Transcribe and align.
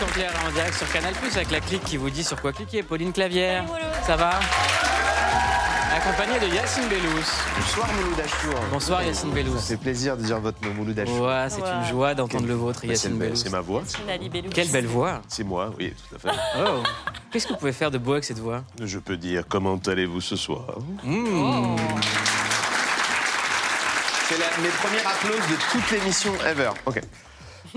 en 0.00 0.52
direct 0.52 0.74
sur 0.74 0.90
Canal 0.90 1.12
Plus 1.14 1.36
avec 1.36 1.50
la 1.50 1.60
clique 1.60 1.84
qui 1.84 1.98
vous 1.98 2.08
dit 2.08 2.24
sur 2.24 2.40
quoi 2.40 2.52
cliquer. 2.52 2.82
Pauline 2.82 3.12
Clavière, 3.12 3.64
ça 4.06 4.16
va 4.16 4.40
Accompagnée 5.94 6.40
de 6.40 6.54
Yacine 6.54 6.88
Bellous. 6.88 7.26
Bonsoir 7.58 7.86
Mouloud 7.92 8.18
Achour. 8.20 8.54
Bonsoir 8.72 9.02
Yacine 9.02 9.30
Bellous. 9.32 9.58
Ça 9.58 9.66
fait 9.66 9.76
plaisir 9.76 10.16
de 10.16 10.22
dire 10.22 10.40
votre 10.40 10.62
nom 10.66 10.72
Mouloud 10.72 10.98
Achour. 10.98 11.20
Ouais, 11.26 11.46
c'est 11.50 11.60
une 11.60 11.84
joie 11.90 12.14
d'entendre 12.14 12.46
le 12.46 12.54
vôtre, 12.54 12.82
Yacine 12.86 13.10
belle- 13.18 13.28
Bellous. 13.28 13.36
c'est 13.36 13.50
ma 13.50 13.60
voix. 13.60 13.82
Quelle 14.54 14.68
belle 14.70 14.86
voix. 14.86 15.20
C'est 15.28 15.44
moi, 15.44 15.70
oui, 15.78 15.92
tout 16.08 16.16
à 16.16 16.18
fait. 16.18 16.38
Oh. 16.58 16.82
Qu'est-ce 17.30 17.46
que 17.46 17.52
vous 17.52 17.58
pouvez 17.58 17.72
faire 17.72 17.90
de 17.90 17.98
beau 17.98 18.12
avec 18.12 18.24
cette 18.24 18.38
voix? 18.38 18.62
Je 18.82 18.98
peux 18.98 19.16
dire 19.18 19.44
comment 19.46 19.78
allez-vous 19.86 20.20
ce 20.22 20.36
soir? 20.36 20.78
Mmh. 21.02 21.76
C'est 24.28 24.38
mes 24.62 24.68
premières 24.68 25.06
applauses 25.08 25.48
de 25.50 25.56
toute 25.70 25.90
l'émission 25.90 26.32
ever. 26.46 26.70
Ok. 26.86 27.00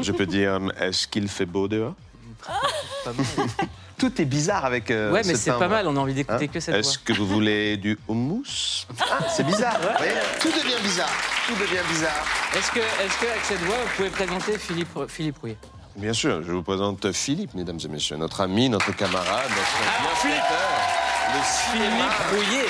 Je 0.02 0.12
peux 0.14 0.26
dire 0.26 0.60
est-ce 0.80 1.08
qu'il 1.08 1.28
fait 1.28 1.46
beau 1.46 1.68
dehors? 1.68 1.94
Tout 3.98 4.22
est 4.22 4.26
bizarre 4.26 4.66
avec. 4.66 4.92
euh, 4.92 5.12
Ouais, 5.12 5.22
mais 5.26 5.34
ce 5.36 5.40
c'est 5.40 5.52
pas 5.52 5.68
mal, 5.70 5.88
on 5.88 5.96
a 5.96 6.00
envie 6.00 6.14
d'écouter 6.14 6.46
Hein 6.46 6.48
que 6.54 6.60
cette 6.60 6.74
voix. 6.76 6.80
Est-ce 6.80 6.98
que 7.00 7.14
vous 7.14 7.26
voulez 7.26 7.78
du 7.78 7.98
houmous 8.08 8.44
Ah, 9.00 9.20
C'est 9.34 9.44
bizarre. 9.46 9.78
vous 9.82 9.88
voyez 9.98 10.12
Tout 10.42 10.50
devient 10.50 10.82
bizarre. 10.84 11.10
Tout 11.48 11.54
devient 11.56 11.84
bizarre. 11.90 12.26
Est-ce 12.58 12.72
que, 12.72 12.80
est-ce 12.80 13.18
que, 13.20 13.26
avec 13.32 13.44
cette 13.46 13.62
voix, 13.62 13.76
vous 13.84 13.90
pouvez 13.96 14.10
présenter 14.10 14.58
Philippe, 14.58 14.90
Philippe 15.08 15.38
Rouillet? 15.40 15.58
Bien 15.96 16.12
sûr, 16.12 16.44
je 16.44 16.52
vous 16.52 16.62
présente 16.64 17.10
Philippe, 17.14 17.54
mesdames 17.54 17.80
et 17.84 17.88
messieurs, 17.88 18.18
notre 18.18 18.42
ami, 18.42 18.68
notre 18.68 18.94
camarade, 18.94 19.50
notre 19.50 20.02
bienfaiteur, 20.02 20.70
le 21.34 21.42
cinéma. 21.42 21.96
Philippe 21.96 22.46
Rouillet 22.50 22.66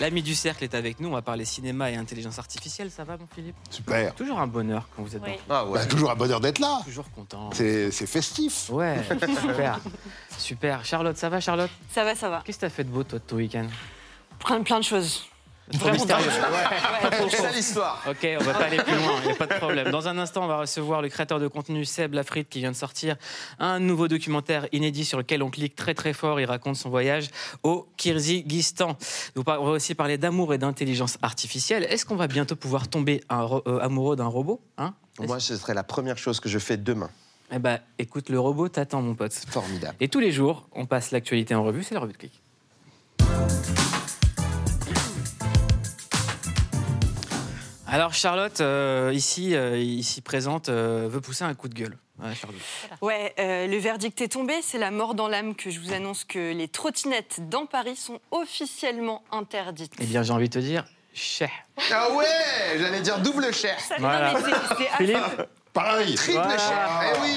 L'ami 0.00 0.22
du 0.22 0.34
cercle 0.34 0.62
est 0.64 0.74
avec 0.74 1.00
nous, 1.00 1.08
on 1.08 1.12
va 1.12 1.22
parler 1.22 1.44
cinéma 1.44 1.90
et 1.90 1.96
intelligence 1.96 2.38
artificielle, 2.38 2.90
ça 2.90 3.02
va 3.04 3.16
mon 3.16 3.26
Philippe? 3.26 3.56
Super. 3.68 4.14
Toujours 4.14 4.38
un 4.38 4.46
bonheur 4.46 4.88
quand 4.94 5.02
vous 5.02 5.16
êtes 5.16 5.22
Oui. 5.24 5.32
Ah 5.50 5.64
ouais. 5.66 5.80
Bah, 5.80 5.86
toujours 5.86 6.10
un 6.10 6.14
bonheur 6.14 6.40
d'être 6.40 6.60
là. 6.60 6.78
dans... 6.78 6.84
Toujours 6.84 7.10
content. 7.10 7.50
C'est 7.52 7.90
c'est 7.90 8.06
festif. 8.06 8.70
Ouais, 8.70 9.04
super. 9.40 9.80
Super. 10.38 10.84
Charlotte, 10.84 11.16
ça 11.16 11.28
va 11.28 11.40
Charlotte? 11.40 11.70
Ça 11.92 12.04
va, 12.04 12.14
ça 12.14 12.28
va. 12.28 12.42
Qu'est-ce 12.44 12.58
que 12.58 12.62
t'as 12.62 12.70
fait 12.70 12.84
de 12.84 12.90
beau 12.90 13.02
toi 13.02 13.18
de 13.18 13.24
ton 13.24 13.36
week-end? 13.36 13.66
Plein, 14.38 14.62
plein 14.62 14.78
de 14.78 14.84
choses. 14.84 15.26
Trop 15.78 15.90
mystérieux. 15.90 16.30
C'est 17.30 17.52
l'histoire. 17.54 18.02
Ok, 18.08 18.26
on 18.40 18.44
va 18.44 18.54
pas 18.54 18.64
aller 18.64 18.78
plus 18.78 18.96
loin, 18.96 19.12
il 19.22 19.26
n'y 19.26 19.32
a 19.32 19.34
pas 19.34 19.46
de 19.46 19.54
problème. 19.54 19.90
Dans 19.90 20.08
un 20.08 20.18
instant, 20.18 20.44
on 20.44 20.48
va 20.48 20.60
recevoir 20.60 21.02
le 21.02 21.08
créateur 21.08 21.40
de 21.40 21.48
contenu 21.48 21.84
Seb 21.84 22.14
Lafrite 22.14 22.48
qui 22.48 22.60
vient 22.60 22.70
de 22.70 22.76
sortir 22.76 23.16
un 23.58 23.78
nouveau 23.78 24.08
documentaire 24.08 24.66
inédit 24.72 25.04
sur 25.04 25.18
lequel 25.18 25.42
on 25.42 25.50
clique 25.50 25.76
très 25.76 25.94
très 25.94 26.12
fort. 26.12 26.40
Il 26.40 26.46
raconte 26.46 26.76
son 26.76 26.90
voyage 26.90 27.28
au 27.62 27.88
Kyrgyzstan. 27.96 28.96
On 29.36 29.42
va 29.42 29.60
aussi 29.60 29.94
parler 29.94 30.18
d'amour 30.18 30.54
et 30.54 30.58
d'intelligence 30.58 31.18
artificielle. 31.22 31.84
Est-ce 31.84 32.06
qu'on 32.06 32.16
va 32.16 32.28
bientôt 32.28 32.56
pouvoir 32.56 32.88
tomber 32.88 33.22
un 33.28 33.46
euh, 33.66 33.78
amoureux 33.80 34.16
d'un 34.16 34.26
robot 34.26 34.60
hein? 34.78 34.94
Moi, 35.20 35.40
ce 35.40 35.56
serait 35.56 35.74
la 35.74 35.82
première 35.82 36.16
chose 36.16 36.38
que 36.40 36.48
je 36.48 36.58
fais 36.58 36.76
demain. 36.76 37.10
Eh 37.50 37.58
ben, 37.58 37.80
écoute, 37.98 38.28
le 38.28 38.38
robot 38.38 38.68
t'attend, 38.68 39.02
mon 39.02 39.14
pote. 39.14 39.32
Formidable. 39.32 39.96
Et 40.00 40.08
tous 40.08 40.20
les 40.20 40.30
jours, 40.30 40.68
on 40.72 40.86
passe 40.86 41.10
l'actualité 41.10 41.54
en 41.54 41.64
revue, 41.64 41.82
c'est 41.82 41.94
la 41.94 42.00
revue 42.00 42.12
de 42.12 42.18
clic. 42.18 42.42
Alors 47.90 48.12
Charlotte, 48.12 48.60
euh, 48.60 49.10
ici, 49.14 49.54
euh, 49.54 49.78
ici 49.78 50.20
présente, 50.20 50.68
euh, 50.68 51.08
veut 51.10 51.20
pousser 51.20 51.44
un 51.44 51.54
coup 51.54 51.68
de 51.68 51.74
gueule. 51.74 51.96
Ouais, 53.00 53.32
euh, 53.38 53.66
le 53.66 53.78
verdict 53.78 54.20
est 54.20 54.28
tombé. 54.28 54.54
C'est 54.62 54.78
la 54.78 54.90
mort 54.90 55.14
dans 55.14 55.28
l'âme 55.28 55.54
que 55.54 55.70
je 55.70 55.78
vous 55.80 55.92
annonce 55.92 56.24
que 56.24 56.52
les 56.52 56.66
trottinettes 56.68 57.48
dans 57.48 57.64
Paris 57.64 57.96
sont 57.96 58.18
officiellement 58.32 59.22
interdites. 59.30 59.92
Eh 60.00 60.04
bien, 60.04 60.22
j'ai 60.22 60.32
envie 60.32 60.48
de 60.48 60.54
te 60.54 60.58
dire, 60.58 60.84
cher. 61.14 61.50
Ah 61.92 62.08
ouais 62.14 62.26
J'allais 62.78 63.00
dire 63.00 63.20
double 63.20 63.52
cher. 63.54 63.78
Ça- 63.80 63.94
Voilà. 63.98 64.32
Non, 64.32 64.40
mais 64.44 64.52
c'est- 64.52 64.74
c'est 64.84 64.96
Philippe. 64.96 65.42
Pareil. 65.72 66.14
Triple 66.16 66.32
Voilà. 66.40 66.58
cher. 66.58 66.88
Eh 67.14 67.20
oui 67.22 67.36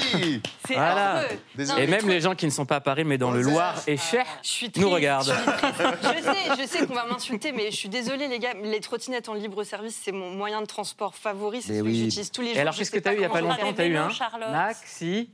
C'est 0.66 0.74
Voilà. 0.74 1.12
affreux. 1.16 1.38
Désolé. 1.54 1.76
Non, 1.80 1.82
Et 1.84 1.86
mais 1.90 1.96
même 1.98 2.08
les 2.08 2.20
gens 2.20 2.34
qui 2.34 2.46
ne 2.46 2.50
sont 2.50 2.64
pas 2.66 2.76
à 2.76 2.80
Paris, 2.80 3.04
mais 3.04 3.18
dans 3.18 3.30
le 3.30 3.42
Loir 3.42 3.74
et 3.86 3.96
cher, 3.96 4.24
Je 4.42 4.48
suis 4.48 4.72
nous 4.76 4.90
regardent. 4.90 5.26
Je, 5.26 5.32
suis 5.32 5.44
triste. 5.44 5.82
Je 6.02 6.22
sais, 6.22 6.62
je 6.62 6.66
sais 6.68 6.86
qu'on 6.86 6.94
va 6.94 7.06
m'insulter, 7.06 7.52
mais 7.52 7.70
je 7.70 7.76
suis 7.76 7.88
désolée, 7.88 8.28
les 8.28 8.38
gars. 8.38 8.54
Les 8.62 8.80
trottinettes 8.80 9.28
en 9.28 9.34
libre 9.34 9.62
service, 9.64 9.98
c'est 10.02 10.12
mon 10.12 10.30
moyen 10.30 10.60
de 10.60 10.66
transport 10.66 11.14
favori. 11.14 11.62
C'est 11.62 11.72
Mais 11.72 11.78
ce 11.78 11.84
oui. 11.84 11.90
que 11.92 11.98
j'utilise 12.04 12.30
tous 12.30 12.40
les 12.42 12.48
jours. 12.48 12.56
Et 12.56 12.60
alors, 12.60 12.72
Je 12.74 12.78
qu'est-ce 12.80 12.90
sais 12.90 12.98
que 12.98 13.02
tu 13.02 13.08
as 13.08 13.12
eu 13.12 13.16
il 13.16 13.20
n'y 13.20 13.24
a 13.24 13.28
pas 13.28 13.40
comment 13.40 13.50
longtemps 13.56 13.72
Tu 13.74 13.80
as 13.80 13.86
eu 13.86 13.96
un 13.96 14.10
Charlotte. 14.10 14.50
Maxi. 14.50 15.30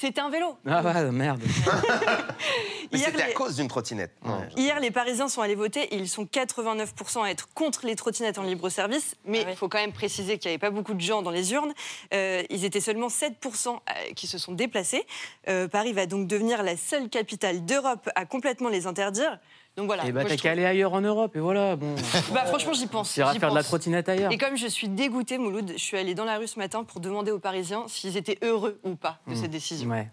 C'était 0.00 0.20
un 0.20 0.30
vélo. 0.30 0.56
Ah 0.66 0.82
ouais, 0.82 1.10
merde. 1.12 1.40
Mais 2.92 2.98
Hier, 2.98 3.08
c'était 3.10 3.22
à 3.22 3.28
les- 3.28 3.34
cause 3.34 3.56
d'une 3.56 3.68
trottinette. 3.68 4.10
Ouais. 4.24 4.48
Hier, 4.56 4.80
les 4.80 4.90
Parisiens 4.90 5.28
sont 5.28 5.42
allés 5.42 5.54
voter 5.54 5.82
et 5.82 5.96
ils 5.96 6.08
sont 6.08 6.24
89% 6.24 7.22
à 7.24 7.30
être 7.30 7.48
contre 7.54 7.86
les 7.86 7.94
trottinettes 7.94 8.38
en 8.38 8.42
libre 8.42 8.68
service. 8.68 9.14
Mais 9.24 9.42
il 9.42 9.46
Ah 9.48 9.54
faut 9.54 9.68
quand 9.68 9.78
même 9.78 9.92
préciser 9.92 10.38
qu'il 10.38 10.48
n'y 10.50 10.54
avait 10.54 10.58
pas 10.60 10.70
beaucoup 10.70 10.94
de 10.94 11.00
gens 11.00 11.22
dans 11.22 11.30
les 11.30 11.52
urnes. 11.52 11.72
Euh, 12.14 12.42
ils 12.50 12.64
étaient 12.64 12.80
seulement 12.80 13.08
7% 13.08 13.80
à- 13.86 14.12
qui 14.14 14.26
se 14.26 14.38
sont 14.38 14.52
déplacés. 14.52 15.06
Euh, 15.48 15.68
Paris 15.68 15.92
va 15.92 16.06
donc 16.06 16.26
devenir 16.26 16.62
la 16.62 16.76
seule 16.76 17.08
capitale 17.08 17.64
d'Europe 17.64 18.08
à 18.16 18.24
complètement 18.26 18.70
les 18.70 18.86
interdire. 18.86 19.38
Donc 19.76 19.86
voilà. 19.86 20.06
Et 20.06 20.12
bah, 20.12 20.20
moi, 20.20 20.28
t'as 20.28 20.36
qu'à 20.36 20.50
aller 20.50 20.66
ailleurs 20.66 20.92
en 20.92 21.00
Europe, 21.00 21.34
et 21.34 21.40
voilà. 21.40 21.76
Bon. 21.76 21.94
Bah, 22.34 22.44
franchement, 22.44 22.74
j'y 22.74 22.86
pense. 22.86 23.14
J'y 23.14 23.38
faire 23.38 23.50
de 23.50 23.54
la 23.54 23.62
trottinette 23.62 24.08
ailleurs. 24.08 24.32
Et 24.32 24.38
comme 24.38 24.56
je 24.56 24.66
suis 24.66 24.88
dégoûtée, 24.88 25.38
Mouloud, 25.38 25.72
je 25.72 25.82
suis 25.82 25.96
allée 25.96 26.14
dans 26.14 26.24
la 26.24 26.38
rue 26.38 26.46
ce 26.46 26.58
matin 26.58 26.84
pour 26.84 27.00
demander 27.00 27.30
aux 27.30 27.38
Parisiens 27.38 27.84
s'ils 27.88 28.16
étaient 28.16 28.38
heureux 28.42 28.78
ou 28.84 28.94
pas 28.96 29.18
de 29.26 29.34
cette 29.34 29.50
décision. 29.50 29.90
Ouais. 29.90 30.08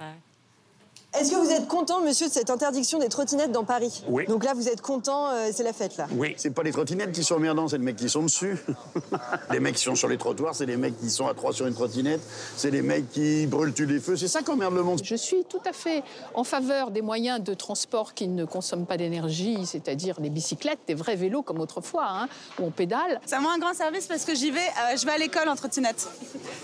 Est-ce 1.18 1.31
que 1.31 1.38
vous 1.38 1.50
êtes 1.50 1.68
content, 1.68 2.02
monsieur, 2.02 2.28
de 2.28 2.31
cette 2.31 2.52
interdiction 2.52 3.00
des 3.00 3.09
trottinettes 3.09 3.52
dans 3.52 3.64
Paris? 3.64 4.03
Oui. 4.08 4.28
Donc 4.28 4.44
là, 4.44 4.53
vous 4.53 4.70
êtes 4.70 4.80
content, 4.81 5.31
euh, 5.31 5.50
c'est 5.52 5.64
la 5.64 5.74
fête, 5.74 5.97
là? 5.97 6.08
Oui. 6.12 6.36
C'est 6.38 6.52
pas 6.52 6.62
les 6.62 6.72
trottinettes 6.72 7.12
qui 7.12 7.24
sont 7.24 7.36
emmerdants, 7.36 7.68
c'est 7.68 7.80
les 7.80 7.84
mecs 7.84 7.96
qui 7.96 8.09
sont 8.09 8.22
dessus. 8.22 8.58
les 9.52 9.59
mecs 9.59 9.75
qui 9.75 9.84
sont 9.84 9.96
sur 9.96 10.08
les 10.08 10.19
trottoirs, 10.19 10.53
c'est 10.53 10.68
les 10.68 10.78
mecs 10.78 11.00
qui 11.00 11.09
sont 11.09 11.28
à 11.28 11.34
trois 11.34 11.52
sur 11.52 11.66
une 11.66 11.74
trottinette, 11.74 12.22
c'est 12.56 12.69
les 12.69 12.84
mecs 12.84 13.09
qui 13.09 13.48
brûlent 13.48 13.74
tu 13.74 13.88
les 13.88 14.00
feux. 14.00 14.16
C'est 14.18 14.28
ça 14.28 14.44
qu'emmerde 14.44 14.75
le 14.75 14.84
monde. 14.84 15.02
Je 15.03 15.16
suis 15.16 15.44
tout 15.50 15.62
à 15.66 15.74
fait 15.74 16.03
en 16.36 16.44
faveur 16.44 16.92
des 16.92 17.02
moyens 17.02 17.44
de 17.44 17.56
transport 17.56 18.14
qui 18.14 18.28
ne 18.28 18.46
consomment 18.46 18.86
pas 18.86 18.98
d'énergie, 18.98 19.66
c'est-à-dire 19.66 20.22
des 20.22 20.30
bicyclettes, 20.30 20.80
des 20.88 20.94
vrais 20.94 21.16
vélos 21.16 21.42
comme 21.42 21.59
autrefois, 21.59 22.06
hein, 22.08 22.28
où 22.59 22.66
on 22.66 22.72
pédale. 22.72 23.19
Ça 23.25 23.40
me 23.40 23.48
rend 23.48 23.53
un 23.53 23.59
grand 23.59 23.74
service 23.74 24.06
parce 24.06 24.25
que 24.25 24.36
j'y 24.36 24.52
vais, 24.52 24.59
euh, 24.59 24.96
je 24.96 25.08
vais 25.08 25.14
à 25.14 25.18
l'école 25.18 25.50
en 25.50 25.56
trottinette. 25.56 26.08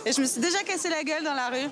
Et 0.05 0.11
je 0.11 0.22
me 0.22 0.28
suis 0.28 0.39
déjà 0.39 0.59
cassé 0.59 0.89
la 0.89 1.03
gueule 1.03 1.23
dans 1.23 1.34
la 1.34 1.47
rue. 1.50 1.69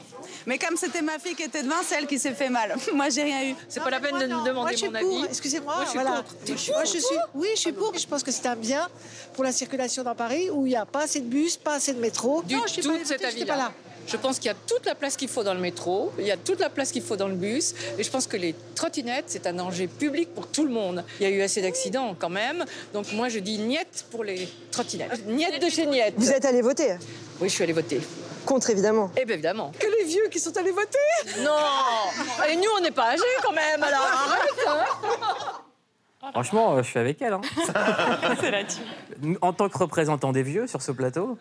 Mais 0.47 0.57
comme 0.57 0.75
c'était 0.75 1.03
ma 1.03 1.19
fille 1.19 1.35
qui 1.35 1.44
était 1.44 1.62
devant, 1.62 1.75
c'est 1.85 1.95
elle 2.00 2.07
qui 2.07 2.17
s'est 2.17 2.33
fait 2.33 2.50
mal. 2.50 2.62
Moi, 2.94 3.09
j'ai 3.09 3.24
rien 3.24 3.44
eu. 3.51 3.56
C'est 3.69 3.81
pas 3.84 3.90
la 3.90 4.00
peine 4.00 4.18
de 4.19 4.25
me 4.25 4.46
demander 4.46 4.53
Moi, 4.53 4.72
je 4.72 4.78
suis 4.78 4.90
mon 4.90 5.00
pour. 5.00 5.18
avis. 5.18 5.25
Excusez-moi, 5.25 5.75
Moi, 5.75 5.84
je 5.85 5.90
suis 5.90 6.00
voilà. 6.00 6.18
contre. 6.24 6.72
Moi, 6.74 6.84
je 6.85 6.90
suis. 6.97 7.18
Oui, 7.35 7.47
je 7.56 7.59
suis 7.59 7.72
pour. 7.72 7.97
Je 7.97 8.07
pense 8.07 8.24
que 8.24 8.31
c'est 8.31 8.47
un 8.47 8.56
bien 8.56 8.88
pour 9.34 9.44
la 9.44 9.51
circulation 9.51 10.03
dans 10.03 10.16
Paris 10.16 10.50
où 10.50 10.66
il 10.66 10.69
n'y 10.69 10.75
a 10.75 10.85
pas 10.85 11.03
assez 11.03 11.19
de 11.19 11.25
bus, 11.28 11.57
pas 11.57 11.75
assez 11.75 11.94
de 11.94 12.00
métro. 12.00 12.41
Du 12.44 12.56
non, 12.56 12.63
je 12.68 12.74
suis 12.74 12.81
tout 12.81 12.91
pas 12.91 13.03
cet 13.06 13.24
avis-là. 13.24 13.56
là. 13.57 13.72
Je 14.06 14.18
pense 14.18 14.38
qu'il 14.38 14.47
y 14.47 14.50
a 14.50 14.56
toute 14.68 14.85
la 14.85 14.96
place 14.96 15.16
qu'il 15.16 15.29
faut 15.29 15.44
dans 15.44 15.53
le 15.53 15.62
métro, 15.62 16.12
il 16.19 16.25
y 16.28 16.31
a 16.31 16.35
toute 16.35 16.59
la 16.59 16.69
place 16.69 16.91
qu'il 16.91 17.01
faut 17.01 17.16
dans 17.16 17.29
le 17.29 17.35
bus, 17.35 17.74
et 17.97 18.03
je 18.03 18.09
pense 18.12 18.28
que 18.28 18.35
les 18.35 18.53
trottinettes, 18.75 19.24
c'est 19.28 19.47
un 19.47 19.53
danger 19.53 19.88
public 19.88 20.34
pour 20.35 20.47
tout 20.47 20.66
le 20.66 20.72
monde. 20.72 21.06
Il 21.22 21.24
y 21.24 21.25
a 21.25 21.30
eu 21.30 21.41
assez 21.41 21.62
d'accidents 21.62 22.13
quand 22.19 22.30
même, 22.30 22.66
donc 22.94 23.13
moi 23.13 23.30
je 23.30 23.40
dis 23.40 23.57
niette 23.59 24.03
pour 24.12 24.25
les 24.25 24.50
trottinettes. 24.72 25.25
Niette 25.25 25.63
de 25.63 25.69
chez 25.69 25.85
niette. 25.85 26.16
Vous 26.18 26.30
êtes 26.31 26.44
allé 26.44 26.62
voter 26.62 26.97
Oui, 27.40 27.47
je 27.47 27.53
suis 27.53 27.63
allée 27.63 27.72
voter. 27.72 28.01
Contre, 28.45 28.69
évidemment. 28.69 29.11
Eh 29.17 29.25
bien 29.25 29.33
évidemment. 29.35 29.71
Que 29.79 29.87
les 29.99 30.05
vieux 30.05 30.27
qui 30.31 30.39
sont 30.39 30.55
allés 30.57 30.71
voter 30.71 30.97
Non 31.39 31.51
Et 32.49 32.55
nous, 32.55 32.69
on 32.77 32.81
n'est 32.81 32.91
pas 32.91 33.09
âgés 33.11 33.21
quand 33.43 33.53
même, 33.53 33.83
alors 33.83 34.01
arrête 34.01 34.67
hein. 34.67 36.31
Franchement, 36.31 36.75
euh, 36.75 36.83
je 36.83 36.89
suis 36.89 36.99
avec 36.99 37.21
elle. 37.21 37.33
hein. 37.33 37.41
En 39.41 39.53
tant 39.53 39.69
que 39.69 39.77
représentant 39.77 40.31
des 40.31 40.44
vieux 40.44 40.68
sur 40.68 40.81
ce 40.81 40.91
plateau, 40.91 41.38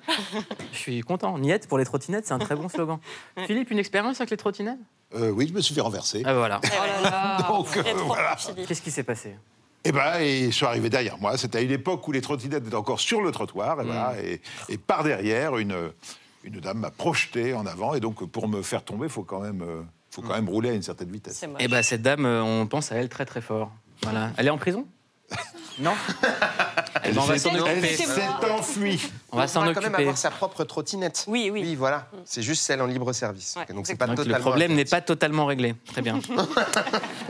je 0.73 0.79
suis 0.79 1.01
content. 1.03 1.39
Niette 1.39 1.69
pour 1.69 1.79
les 1.79 1.85
trottinettes, 1.85 2.27
c'est 2.27 2.35
un 2.35 2.39
très 2.39 2.57
bon 2.57 2.69
slogan. 2.69 2.99
Philippe, 3.47 3.71
une 3.71 3.79
expérience 3.79 4.21
avec 4.21 4.31
les 4.31 4.37
trottinettes? 4.37 4.79
Euh, 5.15 5.31
oui, 5.31 5.47
je 5.49 5.53
me 5.53 5.61
suis 5.61 5.75
fait 5.75 5.81
renverser. 5.81 6.23
Ah 6.25 6.35
voilà. 6.35 6.61
Donc, 7.49 7.77
euh, 7.77 7.83
voilà. 8.07 8.37
Qu'est-ce 8.67 8.83
qui 8.83 8.91
s'est 8.91 9.03
passé? 9.05 9.37
Eh 9.85 9.93
ben, 9.93 10.21
ils 10.21 10.53
sont 10.53 10.67
arrivés 10.67 10.91
derrière 10.91 11.19
moi. 11.19 11.37
C'était 11.37 11.59
à 11.59 11.61
une 11.61 11.71
époque 11.73 12.07
où 12.07 12.13
les 12.13 12.21
trottinettes 12.21 12.67
étaient 12.67 12.75
encore 12.75 13.01
sur 13.01 13.21
le 13.21 13.31
trottoir. 13.33 13.81
Et, 13.81 13.85
voilà, 13.85 14.15
et, 14.23 14.41
et 14.69 14.79
par 14.79 15.03
derrière, 15.05 15.57
une, 15.59 15.75
une 16.45 16.61
dame 16.61 16.79
m'a 16.79 16.91
projeté 16.91 17.55
en 17.55 17.67
avant. 17.67 17.95
Et 17.95 18.01
donc, 18.01 18.25
pour 18.31 18.49
me 18.49 18.63
faire 18.63 18.85
tomber, 18.85 19.07
il 19.07 19.13
faut 19.13 19.23
quand 19.23 19.41
même, 19.41 19.63
euh, 19.63 19.83
faut 20.11 20.23
quand 20.23 20.35
même 20.35 20.49
rouler 20.49 20.71
à 20.71 20.75
une 20.75 20.83
certaine 20.83 21.11
vitesse. 21.11 21.45
Eh 21.59 21.69
ben 21.69 21.83
cette 21.83 22.03
dame, 22.03 22.27
euh, 22.27 22.43
on 22.43 22.67
pense 22.67 22.93
à 22.93 22.97
elle 22.97 23.09
très 23.09 23.25
très 23.25 23.41
fort. 23.41 23.73
Voilà. 24.03 24.31
Elle 24.37 24.47
est 24.47 24.51
en 24.51 24.59
prison? 24.59 24.87
Non? 25.79 25.95
On 27.17 27.21
va 27.21 27.39
s'en 27.39 27.55
occuper. 27.55 27.97
enfui. 28.51 29.11
On 29.33 29.37
va 29.39 29.45
On 29.45 29.47
s'en 29.47 29.61
pourra 29.61 29.75
quand 29.75 29.81
même 29.81 29.93
occuper. 29.93 30.03
avoir 30.03 30.19
sa 30.19 30.31
propre 30.31 30.65
trottinette. 30.65 31.25
Oui, 31.27 31.51
oui. 31.53 31.63
Oui, 31.63 31.75
voilà. 31.75 32.09
C'est 32.25 32.43
juste 32.43 32.63
celle 32.63 32.83
en 32.83 32.87
libre 32.87 33.13
service. 33.13 33.55
Ouais, 33.57 33.75
donc 33.75 33.87
c'est 33.87 33.95
pas 33.97 34.07
Donc, 34.07 34.19
le 34.19 34.25
totalement 34.25 34.41
problème 34.51 34.75
n'est 34.75 34.85
pas 34.85 35.01
totalement 35.01 35.47
réglé. 35.47 35.75
Très 35.87 36.03
bien. 36.03 36.21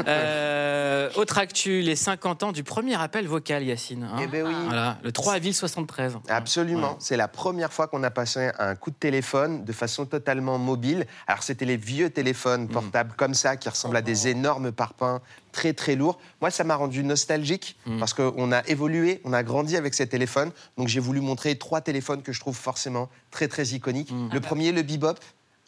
Euh, 0.09 1.11
autre 1.17 1.38
actu, 1.38 1.81
les 1.81 1.97
50 1.97 2.43
ans 2.43 2.53
du 2.53 2.64
premier 2.64 3.00
appel 3.00 3.26
vocal, 3.29 3.62
Yacine. 3.62 4.05
hein. 4.05 4.17
Eh 4.23 4.26
ben 4.26 4.47
oui. 4.47 4.55
Voilà, 4.67 4.99
le 5.03 5.12
3 5.12 5.35
avril 5.35 5.55
73. 5.55 6.19
Absolument. 6.29 6.97
C'est 6.99 7.17
la 7.17 7.29
première 7.29 7.73
fois 7.73 7.87
qu'on 7.87 8.03
a 8.03 8.11
passé 8.11 8.50
un 8.59 8.75
coup 8.75 8.91
de 8.91 8.97
téléphone 8.97 9.64
de 9.64 9.73
façon 9.73 10.06
totalement 10.06 10.59
mobile. 10.59 11.06
Alors, 11.26 11.43
c'était 11.43 11.64
les 11.67 11.76
vieux 11.76 12.11
téléphones 12.11 12.69
portables 12.69 13.12
comme 13.17 13.35
ça 13.35 13.56
qui 13.56 13.69
ressemblent 13.69 13.97
à 13.97 14.03
des 14.03 14.29
énormes 14.29 14.73
parpaings 14.73 15.20
très, 15.53 15.73
très 15.73 15.94
lourds. 15.94 16.19
Moi, 16.41 16.50
ça 16.50 16.64
m'a 16.64 16.75
rendu 16.76 17.05
nostalgique 17.05 17.76
parce 17.99 18.14
qu'on 18.14 18.50
a 18.53 18.67
évolué, 18.67 19.20
on 19.25 19.32
a 19.32 19.43
grandi 19.43 19.51
avec 19.76 19.94
ces 19.94 20.06
téléphones, 20.06 20.50
donc 20.78 20.88
j'ai 20.88 21.00
voulu 21.00 21.20
montrer 21.20 21.56
trois 21.56 21.81
téléphones 21.81 22.22
que 22.22 22.32
je 22.32 22.40
trouve 22.40 22.56
forcément 22.56 23.08
très 23.31 23.49
très 23.49 23.64
iconiques. 23.69 24.10
Mm. 24.10 24.31
Le 24.32 24.40
premier, 24.40 24.72
le 24.72 24.82
Bebop. 24.82 25.14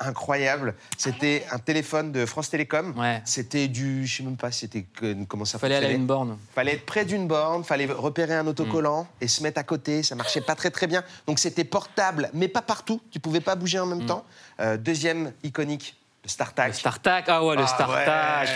Incroyable. 0.01 0.75
C'était 0.99 1.45
un 1.53 1.59
téléphone 1.61 2.11
de 2.11 2.27
France 2.27 2.51
Télécom. 2.51 2.99
Ouais. 2.99 3.23
C'était 3.25 3.69
du. 3.69 4.05
Je 4.09 4.17
sais 4.17 4.23
même 4.25 4.37
pas 4.37 4.51
c'était 4.51 4.85
comment 5.29 5.45
ça 5.45 5.61
Fallait 5.61 5.77
aller 5.77 5.87
à 5.87 5.93
une 5.93 6.05
borne. 6.07 6.37
Fallait 6.53 6.73
être 6.75 6.85
près 6.85 7.05
d'une 7.05 7.29
borne, 7.29 7.63
fallait 7.63 7.87
repérer 7.87 8.35
un 8.35 8.47
autocollant 8.49 9.05
Mm. 9.05 9.07
et 9.25 9.29
se 9.29 9.43
mettre 9.45 9.61
à 9.61 9.63
côté. 9.63 10.03
Ça 10.03 10.17
marchait 10.17 10.41
pas 10.41 10.57
très 10.57 10.73
très 10.73 10.89
bien. 10.89 11.05
Donc 11.29 11.39
c'était 11.39 11.63
portable, 11.63 12.29
mais 12.35 12.49
pas 12.49 12.61
partout. 12.61 13.01
Tu 13.13 13.21
pouvais 13.21 13.41
pas 13.41 13.55
bouger 13.55 13.79
en 13.79 13.87
même 13.87 14.03
Mm. 14.03 14.07
temps. 14.07 14.25
Euh, 14.59 14.77
deuxième 14.77 15.33
iconique, 15.45 15.95
le 16.25 16.29
StarTac. 16.31 16.69
Le 16.69 16.73
StarTac, 16.73 17.25
ah 17.29 17.45
ouais, 17.45 17.55
le 17.55 17.63
Ah 17.63 17.67
StarTac, 17.67 17.97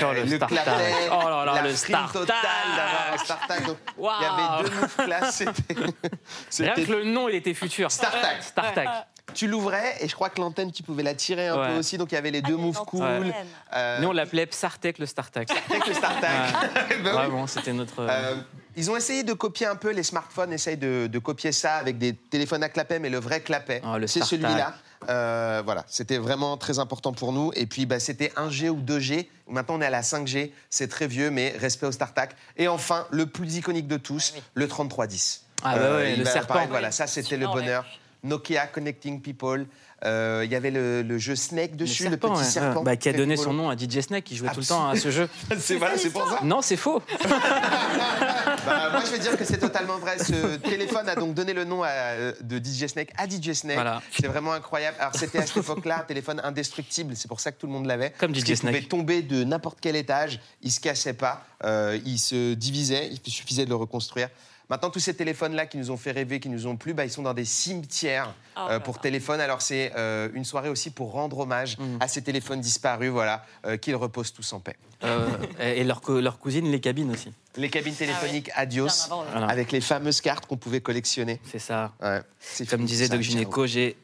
ouais, 0.01 0.07
oh, 0.09 0.13
le, 0.15 0.27
StarTac. 0.37 0.67
oh 1.13 1.29
là 1.29 1.45
là, 1.45 1.53
la 1.57 1.63
le 1.63 1.77
StarTac. 1.77 2.13
totale 2.13 2.37
d'avoir 2.77 3.13
un 3.13 3.17
StarTac. 3.19 3.67
Donc, 3.67 3.77
Il 3.99 4.05
y 4.05 4.09
avait 4.25 4.65
deux 4.69 4.75
moves 4.75 4.97
classe. 5.05 5.35
C'était. 5.37 5.75
Rien 6.75 6.75
que 6.87 6.91
le 6.93 7.05
nom, 7.05 7.29
il 7.29 7.35
était 7.35 7.53
futur. 7.55 7.91
StarTac. 7.91 8.43
StarTac. 8.43 8.89
Tu 9.35 9.47
l'ouvrais 9.47 9.97
et 10.01 10.09
je 10.09 10.15
crois 10.15 10.31
que 10.31 10.41
l'antenne, 10.41 10.73
tu 10.73 10.83
pouvais 10.83 11.03
la 11.03 11.15
tirer 11.15 11.49
un 11.49 11.61
Ouais. 11.61 11.69
peu 11.69 11.79
aussi. 11.81 11.99
Donc 11.99 12.11
il 12.13 12.15
y 12.15 12.19
avait 12.19 12.31
les 12.31 12.41
deux 12.41 12.57
mais 12.57 12.63
moves 12.63 12.79
cool. 12.87 13.03
Ouais. 13.03 13.35
Euh, 13.75 13.99
Nous, 14.01 14.09
on 14.09 14.13
l'appelait 14.13 14.47
Psartec, 14.47 14.99
le 14.99 15.05
StarTac. 15.05 15.51
avec 15.69 15.87
le 15.87 15.93
StarTac. 15.93 16.31
Bah 16.73 16.81
oui. 16.89 17.01
Vraiment, 17.13 17.47
c'était 17.47 17.75
notre. 17.75 18.01
Euh, 18.01 18.37
ils 18.77 18.91
ont 18.91 18.97
essayé 18.97 19.25
de 19.25 19.35
copier 19.35 19.67
un 19.67 19.77
peu, 19.77 19.91
les 19.91 20.03
smartphones 20.03 20.53
essayent 20.55 20.79
de, 20.79 21.07
de 21.09 21.19
copier 21.19 21.53
ça 21.53 21.75
avec 21.75 21.99
des 21.99 22.15
téléphones 22.15 22.63
à 22.63 22.71
clapet, 22.71 22.99
mais 22.99 23.11
le 23.11 23.19
vrai 23.19 23.41
clapet, 23.41 23.83
Oh, 23.85 23.99
le 23.99 24.07
c'est 24.07 24.21
StarTac. 24.21 24.41
celui-là. 24.41 24.75
Euh, 25.09 25.63
voilà, 25.65 25.85
c'était 25.87 26.19
vraiment 26.19 26.57
très 26.57 26.79
important 26.79 27.13
pour 27.13 27.33
nous. 27.33 27.53
Et 27.55 27.67
puis, 27.67 27.87
bah, 27.87 28.01
c'était 28.01 28.33
1G 28.37 28.69
ou 28.69 28.81
2G. 28.81 29.27
Maintenant, 29.49 29.77
on 29.77 29.81
est 29.81 29.87
à 29.87 29.91
la 29.91 30.03
5G. 30.03 30.51
C'est 30.71 30.89
très 30.89 31.07
vieux, 31.07 31.31
mais 31.31 31.55
respect 31.59 31.87
au 31.87 31.93
StarTac. 31.93 32.35
Et 32.57 32.69
enfin, 32.69 33.07
le 33.11 33.27
plus 33.27 33.57
iconique 33.57 33.87
de 33.87 33.97
tous, 33.97 34.35
le 34.55 34.67
3310. 34.69 35.45
Ah 35.63 35.77
bah 35.77 35.97
ouais, 35.97 36.13
il 36.13 36.19
le 36.19 36.25
va- 36.25 36.31
serpent. 36.31 36.55
pareil, 36.55 36.69
voilà, 36.71 36.91
ça, 36.91 37.07
c'était 37.07 37.37
le 37.37 37.47
ouais. 37.47 37.53
bonheur. 37.53 37.85
Nokia 38.25 38.67
Connecting 38.67 39.21
People. 39.21 39.67
Euh, 40.05 40.43
Il 40.45 40.51
y 40.53 40.55
avait 40.55 40.71
le, 40.71 41.03
le 41.03 41.19
jeu 41.19 41.35
Snake 41.35 41.75
dessus, 41.77 42.05
le, 42.05 42.11
serpent, 42.11 42.31
petit 42.31 42.39
ouais. 42.41 42.45
serpent. 42.45 42.83
Bah, 42.83 42.97
qui 42.97 43.09
a 43.09 43.13
donné 43.13 43.37
son 43.37 43.53
nom 43.53 43.69
à 43.71 43.77
DJ 43.77 44.01
Snake, 44.01 44.25
qui 44.25 44.37
jouait 44.37 44.51
tout 44.51 44.61
le 44.61 44.67
temps 44.67 44.89
à 44.89 44.97
ce 44.97 45.11
jeu. 45.11 45.29
C'est 45.59 45.77
voilà, 45.77 45.97
c'est 45.99 46.11
pour 46.11 46.29
ça. 46.29 46.41
Non, 46.45 46.61
c'est 46.63 46.77
faux. 46.77 47.03
Bah, 48.69 48.91
moi, 48.93 49.03
je 49.05 49.11
vais 49.11 49.19
dire 49.19 49.37
que 49.37 49.45
c'est 49.45 49.59
totalement 49.59 49.99
vrai. 49.99 50.19
Ce 50.19 50.57
téléphone 50.57 51.09
a 51.09 51.15
donc 51.15 51.35
donné 51.35 51.53
le 51.53 51.65
nom 51.65 51.83
à- 51.83 52.33
de 52.41 52.59
DJ 52.59 52.87
Snake 52.87 53.13
à 53.17 53.27
DJ 53.29 53.53
Snake. 53.53 53.75
Voilà. 53.77 54.03
C'est 54.19 54.27
vraiment 54.27 54.53
incroyable. 54.53 54.97
Alors, 55.01 55.15
c'était 55.15 55.39
à 55.39 55.47
cette 55.47 55.59
époque-là 55.59 56.01
un 56.01 56.05
téléphone 56.05 56.41
indestructible. 56.45 57.15
C'est 57.17 57.29
pour 57.29 57.41
ça 57.41 57.53
que 57.53 57.59
tout 57.59 57.67
le 57.67 57.73
monde 57.73 57.87
l'avait. 57.87 58.11
Comme 58.19 58.35
DJ 58.35 58.55
Snake. 58.55 58.75
pouvait 58.75 58.87
tomber 58.89 59.23
de 59.23 59.45
n'importe 59.45 59.79
quel 59.81 59.97
étage. 59.97 60.41
Il 60.63 60.71
se 60.73 60.81
cassait 60.81 61.15
pas. 61.15 61.45
Euh, 61.65 61.99
il 62.05 62.19
se 62.19 62.55
divisait. 62.55 63.11
Il 63.25 63.33
suffisait 63.33 63.65
de 63.65 63.71
le 63.71 63.77
reconstruire. 63.77 64.29
Maintenant, 64.71 64.91
tous 64.91 65.01
ces 65.01 65.15
téléphones-là 65.15 65.65
qui 65.67 65.79
nous 65.79 65.91
ont 65.91 65.97
fait 65.97 66.11
rêver, 66.11 66.41
qui 66.41 66.51
nous 66.51 66.67
ont 66.67 66.77
plu, 66.77 66.93
bah, 66.93 67.05
ils 67.07 67.11
sont 67.11 67.23
dans 67.23 67.33
des 67.33 67.47
cimetières 67.47 68.35
Oh 68.57 68.67
euh, 68.71 68.81
pour 68.81 68.97
là. 68.97 69.01
téléphone. 69.03 69.41
Alors, 69.41 69.63
c'est 69.63 69.93
euh, 69.97 70.29
une 70.35 70.45
soirée 70.45 70.69
aussi 70.69 70.91
pour 70.91 71.13
rendre 71.13 71.39
hommage 71.39 71.79
Mm. 71.79 71.97
à 72.01 72.09
ces 72.09 72.23
téléphones 72.23 72.61
disparus, 72.61 73.11
voilà, 73.11 73.45
euh, 73.65 73.77
qu'ils 73.79 73.95
reposent 73.97 74.33
tous 74.33 74.53
en 74.53 74.61
paix. 74.61 74.77
Euh, 75.05 75.29
et 75.61 75.85
leur, 75.85 76.01
co- 76.03 76.21
leur 76.21 76.39
cousine, 76.39 76.71
les 76.71 76.81
cabines 76.81 77.11
aussi. 77.13 77.33
Les 77.57 77.71
cabines 77.71 77.95
téléphoniques 77.95 78.47
Bien 78.47 78.55
Adios, 78.57 79.05
avant, 79.07 79.21
ouais. 79.23 79.29
Voilà. 79.33 79.47
avec 79.47 79.73
les 79.73 79.81
fameuses 79.81 80.21
cartes 80.21 80.45
qu'on 80.47 80.57
pouvait 80.57 80.81
collectionner. 80.81 81.41
C'est 81.51 81.59
ça. 81.61 81.93
Ouais, 82.03 82.21
Comme 82.59 82.67
fini, 82.81 82.85
disait 82.85 83.09
Doc. 83.09 83.21
Gynéco, 83.21 83.67
j'ai 83.67 83.97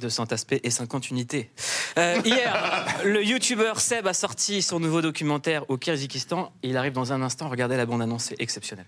200 0.00 0.32
aspects 0.32 0.54
et 0.62 0.70
50 0.70 1.10
unités. 1.10 1.50
Euh, 1.98 2.20
hier, 2.24 2.86
le 3.04 3.22
youtubeur 3.24 3.80
Seb 3.80 4.06
a 4.06 4.14
sorti 4.14 4.62
son 4.62 4.78
nouveau 4.80 5.02
documentaire 5.02 5.68
au 5.68 5.76
Kyrgyzstan. 5.76 6.52
Il 6.62 6.76
arrive 6.76 6.92
dans 6.92 7.12
un 7.12 7.20
instant. 7.20 7.48
Regardez 7.48 7.76
la 7.76 7.84
bande-annonce, 7.84 8.24
c'est 8.26 8.40
exceptionnel. 8.40 8.86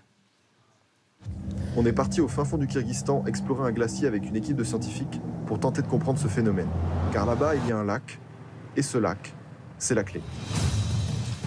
On 1.77 1.85
est 1.85 1.93
parti 1.93 2.19
au 2.19 2.27
fin 2.27 2.43
fond 2.43 2.57
du 2.57 2.67
Kyrgyzstan 2.67 3.23
explorer 3.27 3.69
un 3.69 3.71
glacier 3.71 4.05
avec 4.05 4.27
une 4.27 4.35
équipe 4.35 4.57
de 4.57 4.63
scientifiques 4.63 5.21
pour 5.45 5.57
tenter 5.57 5.81
de 5.81 5.87
comprendre 5.87 6.19
ce 6.19 6.27
phénomène. 6.27 6.67
Car 7.13 7.25
là-bas, 7.25 7.55
il 7.55 7.65
y 7.65 7.71
a 7.71 7.77
un 7.77 7.85
lac, 7.85 8.19
et 8.75 8.81
ce 8.81 8.97
lac, 8.97 9.33
c'est 9.77 9.95
la 9.95 10.03
clé. 10.03 10.21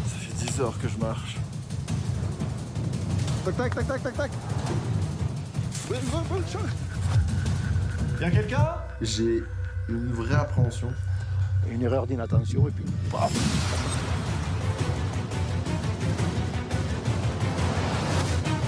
Ça 0.06 0.16
fait 0.16 0.46
10 0.46 0.60
heures 0.62 0.78
que 0.80 0.88
je 0.88 0.96
marche. 0.98 1.36
Tac, 3.44 3.56
tac, 3.56 3.74
tac, 3.74 3.86
tac, 3.86 4.02
tac, 4.02 4.16
tac 4.16 4.30
Y'a 8.20 8.30
quelqu'un? 8.30 8.68
J'ai 9.02 9.42
une 9.90 10.12
vraie 10.12 10.36
appréhension. 10.36 10.88
Une 11.70 11.82
erreur 11.82 12.06
d'inattention 12.06 12.66
et 12.68 12.70
puis 12.70 12.84
paf. 13.10 13.30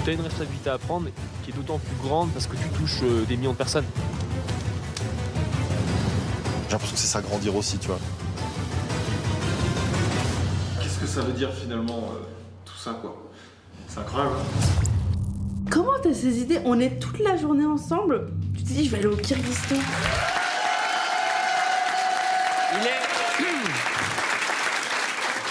Tu 0.06 0.10
as 0.10 0.14
une 0.14 0.20
responsabilité 0.20 0.70
à 0.70 0.78
prendre 0.78 1.08
qui 1.42 1.50
est 1.50 1.52
d'autant 1.52 1.78
plus 1.78 1.96
grande 2.08 2.30
parce 2.30 2.46
que 2.46 2.54
tu 2.54 2.68
touches 2.68 3.02
euh, 3.02 3.24
des 3.24 3.36
millions 3.36 3.50
de 3.50 3.56
personnes. 3.56 3.84
J'ai 6.66 6.70
l'impression 6.70 6.94
que 6.94 7.00
c'est 7.00 7.08
ça 7.08 7.20
grandir 7.20 7.56
aussi, 7.56 7.76
tu 7.78 7.88
vois. 7.88 7.98
Qu'est-ce 10.80 11.00
que 11.00 11.08
ça 11.08 11.22
veut 11.22 11.32
dire 11.32 11.52
finalement 11.52 12.12
euh, 12.12 12.22
tout 12.64 12.76
ça 12.76 12.92
quoi? 13.02 13.16
C'est 13.88 13.98
incroyable. 13.98 14.36
Comment 15.72 15.98
t'as 16.00 16.14
ces 16.14 16.38
idées? 16.38 16.60
On 16.64 16.78
est 16.78 17.00
toute 17.00 17.18
la 17.18 17.36
journée 17.36 17.66
ensemble? 17.66 18.28
Tu 18.54 18.62
te 18.62 18.68
dis, 18.68 18.84
je 18.84 18.90
vais 18.92 18.98
aller 18.98 19.08
au 19.08 19.16
Kyrgyzstan. 19.16 19.74
Il 22.74 22.86
est... 22.86 23.25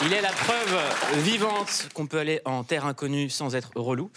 Il 0.03 0.12
est 0.13 0.21
la 0.21 0.30
preuve 0.31 0.77
vivante 1.24 1.88
qu'on 1.94 2.06
peut 2.06 2.19
aller 2.19 2.42
en 2.45 2.63
terre 2.63 2.86
inconnue 2.86 3.30
sans 3.30 3.56
être 3.56 3.71
relou. 3.75 4.12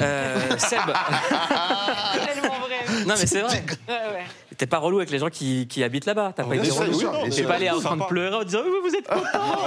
Euh, 0.00 0.36
Seb, 0.58 0.78
Tellement 0.80 2.60
vrai. 2.60 3.04
non 3.06 3.14
mais 3.18 3.26
c'est 3.26 3.40
vrai. 3.40 3.64
Ouais, 3.88 3.94
ouais. 3.94 4.24
T'es 4.56 4.66
pas 4.66 4.78
relou 4.78 4.98
avec 4.98 5.10
les 5.10 5.18
gens 5.18 5.28
qui, 5.30 5.66
qui 5.66 5.82
habitent 5.82 6.06
là-bas. 6.06 6.32
T'as 6.36 6.44
pas 6.44 6.54
été 6.54 6.66
sûr, 6.66 6.76
relou. 6.76 6.98
sûr, 6.98 7.10
bien 7.10 7.28
T'es 7.28 7.42
pas 7.42 7.54
allé 7.54 7.68
en 7.70 7.80
train 7.80 7.96
de 7.96 8.04
pleurer 8.04 8.36
en 8.36 8.44
disant 8.44 8.60
vous, 8.62 8.88
vous 8.88 8.94
êtes 8.94 9.06
content. 9.06 9.58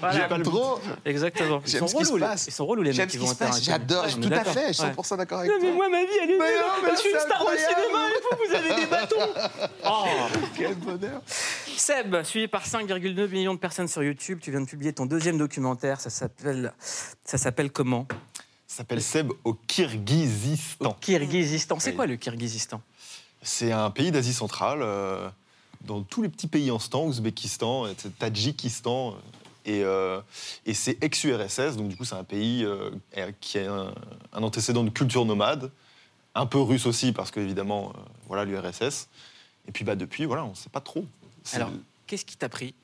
Voilà. 0.00 0.28
J'aime 0.28 0.42
trop. 0.42 0.78
Exactement. 1.04 1.62
Ils 1.66 1.70
sont 1.78 1.86
ce 1.88 1.96
qui 1.96 2.04
se 2.04 2.12
relous. 2.12 2.24
les-. 2.24 2.34
Ils 2.46 2.52
sont 2.52 2.66
relous 2.66 2.82
les 2.82 2.92
mecs 2.92 3.08
qui 3.10 3.16
vont 3.16 3.28
en 3.28 3.34
terre 3.34 3.48
inconnue. 3.48 3.64
J'adore, 3.64 4.06
tout 4.20 4.28
à 4.32 4.44
fait, 4.44 4.68
je 4.68 4.72
suis 4.74 4.82
Ouais. 4.84 4.90
100% 4.92 5.16
d'accord 5.16 5.38
avec 5.40 5.50
Non, 5.50 5.58
toi. 5.58 5.66
mais 5.68 5.74
moi, 5.76 5.88
ma 5.88 6.00
vie, 6.02 6.06
elle 6.22 6.30
est 6.30 6.38
Mais 6.38 6.50
nulle. 6.50 6.58
non, 6.60 6.66
mais 6.84 6.90
Je 6.92 6.96
suis 6.96 7.10
une 7.10 7.18
star 7.18 7.42
au 7.42 7.48
cinéma 7.50 8.06
et 8.08 8.20
vous, 8.22 8.48
vous 8.48 8.54
avez 8.54 8.80
des 8.80 8.86
bâtons. 8.86 9.16
Oh. 9.84 10.04
Quel 10.56 10.74
bonheur. 10.74 11.20
Seb, 11.78 12.22
suivi 12.22 12.48
par 12.48 12.66
5,2 12.66 13.28
millions 13.28 13.54
de 13.54 13.58
personnes 13.58 13.88
sur 13.88 14.02
YouTube, 14.02 14.38
tu 14.40 14.50
viens 14.50 14.60
de 14.60 14.66
publier 14.66 14.92
ton 14.92 15.06
deuxième 15.06 15.38
documentaire. 15.38 16.00
Ça 16.00 16.10
s'appelle, 16.10 16.72
ça 17.24 17.38
s'appelle 17.38 17.70
comment? 17.72 18.06
Ça 18.66 18.78
s'appelle 18.78 19.02
Seb 19.02 19.32
au 19.44 19.54
Kyrgyzstan. 19.54 20.96
Kyrgyzstan. 21.00 21.78
C'est 21.78 21.90
Oui. 21.90 21.96
quoi 21.96 22.06
le 22.06 22.16
Kyrgyzstan 22.16 22.80
C'est 23.42 23.72
un 23.72 23.90
pays 23.90 24.10
d'Asie 24.10 24.32
centrale, 24.34 24.80
euh, 24.82 25.28
dans 25.82 26.02
tous 26.02 26.22
les 26.22 26.28
petits 26.28 26.46
pays 26.46 26.70
en 26.70 26.78
ce 26.78 26.88
temps, 26.88 27.04
Ouzbékistan, 27.04 27.86
Tadjikistan, 28.18 29.16
et, 29.64 29.82
euh, 29.84 30.20
et 30.66 30.74
c'est 30.74 31.02
ex-URSS, 31.02 31.76
donc 31.76 31.88
du 31.88 31.96
coup 31.96 32.04
c'est 32.04 32.14
un 32.14 32.24
pays 32.24 32.64
euh, 32.64 32.90
qui 33.40 33.58
a 33.58 33.72
un, 33.72 33.94
un 34.32 34.42
antécédent 34.42 34.84
de 34.84 34.90
culture 34.90 35.24
nomade, 35.24 35.70
un 36.34 36.46
peu 36.46 36.60
russe 36.60 36.86
aussi, 36.86 37.12
parce 37.12 37.30
qu'évidemment, 37.30 37.92
euh, 37.94 38.00
voilà 38.28 38.44
l'URSS. 38.44 39.08
Et 39.68 39.72
puis 39.72 39.84
bah, 39.84 39.94
depuis, 39.96 40.24
voilà, 40.24 40.44
on 40.44 40.50
ne 40.50 40.54
sait 40.54 40.70
pas 40.70 40.80
trop. 40.80 41.04
Alors, 41.52 41.70
qu'est-ce 42.06 42.24
qui 42.24 42.36
t'a 42.36 42.48
pris 42.48 42.74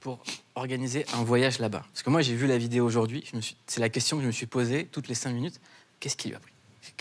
pour 0.00 0.20
organiser 0.54 1.06
un 1.14 1.22
voyage 1.22 1.58
là-bas? 1.58 1.84
Parce 1.92 2.02
que 2.02 2.10
moi, 2.10 2.22
j'ai 2.22 2.34
vu 2.34 2.46
la 2.46 2.58
vidéo 2.58 2.84
aujourd'hui. 2.84 3.24
suis- 3.40 3.56
C'est 3.66 3.80
la 3.80 3.88
question 3.88 4.16
que 4.16 4.22
je 4.22 4.26
me 4.28 4.32
suis 4.32 4.46
posée 4.46 4.86
toutes 4.90 5.08
les 5.08 5.14
cinq 5.14 5.32
minutes. 5.32 5.60
Qu'est-ce 6.00 6.16
qui 6.16 6.28
lui 6.28 6.36
a 6.36 6.40
pris? 6.40 6.52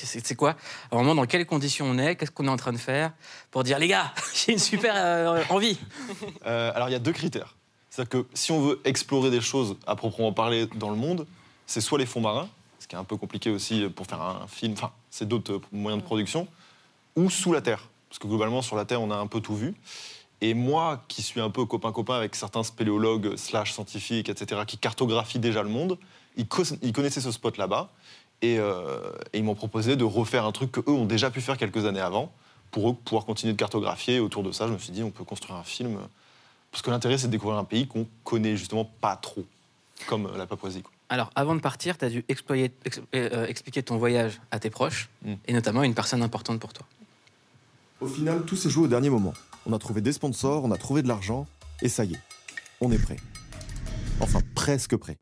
C'est 0.03 0.35
quoi? 0.35 0.55
Moment, 0.91 1.15
dans 1.15 1.25
quelles 1.25 1.45
conditions 1.45 1.85
on 1.87 1.97
est? 1.97 2.15
Qu'est-ce 2.15 2.31
qu'on 2.31 2.45
est 2.45 2.49
en 2.51 2.57
train 2.57 2.71
de 2.73 2.77
faire? 2.77 3.11
Pour 3.49 3.63
dire, 3.63 3.79
les 3.79 3.87
gars, 3.87 4.13
j'ai 4.33 4.53
une 4.53 4.59
super 4.59 4.93
euh, 4.95 5.43
envie 5.49 5.77
Euh, 6.45 6.71
alors 6.75 6.89
il 6.89 6.91
y 6.91 6.95
a 6.95 6.99
deux 6.99 7.11
critères. 7.13 7.55
C'est-à-dire 7.89 8.09
que 8.09 8.27
si 8.33 8.51
on 8.51 8.61
veut 8.61 8.79
explorer 8.85 9.29
des 9.31 9.41
choses 9.41 9.75
à 9.85 9.95
proprement 9.95 10.31
parler 10.33 10.67
dans 10.75 10.89
le 10.89 10.95
monde, 10.95 11.27
c'est 11.67 11.81
soit 11.81 11.97
les 11.99 12.05
fonds 12.05 12.21
marins, 12.21 12.47
ce 12.79 12.87
qui 12.87 12.95
est 12.95 12.97
un 12.97 13.03
peu 13.03 13.17
compliqué 13.17 13.49
aussi 13.49 13.87
pour 13.89 14.05
faire 14.07 14.21
un 14.21 14.47
film, 14.47 14.73
enfin 14.73 14.91
c'est 15.09 15.27
d'autres 15.27 15.61
moyens 15.71 16.01
de 16.01 16.05
production, 16.05 16.47
ou 17.15 17.29
sous 17.29 17.51
la 17.53 17.61
terre. 17.61 17.89
Parce 18.09 18.17
que 18.19 18.27
globalement 18.27 18.61
sur 18.61 18.75
la 18.75 18.85
terre 18.85 19.01
on 19.01 19.11
a 19.11 19.15
un 19.15 19.27
peu 19.27 19.39
tout 19.41 19.55
vu. 19.55 19.73
Et 20.41 20.53
moi 20.55 21.03
qui 21.07 21.21
suis 21.21 21.39
un 21.39 21.49
peu 21.51 21.65
copain-copain 21.65 22.15
avec 22.15 22.35
certains 22.35 22.63
spéléologues 22.63 23.35
slash 23.37 23.73
scientifiques, 23.73 24.27
etc., 24.29 24.61
qui 24.65 24.77
cartographient 24.77 25.39
déjà 25.39 25.61
le 25.63 25.69
monde, 25.69 25.97
ils, 26.35 26.47
co- 26.47 26.63
ils 26.81 26.93
connaissaient 26.93 27.21
ce 27.21 27.31
spot 27.31 27.57
là-bas 27.57 27.89
et, 28.41 28.57
euh, 28.57 29.11
et 29.33 29.37
ils 29.37 29.43
m'ont 29.43 29.53
proposé 29.55 29.95
de 29.95 30.03
refaire 30.03 30.45
un 30.45 30.51
truc 30.51 30.71
qu'eux 30.71 30.91
ont 30.91 31.05
déjà 31.05 31.29
pu 31.29 31.41
faire 31.41 31.57
quelques 31.57 31.85
années 31.85 31.99
avant 31.99 32.31
pour 32.71 32.89
eux 32.89 32.93
pouvoir 32.95 33.25
continuer 33.25 33.53
de 33.53 33.57
cartographier. 33.59 34.15
Et 34.15 34.19
autour 34.19 34.41
de 34.41 34.51
ça, 34.51 34.67
je 34.67 34.73
me 34.73 34.77
suis 34.79 34.91
dit, 34.91 35.03
on 35.03 35.11
peut 35.11 35.23
construire 35.25 35.57
un 35.59 35.63
film. 35.63 35.99
Parce 36.71 36.81
que 36.81 36.89
l'intérêt, 36.89 37.17
c'est 37.19 37.27
de 37.27 37.31
découvrir 37.33 37.59
un 37.59 37.63
pays 37.65 37.85
qu'on 37.87 38.07
connaît 38.23 38.55
justement 38.57 38.85
pas 38.85 39.17
trop, 39.17 39.43
comme 40.07 40.25
euh, 40.25 40.37
la 40.37 40.47
Papouasie. 40.47 40.81
quoi. 40.81 40.91
Alors, 41.09 41.29
avant 41.35 41.53
de 41.53 41.59
partir, 41.59 41.97
tu 41.97 42.05
as 42.05 42.09
dû 42.09 42.23
exployer- 42.29 42.71
ex- 42.85 43.01
euh, 43.13 43.45
expliquer 43.45 43.83
ton 43.83 43.97
voyage 43.97 44.39
à 44.49 44.57
tes 44.59 44.69
proches, 44.69 45.09
Mm. 45.23 45.33
et 45.45 45.53
notamment 45.53 45.81
à 45.81 45.85
une 45.85 45.93
personne 45.93 46.23
importante 46.23 46.59
pour 46.61 46.71
toi. 46.73 46.85
Au 47.99 48.07
final, 48.07 48.43
tout 48.45 48.55
s'est 48.55 48.69
joué 48.69 48.85
au 48.85 48.87
dernier 48.87 49.09
moment. 49.09 49.33
On 49.65 49.73
a 49.73 49.79
trouvé 49.79 50.01
des 50.01 50.11
sponsors, 50.13 50.63
on 50.63 50.71
a 50.71 50.77
trouvé 50.77 51.01
de 51.01 51.07
l'argent, 51.07 51.45
et 51.81 51.89
ça 51.89 52.03
y 52.05 52.13
est, 52.13 52.19
on 52.81 52.91
est 52.91 52.97
prêt. 53.01 53.17
Enfin, 54.19 54.39
presque 54.55 54.95
prêt. 54.97 55.17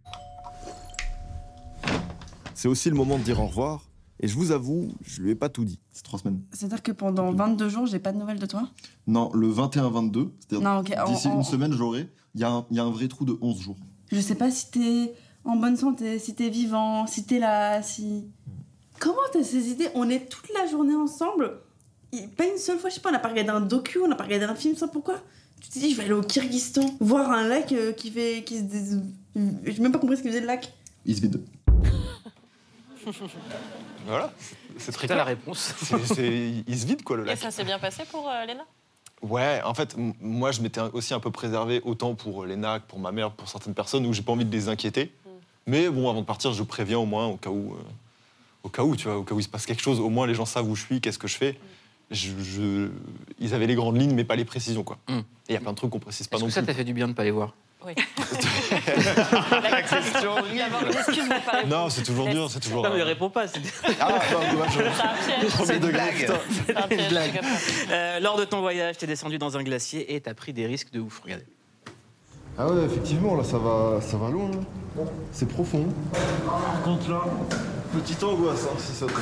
C'est 2.53 2.67
aussi 2.67 2.89
le 2.89 2.95
moment 2.95 3.17
de 3.17 3.23
dire 3.23 3.39
au 3.39 3.47
revoir 3.47 3.85
Et 4.21 4.27
je 4.27 4.35
vous 4.35 4.51
avoue, 4.51 4.89
je 5.01 5.21
lui 5.21 5.31
ai 5.31 5.35
pas 5.35 5.47
tout 5.47 5.63
dit. 5.63 5.79
C'est 5.93 6.03
trois 6.03 6.19
semaines. 6.19 6.41
C'est-à-dire 6.51 6.83
que 6.83 6.91
pendant 6.91 7.31
22 7.31 7.69
jours, 7.69 7.85
j'ai 7.85 7.99
pas 7.99 8.11
de 8.11 8.17
nouvelles 8.17 8.39
de 8.39 8.45
toi? 8.45 8.67
Non, 9.07 9.31
le 9.33 9.47
21-22, 9.49 10.31
c'est-à-dire 10.39 10.69
Non, 10.69 10.79
ok, 10.79 10.93
en- 10.97 11.09
d'ici 11.09 11.29
une 11.29 11.43
semaine, 11.43 11.71
je 11.71 11.77
l'aurai. 11.77 12.09
Il 12.35 12.41
y, 12.41 12.43
a 12.43 12.51
un- 12.51 12.65
il 12.69 12.75
y 12.75 12.79
a 12.81 12.83
un 12.83 12.89
vrai 12.91 13.07
trou 13.07 13.23
de 13.23 13.37
11 13.41 13.61
jours. 13.61 13.77
Je 14.11 14.19
sais 14.19 14.35
pas 14.35 14.51
si 14.51 14.71
t'es 14.71 15.13
en 15.45 15.55
bonne 15.55 15.77
santé, 15.77 16.19
si 16.19 16.35
t'es 16.35 16.49
vivant, 16.49 17.07
si 17.07 17.23
t'es 17.25 17.39
là, 17.39 17.81
si. 17.81 18.27
Comment 18.99 19.15
t'as 19.31 19.43
ces 19.43 19.69
idées? 19.69 19.87
On 19.95 20.09
est 20.09 20.27
toute 20.29 20.49
la 20.53 20.67
journée 20.67 20.95
ensemble? 20.95 21.53
Et 22.11 22.27
pas 22.27 22.45
une 22.45 22.57
seule 22.57 22.79
fois, 22.79 22.89
je 22.89 22.95
sais 22.95 23.01
pas, 23.01 23.09
on 23.09 23.11
n'a 23.13 23.19
pas 23.19 23.29
regardé 23.29 23.51
un 23.51 23.61
docu, 23.61 23.99
on 23.99 24.07
n'a 24.07 24.15
pas 24.15 24.23
regardé 24.23 24.45
un 24.45 24.55
film, 24.55 24.75
ça 24.75 24.87
pourquoi? 24.87 25.21
Tu 25.61 25.69
t'es 25.69 25.79
dit, 25.79 25.91
je 25.91 25.97
vais 25.97 26.03
aller 26.03 26.13
au 26.13 26.21
Kyrgyzstan, 26.21 26.95
voir 26.99 27.29
un 27.31 27.47
lac 27.47 27.71
euh, 27.71 27.91
qui 27.93 28.09
fait. 28.11 28.43
qui 28.45 28.57
se. 28.57 28.63
dés- 28.63 29.01
J'ai 29.65 29.79
même 29.81 29.91
pas 29.91 29.99
compris 29.99 30.17
ce 30.17 30.21
qu'il 30.21 30.31
faisait 30.31 30.41
le 30.41 30.47
lac. 30.47 30.71
Il 31.05 31.15
se 31.15 31.21
vide. 31.21 31.41
Voilà, 34.05 34.31
c'est 34.77 34.91
très 34.91 35.07
clair. 35.07 35.17
la 35.17 35.23
réponse. 35.23 35.73
C'est- 35.83 36.13
c'est- 36.15 36.63
il 36.67 36.79
se 36.79 36.85
vide 36.85 37.03
quoi 37.03 37.17
le 37.17 37.23
Et 37.23 37.27
lac. 37.27 37.37
ça 37.39 37.51
s'est 37.51 37.63
bien 37.63 37.79
passé 37.79 38.03
pour 38.09 38.29
euh, 38.29 38.45
Léna? 38.45 38.63
Ouais, 39.21 39.61
en 39.65 39.73
fait, 39.73 39.95
moi, 40.21 40.51
je 40.51 40.61
m'étais 40.61 40.79
aussi 40.93 41.13
un 41.13 41.19
peu 41.19 41.29
préservé, 41.31 41.81
autant 41.83 42.15
pour 42.15 42.45
les 42.45 42.55
NAC, 42.55 42.83
pour 42.83 42.99
ma 42.99 43.11
mère, 43.11 43.31
pour 43.31 43.49
certaines 43.49 43.73
personnes, 43.73 44.05
où 44.05 44.13
j'ai 44.13 44.21
pas 44.21 44.31
envie 44.31 44.45
de 44.45 44.51
les 44.51 44.69
inquiéter. 44.69 45.11
Mais 45.67 45.89
bon, 45.89 46.09
avant 46.09 46.21
de 46.21 46.25
partir, 46.25 46.53
je 46.53 46.63
préviens 46.63 46.97
au 46.99 47.05
moins, 47.05 47.27
au 47.27 47.35
cas 47.35 47.49
où, 47.49 47.73
euh, 47.73 47.81
au 48.63 48.69
cas 48.69 48.83
où, 48.83 48.95
tu 48.95 49.05
vois, 49.07 49.17
au 49.17 49.23
cas 49.23 49.35
où 49.35 49.39
il 49.39 49.43
se 49.43 49.49
passe 49.49 49.65
quelque 49.65 49.81
chose, 49.81 49.99
au 49.99 50.09
moins 50.09 50.25
les 50.25 50.33
gens 50.35 50.45
savent 50.45 50.69
où 50.69 50.75
je 50.75 50.83
suis, 50.85 51.01
qu'est-ce 51.01 51.19
que 51.19 51.27
je 51.27 51.35
fais. 51.37 51.59
Je, 52.11 52.29
je- 52.41 52.89
Ils 53.39 53.53
avaient 53.53 53.67
les 53.67 53.75
grandes 53.75 53.99
lignes, 53.99 54.13
mais 54.15 54.23
pas 54.23 54.35
les 54.35 54.45
précisions, 54.45 54.83
quoi. 54.83 54.97
Et 55.09 55.13
il 55.49 55.53
y 55.53 55.57
a 55.57 55.59
plein 55.59 55.71
de 55.71 55.77
trucs 55.77 55.91
qu'on 55.91 55.99
précise 55.99 56.27
pas 56.27 56.37
non 56.39 56.47
que 56.47 56.51
ça 56.51 56.61
plus. 56.61 56.67
t'a 56.67 56.73
fait 56.73 56.83
du 56.83 56.93
bien 56.93 57.07
de 57.07 57.13
pas 57.13 57.23
les 57.23 57.31
voir? 57.31 57.53
Oui. 57.85 57.93
La 59.63 59.81
question 59.83 60.35
Non, 61.67 61.89
c'est 61.89 62.03
toujours 62.03 62.27
dur, 62.27 62.49
c'est 62.51 62.59
toujours. 62.59 62.83
Non, 62.83 62.89
mais 62.93 62.99
euh, 63.01 63.05
réponds 63.05 63.29
pas. 63.29 63.47
C'est 63.47 63.61
Ah, 64.01 64.19
une 65.73 65.79
blague. 65.89 66.15
putain. 66.17 66.33
C'est 66.67 66.75
un 66.75 66.81
piège, 66.87 67.01
une 67.03 67.07
blague. 67.09 67.41
ça. 67.41 67.93
Euh, 67.93 68.19
lors 68.19 68.37
de 68.37 68.43
ton 68.45 68.59
voyage, 68.61 68.97
t'es 68.97 69.07
descendu 69.07 69.37
dans 69.37 69.55
un 69.57 69.63
glacier 69.63 70.13
et 70.13 70.19
t'as 70.19 70.33
pris 70.33 70.51
des 70.51 70.65
risques 70.65 70.91
de 70.91 70.99
ouf. 70.99 71.21
Regardez. 71.23 71.45
Ah 72.57 72.67
ouais, 72.67 72.83
effectivement, 72.83 73.35
là, 73.35 73.43
ça 73.45 73.57
va, 73.57 74.01
ça 74.01 74.17
va 74.17 74.29
loin. 74.29 74.51
hein. 74.99 75.03
C'est 75.31 75.47
profond. 75.47 75.87
Par 76.45 76.81
contre, 76.83 77.09
là, 77.09 77.21
petite 77.93 78.21
angoisse, 78.23 78.65
hein, 78.65 78.75
si 78.77 78.91
ça 78.93 79.05
tombe. 79.05 79.15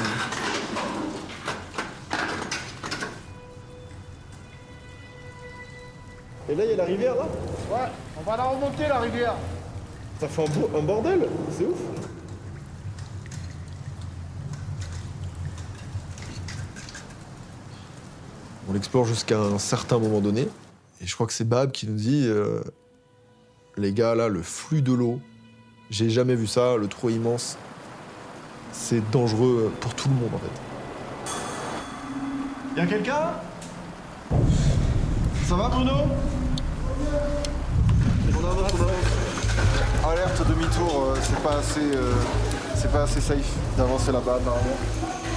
Et 6.49 6.55
là, 6.55 6.63
il 6.65 6.69
y 6.71 6.73
a 6.73 6.77
la 6.77 6.85
rivière, 6.85 7.15
là 7.15 7.23
Ouais, 7.71 7.89
on 8.17 8.29
va 8.29 8.37
la 8.37 8.43
remonter 8.43 8.87
la 8.87 8.99
rivière. 8.99 9.33
Ça 10.19 10.27
fait 10.27 10.41
un, 10.43 10.45
bo- 10.47 10.69
un 10.77 10.81
bordel, 10.81 11.27
c'est 11.51 11.65
ouf. 11.65 11.77
On 18.69 18.73
l'explore 18.73 19.05
jusqu'à 19.05 19.39
un 19.39 19.57
certain 19.59 19.97
moment 19.99 20.19
donné. 20.19 20.47
Et 21.01 21.07
je 21.07 21.13
crois 21.15 21.27
que 21.27 21.33
c'est 21.33 21.47
Bab 21.47 21.71
qui 21.71 21.87
nous 21.87 21.95
dit 21.95 22.23
euh, 22.27 22.61
Les 23.77 23.93
gars, 23.93 24.15
là, 24.15 24.27
le 24.27 24.41
flux 24.41 24.81
de 24.81 24.93
l'eau, 24.93 25.19
j'ai 25.89 26.09
jamais 26.09 26.35
vu 26.35 26.47
ça, 26.47 26.75
le 26.75 26.87
trou 26.87 27.09
est 27.09 27.13
immense. 27.13 27.57
C'est 28.73 29.07
dangereux 29.11 29.71
pour 29.79 29.93
tout 29.93 30.09
le 30.09 30.15
monde, 30.15 30.31
en 30.33 30.39
fait. 30.39 30.51
Y'a 32.81 32.85
quelqu'un? 32.85 33.31
Ça 35.45 35.55
va, 35.55 35.69
Bruno? 35.69 35.93
On 36.99 38.45
avance, 38.45 38.71
on 38.73 38.83
avance. 38.83 39.17
Alerte 40.05 40.47
demi-tour, 40.47 41.03
euh, 41.03 41.19
c'est 41.21 41.43
pas 41.43 41.57
assez, 41.57 41.95
euh, 41.95 42.13
c'est 42.75 42.91
pas 42.91 43.03
assez 43.03 43.21
safe 43.21 43.53
d'avancer 43.77 44.11
là-bas 44.11 44.39
normalement. 44.43 44.77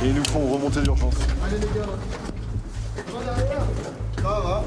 Et 0.03 0.09
il 0.09 0.15
nous 0.15 0.25
faut 0.25 0.39
remonter 0.39 0.81
d'urgence. 0.83 1.17
Allez 1.45 1.59
les 1.59 1.67
gars, 1.67 1.87
va 3.07 3.35
derrière 3.35 3.63
Ça 4.17 4.23
va. 4.23 4.65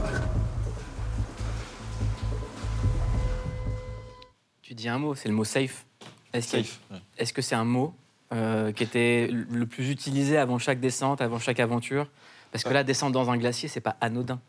Tu 4.62 4.74
dis 4.74 4.90
un 4.90 5.00
mot, 5.00 5.16
c'est 5.16 5.30
le 5.30 5.36
mot 5.36 5.44
safe. 5.44 5.86
Est-ce 6.34 7.34
que 7.34 7.42
c'est 7.42 7.56
un 7.56 7.64
mot 7.64 7.94
euh, 8.34 8.72
qui 8.72 8.84
était 8.84 9.30
le 9.32 9.66
plus 9.66 9.90
utilisé 9.90 10.38
avant 10.38 10.58
chaque 10.58 10.80
descente, 10.80 11.22
avant 11.22 11.40
chaque 11.40 11.60
aventure? 11.60 12.08
Parce 12.52 12.64
que 12.64 12.70
là, 12.70 12.84
descendre 12.84 13.14
dans 13.14 13.30
un 13.30 13.38
glacier, 13.38 13.70
c'est 13.70 13.82
pas 13.82 13.96
anodin. 14.02 14.40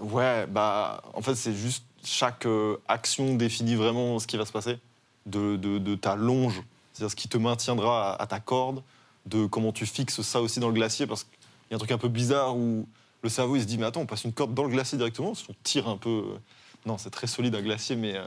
Ouais, 0.00 0.46
bah, 0.46 1.02
en 1.14 1.22
fait, 1.22 1.34
c'est 1.34 1.54
juste 1.54 1.84
chaque 2.04 2.46
euh, 2.46 2.76
action 2.88 3.34
définit 3.34 3.74
vraiment 3.74 4.18
ce 4.18 4.26
qui 4.26 4.36
va 4.36 4.46
se 4.46 4.52
passer. 4.52 4.78
De, 5.26 5.56
de- 5.56 5.94
ta 5.94 6.16
longe, 6.16 6.62
c'est-à-dire 6.92 7.10
ce 7.10 7.16
qui 7.16 7.28
te 7.28 7.36
maintiendra 7.36 8.12
à, 8.14 8.22
à 8.22 8.26
ta 8.26 8.40
corde, 8.40 8.82
de 9.26 9.44
comment 9.46 9.72
tu 9.72 9.84
fixes 9.84 10.22
ça 10.22 10.40
aussi 10.40 10.58
dans 10.60 10.68
le 10.68 10.74
glacier, 10.74 11.06
parce 11.06 11.24
qu'il 11.24 11.32
y 11.70 11.74
a 11.74 11.76
un 11.76 11.78
truc 11.78 11.90
un 11.90 11.98
peu 11.98 12.08
bizarre 12.08 12.56
où 12.56 12.86
le 13.22 13.28
cerveau 13.28 13.56
il 13.56 13.60
se 13.62 13.66
dit 13.66 13.76
mais 13.76 13.84
attends, 13.84 14.00
on 14.00 14.06
passe 14.06 14.24
une 14.24 14.32
corde 14.32 14.54
dans 14.54 14.62
le 14.62 14.70
glacier 14.70 14.96
directement, 14.96 15.34
si 15.34 15.44
on 15.50 15.54
tire 15.64 15.86
un 15.88 15.98
peu. 15.98 16.08
euh, 16.08 16.38
Non, 16.86 16.96
c'est 16.96 17.10
très 17.10 17.26
solide 17.26 17.54
un 17.56 17.60
glacier, 17.62 17.94
mais 17.96 18.14
euh, 18.16 18.24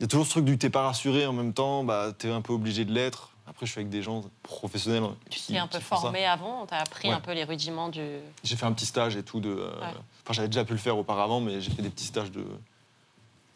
il 0.00 0.02
y 0.02 0.04
a 0.04 0.08
toujours 0.08 0.24
ce 0.26 0.30
truc 0.30 0.46
du 0.46 0.58
t'es 0.58 0.70
pas 0.70 0.82
rassuré 0.82 1.26
en 1.26 1.32
même 1.32 1.52
temps, 1.52 1.84
bah, 1.84 2.12
t'es 2.18 2.30
un 2.30 2.40
peu 2.40 2.52
obligé 2.54 2.84
de 2.84 2.92
l'être. 2.92 3.30
Après, 3.50 3.66
je 3.66 3.72
suis 3.72 3.80
avec 3.80 3.90
des 3.90 4.00
gens 4.02 4.22
professionnels 4.42 5.02
Tu 5.28 5.40
t'es 5.40 5.58
un 5.58 5.66
peu 5.66 5.80
formé 5.80 6.24
avant, 6.24 6.64
t'as 6.66 6.78
appris 6.78 7.08
Ouais. 7.08 7.14
un 7.14 7.20
peu 7.20 7.32
les 7.32 7.44
rudiments 7.44 7.88
du. 7.88 8.00
J'ai 8.44 8.56
fait 8.56 8.64
un 8.64 8.72
petit 8.72 8.86
stage 8.86 9.16
et 9.16 9.22
tout 9.22 9.40
de. 9.40 9.50
euh, 9.50 9.70
Ouais. 9.80 9.86
Enfin, 10.24 10.32
j'avais 10.32 10.48
déjà 10.48 10.64
pu 10.64 10.72
le 10.72 10.78
faire 10.78 10.96
auparavant, 10.96 11.40
mais 11.40 11.60
j'ai 11.60 11.70
fait 11.70 11.82
des 11.82 11.90
petits 11.90 12.04
stages 12.06 12.30
de. 12.30 12.44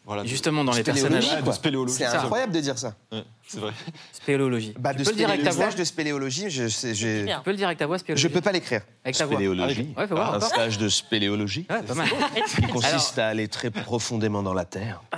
Voilà. 0.05 0.21
de- 0.21 0.27
Justement, 0.27 0.63
dans 0.63 0.73
les 0.73 0.81
Spéléologie, 0.83 1.27
personnages. 1.29 1.55
Spéléologie. 1.55 1.93
C'est 1.95 2.05
ça. 2.05 2.21
incroyable 2.21 2.51
de 2.53 2.59
dire 2.59 2.77
ça. 2.77 2.93
Ouais, 3.11 3.23
c'est 3.47 3.59
vrai. 3.59 3.71
Spéléologie. 4.13 4.73
Bah, 4.77 4.91
tu 4.93 4.99
de 4.99 5.03
peux 5.05 5.09
le 5.11 5.15
dire 5.15 5.29
avec 5.29 5.43
ta 5.43 5.49
voix. 5.49 5.63
stage 5.65 5.75
de 5.77 5.83
spéléologie, 5.83 6.49
je 6.51 6.67
sais, 6.67 6.93
j'ai- 6.93 7.25
Tu 7.25 7.41
peux 7.43 7.49
le 7.51 7.57
dire 7.57 7.65
avec 7.67 7.79
ta 7.79 7.87
voix, 7.87 7.97
spéléologie. 7.97 8.21
je 8.21 8.27
peux 8.27 8.41
pas 8.41 8.51
l'écrire. 8.51 8.81
Avec 9.03 9.17
ta 9.17 9.25
voix. 9.25 9.35
Spéléologie. 9.37 9.93
Ouais, 9.97 10.07
faut 10.07 10.15
voir. 10.15 10.35
un 10.35 10.39
stage 10.41 10.77
de 10.77 10.89
spéléologie 10.89 11.65
Ouais, 11.71 11.81
pas 11.81 11.95
mal. 11.95 12.07
qui 12.55 12.61
consiste 12.67 13.17
à 13.17 13.29
aller 13.29 13.47
très 13.47 13.71
profondément 13.71 14.43
dans 14.43 14.53
la 14.53 14.65
terre. 14.65 15.01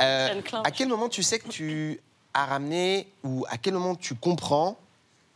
Euh, 0.00 0.40
à 0.64 0.70
quel 0.70 0.88
moment 0.88 1.08
tu 1.08 1.22
sais 1.22 1.38
que 1.38 1.48
tu 1.48 2.00
as 2.34 2.46
ramené 2.46 3.12
ou 3.24 3.44
à 3.48 3.58
quel 3.58 3.74
moment 3.74 3.94
tu 3.94 4.14
comprends 4.14 4.78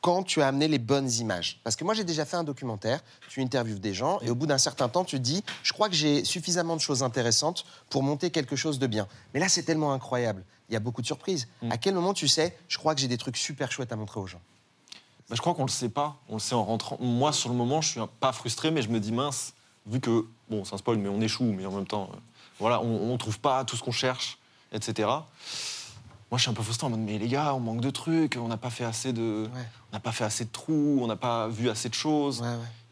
quand 0.01 0.23
tu 0.23 0.41
as 0.41 0.49
amené 0.49 0.69
les 0.69 0.79
bonnes 0.79 1.11
images 1.11 1.61
Parce 1.65 1.75
que 1.75 1.85
moi 1.85 1.95
j'ai 1.95 2.05
déjà 2.05 2.25
fait 2.25 2.37
un 2.37 2.45
documentaire, 2.45 3.01
tu 3.29 3.43
interviews 3.43 3.79
des 3.79 3.95
gens 3.95 4.21
et 4.21 4.31
au 4.31 4.35
bout 4.35 4.47
d'un 4.47 4.59
certain 4.59 4.89
temps 4.89 5.05
tu 5.05 5.17
te 5.17 5.23
dis 5.23 5.43
je 5.63 5.73
crois 5.73 5.89
que 5.89 5.95
j'ai 5.95 6.25
suffisamment 6.25 6.77
de 6.77 6.81
choses 6.81 7.03
intéressantes 7.03 7.65
pour 7.91 8.03
monter 8.03 8.31
quelque 8.31 8.57
chose 8.57 8.79
de 8.79 8.87
bien. 8.87 9.09
Mais 9.35 9.41
là 9.41 9.49
c'est 9.49 9.65
tellement 9.65 9.93
incroyable, 9.93 10.45
il 10.69 10.75
y 10.75 10.77
a 10.77 10.81
beaucoup 10.81 11.03
de 11.03 11.07
surprises. 11.07 11.49
À 11.71 11.79
quel 11.79 11.95
moment 11.95 12.15
tu 12.15 12.29
sais 12.29 12.57
je 12.69 12.79
crois 12.79 12.95
que 12.95 13.01
j'ai 13.01 13.09
des 13.09 13.19
trucs 13.19 13.37
super 13.37 13.73
chouettes 13.73 13.93
à 13.93 13.97
montrer 13.97 14.21
aux 14.21 14.27
gens? 14.27 14.41
Bah, 15.29 15.35
je 15.35 15.41
crois 15.41 15.55
qu'on 15.55 15.65
le 15.65 15.71
sait 15.71 15.89
pas. 15.89 16.17
On 16.29 16.35
le 16.35 16.41
sait 16.41 16.55
en 16.55 16.65
rentrant. 16.65 16.99
Moi, 17.01 17.33
sur 17.33 17.49
le 17.49 17.57
moment, 17.57 17.81
je 17.81 17.91
suis 17.91 18.01
pas 18.21 18.33
frustré, 18.33 18.71
mais 18.71 18.83
je 18.83 18.89
me 18.89 19.01
dis 19.01 19.13
mince, 19.13 19.55
vu 19.87 20.01
que, 20.01 20.27
bon, 20.49 20.65
c'est 20.65 20.75
un 20.75 20.79
spoil, 20.79 20.99
mais 20.99 21.09
on 21.09 21.21
échoue, 21.21 21.53
mais 21.53 21.67
en 21.67 21.73
même 21.73 21.87
temps, 21.87 22.11
euh, 22.13 22.17
voilà, 22.61 22.81
on, 22.81 23.13
on 23.13 23.19
trouve 23.19 23.41
pas 23.41 23.65
tout 23.65 23.77
ce 23.77 23.83
qu'on 23.83 23.93
cherche, 23.93 24.39
etc. 24.73 25.09
Moi, 26.31 26.39
je 26.39 26.43
suis 26.43 26.51
un 26.51 26.55
peu 26.55 26.63
frustré 26.63 26.87
en 26.87 26.91
mode, 26.91 27.01
mais 27.01 27.19
les 27.19 27.29
gars, 27.29 27.55
on 27.55 27.61
manque 27.61 27.81
de 27.81 27.91
trucs, 27.91 28.37
on 28.41 28.49
n'a 28.49 28.57
pas 28.57 28.71
fait 28.71 28.85
assez 28.85 29.13
de, 29.13 29.49
on 29.91 29.93
n'a 29.95 30.01
pas 30.01 30.11
fait 30.11 30.25
assez 30.25 30.45
de 30.45 30.51
trous, 30.51 30.99
on 31.01 31.07
n'a 31.07 31.15
pas 31.17 31.47
vu 31.49 31.71
assez 31.71 31.89
de 31.89 31.95
choses. 31.95 32.43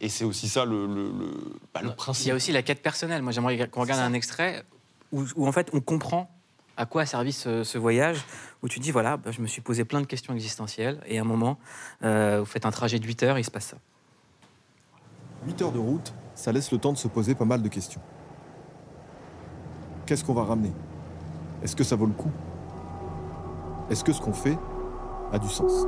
Et 0.01 0.09
c'est 0.09 0.25
aussi 0.25 0.49
ça 0.49 0.65
le, 0.65 0.87
le, 0.87 1.07
le- 1.07 1.57
bah, 1.75 1.81
le 1.83 1.95
principe. 1.95 2.27
Il 2.27 2.29
y 2.29 2.31
a 2.31 2.35
aussi 2.37 2.53
la 2.53 2.63
quête 2.63 2.81
personnelle. 2.83 3.23
Moi, 3.23 3.33
j'aimerais 3.33 3.69
qu'on 3.69 3.81
regarde 3.81 4.01
un 4.01 4.13
extrait 4.13 4.65
où, 5.13 5.25
où, 5.35 5.49
en 5.49 5.53
fait 5.53 5.69
on 5.73 5.81
comprend 5.81 6.31
à 6.77 6.87
quoi 6.87 7.03
a 7.03 7.07
servi 7.07 7.33
ce, 7.33 7.65
ce 7.65 7.77
voyage, 7.79 8.25
où 8.63 8.69
tu 8.69 8.79
dis 8.81 8.91
voilà, 8.93 9.17
bah, 9.17 9.31
je 9.33 9.41
me 9.41 9.47
suis 9.49 9.61
posé 9.61 9.85
plein 9.85 10.01
de 10.01 10.07
questions 10.07 10.33
existentielles, 10.35 11.01
et 11.07 11.19
à 11.19 11.23
un 11.23 11.25
moment, 11.25 11.59
euh, 12.05 12.39
vous 12.41 12.47
faites 12.47 12.67
un 12.67 12.71
trajet 12.73 12.99
de 13.01 13.07
8 13.07 13.23
heures, 13.25 13.39
il 13.39 13.45
se 13.45 13.51
passe 13.51 13.67
ça. 13.67 13.77
8 15.47 15.63
heures 15.63 15.73
de 15.73 15.79
route, 15.79 16.13
ça 16.35 16.51
laisse 16.53 16.71
le 16.73 16.79
temps 16.79 16.93
de 16.93 16.99
se 16.99 17.07
poser 17.09 17.35
pas 17.35 17.45
mal 17.45 17.63
de 17.63 17.69
questions. 17.69 18.01
Qu'est-ce 20.07 20.25
qu'on 20.25 20.35
va 20.35 20.45
ramener? 20.45 20.73
Est-ce 21.63 21.75
que 21.77 21.85
ça 21.85 21.97
vaut 21.97 22.07
le 22.07 22.13
coup? 22.13 22.31
Est-ce 23.91 24.03
que 24.05 24.13
ce 24.13 24.21
qu'on 24.21 24.33
fait 24.33 24.59
a 25.33 25.39
du 25.39 25.49
sens 25.49 25.87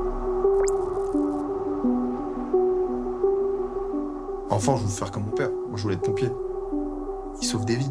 Enfant, 4.51 4.77
je 4.77 4.83
voulais 4.83 4.95
faire 4.95 5.11
comme 5.11 5.25
mon 5.25 5.31
père. 5.33 5.51
Moi, 5.69 5.77
je 5.77 5.83
voulais 5.83 5.95
être 5.97 6.03
pompier. 6.03 6.29
Il 7.41 7.47
sauve 7.47 7.65
des 7.65 7.77
vies. 7.77 7.91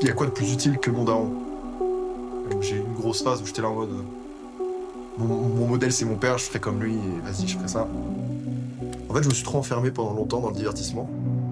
Il 0.00 0.06
y 0.06 0.10
a 0.10 0.12
quoi 0.12 0.26
de 0.26 0.30
plus 0.32 0.52
utile 0.52 0.78
que 0.78 0.90
mon 0.90 1.04
daron 1.04 1.30
Donc, 2.50 2.62
J'ai 2.62 2.76
une 2.78 2.94
grosse 2.94 3.22
phase 3.22 3.42
où 3.42 3.46
j'étais 3.46 3.62
là 3.62 3.68
en 3.68 3.74
mode. 3.74 3.90
euh, 3.90 5.24
Mon, 5.24 5.66
modèle, 5.66 5.92
c'est 5.92 6.04
mon 6.04 6.16
père, 6.16 6.38
je 6.38 6.44
ferai 6.44 6.58
comme 6.60 6.80
lui, 6.82 6.96
vas-y, 7.24 7.46
je 7.46 7.56
ferai 7.56 7.68
ça. 7.68 7.86
En 9.08 9.14
fait, 9.14 9.22
je 9.22 9.28
me 9.28 9.34
suis 9.34 9.44
trop 9.44 9.58
enfermé 9.58 9.90
pendant 9.90 10.12
longtemps 10.14 10.40
dans 10.40 10.50
le 10.50 10.56
divertissement. 10.56 11.08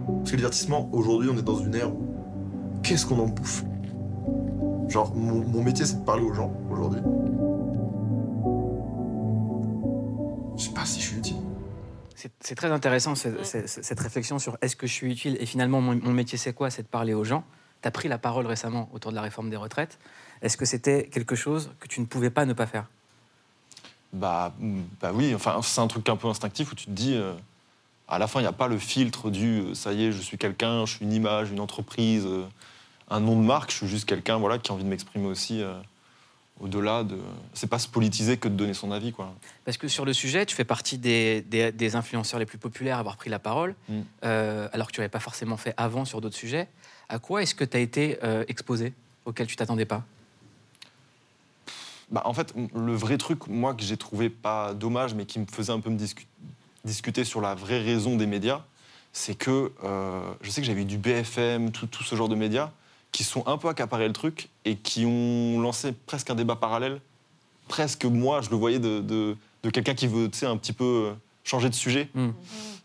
Parce 0.07 0.31
que 0.31 0.33
le 0.33 0.37
divertissement, 0.39 0.89
aujourd'hui, 0.93 1.31
on 1.33 1.39
est 1.39 1.43
dans 1.43 1.59
une 1.59 1.75
ère 1.75 1.91
où. 1.91 2.01
Qu'est-ce 2.83 3.07
qu'on 3.07 3.19
en 3.19 3.27
bouffe? 3.27 3.65
Genre, 4.95 5.13
mon, 5.17 5.45
mon 5.45 5.65
métier, 5.65 5.85
c'est 5.85 5.99
de 5.99 6.05
parler 6.05 6.23
aux 6.23 6.33
gens, 6.33 6.53
aujourd'hui. 6.71 7.01
Je 10.57 10.63
sais 10.63 10.71
pas 10.73 10.85
si 10.87 11.01
je 11.01 11.07
suis 11.09 11.17
utile. 11.19 11.37
C'est 12.39 12.55
très 12.55 12.71
intéressant 12.71 13.17
ce- 13.17 13.43
ce- 13.43 13.67
ce- 13.67 13.83
cette 13.83 13.99
réflexion 13.99 14.39
sur 14.39 14.57
est-ce 14.63 14.77
que 14.77 14.87
je 14.87 14.93
suis 14.93 15.11
utile 15.11 15.37
et 15.41 15.47
finalement 15.47 15.81
mon, 15.81 15.97
mon 15.97 16.13
métier 16.13 16.39
c'est 16.39 16.53
quoi? 16.53 16.71
C'est 16.71 16.83
de 16.83 16.87
parler 16.87 17.13
aux 17.13 17.25
gens. 17.25 17.43
Tu 17.83 17.89
as 17.89 17.91
pris 17.91 18.07
la 18.07 18.19
parole 18.19 18.47
récemment 18.47 18.89
autour 18.93 19.11
de 19.11 19.17
la 19.17 19.23
réforme 19.23 19.51
des 19.51 19.57
retraites. 19.57 19.99
Est-ce 20.43 20.57
que 20.57 20.65
c'était 20.65 21.09
quelque 21.09 21.35
chose 21.35 21.73
que 21.81 21.89
tu 21.89 22.01
ne 22.01 22.07
pouvais 22.07 22.31
pas 22.31 22.45
ne 22.47 22.53
pas 22.53 22.67
faire? 22.67 22.87
Bah, 24.13 24.55
bah 25.03 25.11
oui, 25.13 25.35
enfin, 25.35 25.59
c'est 25.61 25.81
un 25.81 25.89
truc 25.89 26.09
un 26.09 26.15
peu 26.17 26.29
instinctif 26.29 26.71
où 26.71 26.77
tu 26.77 26.87
te 26.87 26.91
dis, 26.93 27.15
euh, 27.17 27.35
à 28.07 28.21
la 28.21 28.29
fin, 28.29 28.39
il 28.39 28.45
n'y 28.45 28.49
a 28.49 28.53
pas 28.53 28.69
le 28.69 28.79
filtre 28.79 29.29
du 29.29 29.59
euh, 29.59 29.75
ça 29.75 29.93
y 29.93 30.05
est, 30.05 30.13
je 30.13 30.23
suis 30.23 30.39
quelqu'un, 30.39 30.87
je 30.87 30.95
suis 30.95 31.05
une 31.05 31.13
image, 31.13 31.51
une 31.51 31.59
entreprise, 31.61 32.25
euh, 32.27 32.47
un 33.11 33.21
nom 33.21 33.37
de 33.41 33.45
marque, 33.45 33.71
je 33.71 33.77
suis 33.77 33.87
juste 33.89 34.07
quelqu'un 34.09 34.37
voilà, 34.39 34.59
qui 34.59 34.71
a 34.71 34.75
envie 34.75 34.85
de 34.85 34.89
m'exprimer 34.89 35.27
aussi 35.27 35.63
euh, 35.63 35.75
au-delà 36.61 37.05
de. 37.05 37.19
C'est 37.53 37.67
pas 37.69 37.79
se 37.79 37.89
politiser 37.89 38.37
que 38.37 38.49
de 38.49 38.55
donner 38.55 38.75
son 38.75 38.91
avis, 38.93 39.13
quoi. 39.13 39.35
Parce 39.65 39.77
que 39.77 39.89
sur 39.89 40.05
le 40.05 40.13
sujet, 40.13 40.47
tu 40.47 40.55
fais 40.55 40.65
partie 40.65 40.99
des, 40.99 41.43
des- 41.43 41.73
des 41.73 41.97
influenceurs 41.97 42.39
les 42.41 42.47
plus 42.47 42.59
populaires 42.59 42.97
à 42.97 43.01
avoir 43.01 43.17
pris 43.17 43.31
la 43.31 43.39
parole, 43.39 43.75
Mm. 43.89 44.01
euh, 44.25 44.69
alors 44.73 44.87
que 44.89 44.93
tu 44.93 45.01
n'avais 45.01 45.09
pas 45.11 45.21
forcément 45.21 45.57
fait 45.57 45.75
avant 45.77 46.05
sur 46.05 46.21
d'autres 46.21 46.37
sujets. 46.37 46.69
À 47.09 47.19
quoi 47.19 47.43
est-ce 47.43 47.55
que 47.55 47.65
tu 47.65 47.77
as 47.77 47.81
été 47.81 48.19
euh, 48.25 48.45
exposé 48.49 48.93
auquel 49.27 49.47
tu 49.47 49.57
t'attendais 49.57 49.85
pas? 49.85 50.03
Bah, 52.11 52.23
en 52.27 52.35
fait, 52.35 52.55
le 52.75 52.95
vrai 52.95 53.19
truc, 53.19 53.47
moi, 53.49 53.75
que 53.75 53.83
j'ai 53.83 53.97
trouvé 53.97 54.29
pas 54.31 54.75
dommage, 54.75 55.15
mais 55.15 55.25
qui 55.27 55.39
me 55.39 55.47
faisait 55.47 55.73
un 55.73 55.81
peu 55.81 55.91
me 55.91 55.99
discu- 55.99 56.27
discuter 56.85 57.25
sur 57.25 57.41
la 57.41 57.55
vraie 57.55 57.81
raison 57.81 58.17
des 58.17 58.27
médias, 58.27 58.63
c'est 59.13 59.35
que 59.35 59.73
euh, 59.83 60.21
je 60.43 60.51
sais 60.51 60.61
que 60.61 60.67
j'avais 60.67 60.83
eu 60.83 60.87
du 60.87 60.99
BFM, 60.99 61.71
tout, 61.73 61.87
tout 61.87 62.03
ce 62.05 62.15
genre 62.15 62.29
de 62.29 62.35
médias, 62.35 62.71
qui 63.15 63.23
sont 63.23 63.47
un 63.47 63.57
peu 63.59 63.69
accaparés 63.69 64.09
le 64.09 64.13
truc 64.13 64.49
et 64.65 64.75
qui 64.75 65.07
ont 65.07 65.61
lancé 65.61 65.93
presque 65.93 66.31
un 66.31 66.35
débat 66.35 66.57
parallèle. 66.57 67.01
Presque 67.69 68.05
moi, 68.07 68.41
je 68.41 68.51
le 68.51 68.57
voyais 68.57 68.81
de, 68.81 68.99
de- 68.99 69.37
de 69.63 69.71
quelqu'un 69.71 69.95
qui 69.95 70.09
veut, 70.09 70.29
un 70.43 70.57
petit 70.57 70.73
peu 70.73 70.85
euh, 70.85 71.13
changer 71.45 71.71
de 71.71 71.75
sujet 71.77 72.11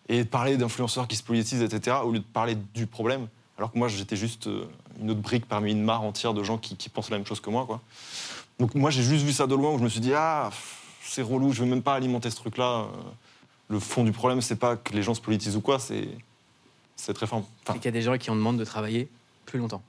et 0.08 0.24
parler 0.24 0.56
d'influenceurs 0.56 1.08
qui 1.08 1.16
se 1.16 1.24
politisent, 1.24 1.64
etc., 1.64 1.98
au 2.04 2.12
lieu 2.12 2.20
de 2.20 2.24
parler 2.24 2.56
du 2.76 2.86
problème. 2.86 3.28
Alors 3.58 3.72
que 3.72 3.78
moi, 3.80 3.88
j'étais 3.88 4.16
juste 4.16 4.46
euh, 4.46 4.66
une 5.02 5.10
autre 5.10 5.20
brique 5.20 5.48
parmi 5.48 5.72
une 5.72 5.84
mare 5.84 6.04
entière 6.04 6.36
de 6.36 6.44
gens 6.44 6.60
qui, 6.60 6.76
qui 6.78 6.90
pensent 6.90 7.10
la 7.10 7.18
même 7.18 7.26
chose 7.26 7.40
que 7.40 7.50
moi, 7.50 7.66
quoi. 7.66 7.82
Donc 8.60 8.76
moi, 8.76 8.92
j'ai 8.92 9.02
juste 9.02 9.26
vu 9.26 9.34
ça 9.34 9.48
de 9.48 9.56
loin 9.56 9.72
où 9.74 9.80
je 9.80 9.84
me 9.84 9.90
suis 9.90 10.00
dit, 10.00 10.14
ah, 10.16 10.52
c'est 11.04 11.24
relou, 11.24 11.54
je 11.54 11.62
veux 11.64 11.70
même 11.70 11.82
pas 11.82 11.96
alimenter 11.96 12.30
ce 12.30 12.36
truc-là. 12.36 12.82
Euh, 12.82 12.86
Le 13.70 13.80
fond 13.80 14.04
du 14.04 14.12
problème, 14.12 14.42
c'est 14.42 14.58
pas 14.58 14.76
que 14.78 14.94
les 14.94 15.02
gens 15.02 15.16
se 15.16 15.22
politisent 15.22 15.56
ou 15.58 15.62
quoi, 15.62 15.80
c'est 15.80 16.08
cette 16.96 17.18
réforme. 17.18 17.44
C'est 17.66 17.74
qu'il 17.74 17.86
y 17.86 17.88
a 17.88 17.92
des 17.92 18.04
gens 18.04 18.16
qui 18.20 18.30
en 18.30 18.36
demandent 18.36 18.60
de 18.60 18.66
travailler 18.66 19.10
plus 19.48 19.58
longtemps. 19.60 19.82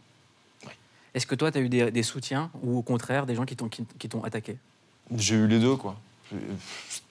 Est-ce 1.14 1.26
que 1.26 1.34
toi, 1.34 1.50
tu 1.50 1.58
as 1.58 1.60
eu 1.60 1.68
des, 1.68 1.90
des 1.90 2.02
soutiens 2.02 2.50
ou 2.62 2.78
au 2.78 2.82
contraire 2.82 3.26
des 3.26 3.34
gens 3.34 3.44
qui 3.44 3.56
t'ont 3.56 3.68
qui, 3.68 3.84
attaqué? 4.24 4.56
J'ai 5.16 5.34
eu 5.36 5.46
les 5.46 5.58
deux, 5.58 5.76
quoi. 5.76 5.96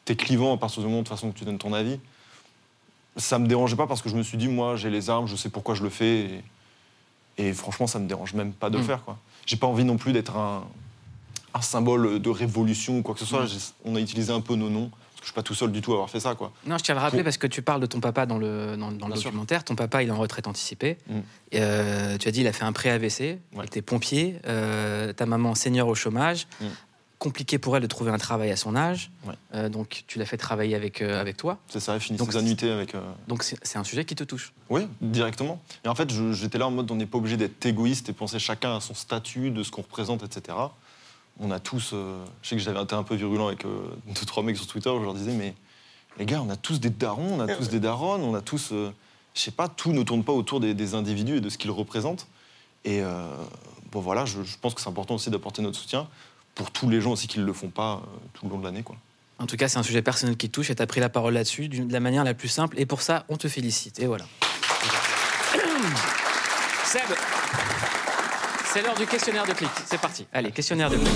T'es 0.05 0.15
clivant 0.15 0.53
à 0.55 0.57
partir 0.57 0.81
du 0.81 0.87
moment 0.87 1.01
de 1.01 1.07
toute 1.07 1.15
façon 1.15 1.31
que 1.31 1.37
tu 1.37 1.43
donnes 1.45 1.57
ton 1.57 1.73
avis. 1.73 1.99
Ça 3.17 3.37
me 3.39 3.47
dérangeait 3.47 3.75
pas 3.75 3.87
parce 3.87 4.01
que 4.01 4.09
je 4.09 4.15
me 4.15 4.23
suis 4.23 4.37
dit, 4.37 4.47
moi, 4.47 4.75
j'ai 4.77 4.89
les 4.89 5.09
armes, 5.09 5.27
je 5.27 5.35
sais 5.35 5.49
pourquoi 5.49 5.75
je 5.75 5.83
le 5.83 5.89
fais. 5.89 6.41
Et, 7.37 7.47
et 7.49 7.53
franchement, 7.53 7.87
ça 7.87 7.99
me 7.99 8.07
dérange 8.07 8.33
même 8.33 8.53
pas 8.53 8.69
de 8.69 8.77
le 8.77 8.83
Mm. 8.83 8.87
faire, 8.87 9.03
quoi. 9.03 9.17
J'ai 9.45 9.57
pas 9.57 9.67
envie 9.67 9.83
non 9.83 9.97
plus 9.97 10.13
d'être 10.13 10.37
un, 10.37 10.63
un 11.53 11.61
symbole 11.61 12.21
de 12.21 12.29
révolution 12.29 12.99
ou 12.99 13.01
quoi 13.01 13.13
que 13.15 13.19
ce 13.19 13.25
soit. 13.25 13.43
Mm. 13.45 13.57
On 13.85 13.95
a 13.95 13.99
utilisé 13.99 14.31
un 14.31 14.41
peu 14.41 14.55
nos 14.55 14.69
noms. 14.69 14.89
Parce 15.19 15.21
que 15.21 15.25
je 15.25 15.31
suis 15.31 15.35
pas 15.35 15.43
tout 15.43 15.53
seul 15.53 15.71
du 15.73 15.81
tout 15.81 15.91
à 15.91 15.95
avoir 15.95 16.09
fait 16.09 16.21
ça, 16.21 16.33
quoi. 16.35 16.53
Non, 16.65 16.77
je 16.77 16.83
tiens 16.83 16.95
à 16.95 16.97
le 16.97 17.01
rappeler 17.01 17.19
Pour- 17.19 17.25
parce 17.25 17.37
que 17.37 17.47
tu 17.47 17.61
parles 17.61 17.81
de 17.81 17.85
ton 17.87 17.99
papa 17.99 18.25
dans 18.25 18.37
le, 18.37 18.77
dans, 18.77 18.89
dans 18.91 19.07
le 19.07 19.13
Bien 19.13 19.21
sûr. 19.21 19.31
documentaire. 19.31 19.65
Ton 19.65 19.75
papa, 19.75 20.01
il 20.01 20.07
est 20.07 20.11
en 20.11 20.17
retraite 20.17 20.47
anticipée. 20.47 20.97
Mm. 21.09 21.19
Euh, 21.55 22.17
tu 22.17 22.27
as 22.27 22.31
dit 22.31 22.41
il 22.41 22.47
a 22.47 22.53
fait 22.53 22.63
un 22.63 22.71
pré-AVC, 22.71 23.37
il 23.53 23.63
était 23.65 23.81
pompier. 23.81 24.37
euh, 24.47 25.11
ta 25.11 25.25
maman, 25.25 25.55
senior 25.55 25.87
au 25.89 25.95
chômage. 25.95 26.47
Mm. 26.61 26.65
Compliqué 27.17 27.57
pour 27.57 27.75
elle 27.75 27.81
de 27.83 27.87
trouver 27.87 28.11
un 28.11 28.17
travail 28.17 28.49
à 28.49 28.55
son 28.55 28.77
âge. 28.77 29.11
Ouais. 29.27 29.33
Euh, 29.53 29.67
donc 29.67 30.05
tu 30.07 30.19
l'as 30.19 30.25
fait 30.25 30.37
travailler 30.37 30.73
avec, 30.75 31.01
avec 31.01 31.35
toi. 31.35 31.57
C'est 31.67 31.81
ça, 31.81 31.95
elle 31.95 31.99
finit 31.99 32.17
Donc, 32.17 32.31
ses 32.31 32.37
annuités 32.37 32.71
avec. 32.71 32.93
Donc 33.27 33.43
c'est 33.43 33.77
un 33.77 33.83
sujet 33.83 34.05
qui 34.05 34.15
te 34.15 34.23
touche. 34.23 34.53
Oui, 34.69 34.87
directement. 35.01 35.61
Et 35.83 35.89
en 35.89 35.95
fait, 35.95 36.09
j'étais 36.31 36.57
là 36.57 36.67
en 36.67 36.71
mode 36.71 36.89
on 36.91 36.95
n'est 36.95 37.05
pas 37.05 37.17
obligé 37.17 37.35
d'être 37.35 37.65
égoïste 37.65 38.07
et 38.07 38.13
penser 38.13 38.39
chacun 38.39 38.77
à 38.77 38.79
son 38.79 38.93
statut, 38.93 39.51
de 39.51 39.63
ce 39.63 39.71
qu'on 39.71 39.81
représente, 39.81 40.23
etc. 40.23 40.57
On 41.39 41.51
a 41.51 41.59
tous. 41.59 41.91
euh, 41.93 42.23
je 42.41 42.49
sais 42.49 42.55
que 42.55 42.61
j'avais 42.61 42.81
été 42.81 42.95
un 42.95 43.03
peu 43.03 43.15
virulent 43.15 43.47
avec 43.47 43.65
euh, 43.65 43.79
deux, 44.07 44.25
trois 44.25 44.43
mecs 44.43 44.57
sur 44.57 44.67
Twitter 44.67 44.89
où 44.89 44.99
je 44.99 45.05
leur 45.05 45.13
disais 45.13 45.31
mais 45.31 45.53
les 46.17 46.25
gars, 46.25 46.41
on 46.45 46.49
a 46.49 46.55
tous 46.57 46.79
des 46.79 46.89
darons, 46.89 47.35
on 47.37 47.39
a 47.39 47.47
tous 47.55 47.69
des 47.69 47.79
daronnes, 47.79 48.21
on 48.23 48.35
a 48.35 48.41
tous. 48.41 48.71
euh, 48.73 48.91
je 49.35 49.41
sais 49.41 49.51
pas, 49.51 49.67
tout 49.69 49.93
ne 49.93 50.03
tourne 50.03 50.23
pas 50.23 50.33
autour 50.33 50.59
des, 50.59 50.73
des 50.73 50.95
individus 50.95 51.37
et 51.37 51.41
de 51.41 51.49
ce 51.49 51.57
qu'ils 51.57 51.71
représentent. 51.71 52.27
Et 52.83 53.01
euh, 53.01 53.25
bon, 53.91 54.01
voilà, 54.01 54.25
je, 54.25 54.43
je 54.43 54.57
pense 54.59 54.73
que 54.73 54.81
c'est 54.81 54.89
important 54.89 55.15
aussi 55.15 55.29
d'apporter 55.29 55.61
notre 55.61 55.77
soutien 55.79 56.07
pour 56.55 56.71
tous 56.71 56.89
les 56.89 56.99
gens 56.99 57.11
aussi 57.11 57.27
qui 57.27 57.39
ne 57.39 57.45
le 57.45 57.53
font 57.53 57.69
pas 57.69 58.01
euh, 58.03 58.17
tout 58.33 58.45
le 58.45 58.51
long 58.51 58.59
de 58.59 58.65
l'année. 58.65 58.83
quoi. 58.83 58.97
En 59.37 59.45
tout 59.45 59.55
cas, 59.55 59.69
c'est 59.69 59.77
un 59.77 59.83
sujet 59.83 60.01
personnel 60.01 60.35
qui 60.35 60.49
te 60.49 60.53
touche 60.55 60.69
et 60.71 60.75
tu 60.75 60.81
as 60.81 60.87
pris 60.87 60.99
la 60.99 61.07
parole 61.07 61.35
là-dessus 61.35 61.69
de 61.69 61.93
la 61.93 61.99
manière 62.01 62.25
la 62.25 62.33
plus 62.33 62.49
simple. 62.49 62.77
Et 62.77 62.85
pour 62.85 63.01
ça, 63.01 63.23
on 63.29 63.37
te 63.37 63.47
félicite. 63.47 63.99
Et 63.99 64.07
voilà. 64.07 64.25
Seb, 66.83 67.01
c'est 68.73 68.81
l'heure 68.81 68.95
du 68.95 69.05
questionnaire 69.05 69.45
de 69.45 69.53
clic. 69.53 69.69
C'est 69.85 69.99
parti. 69.99 70.27
Allez, 70.33 70.51
questionnaire 70.51 70.89
de 70.89 70.95
clic. 70.97 71.07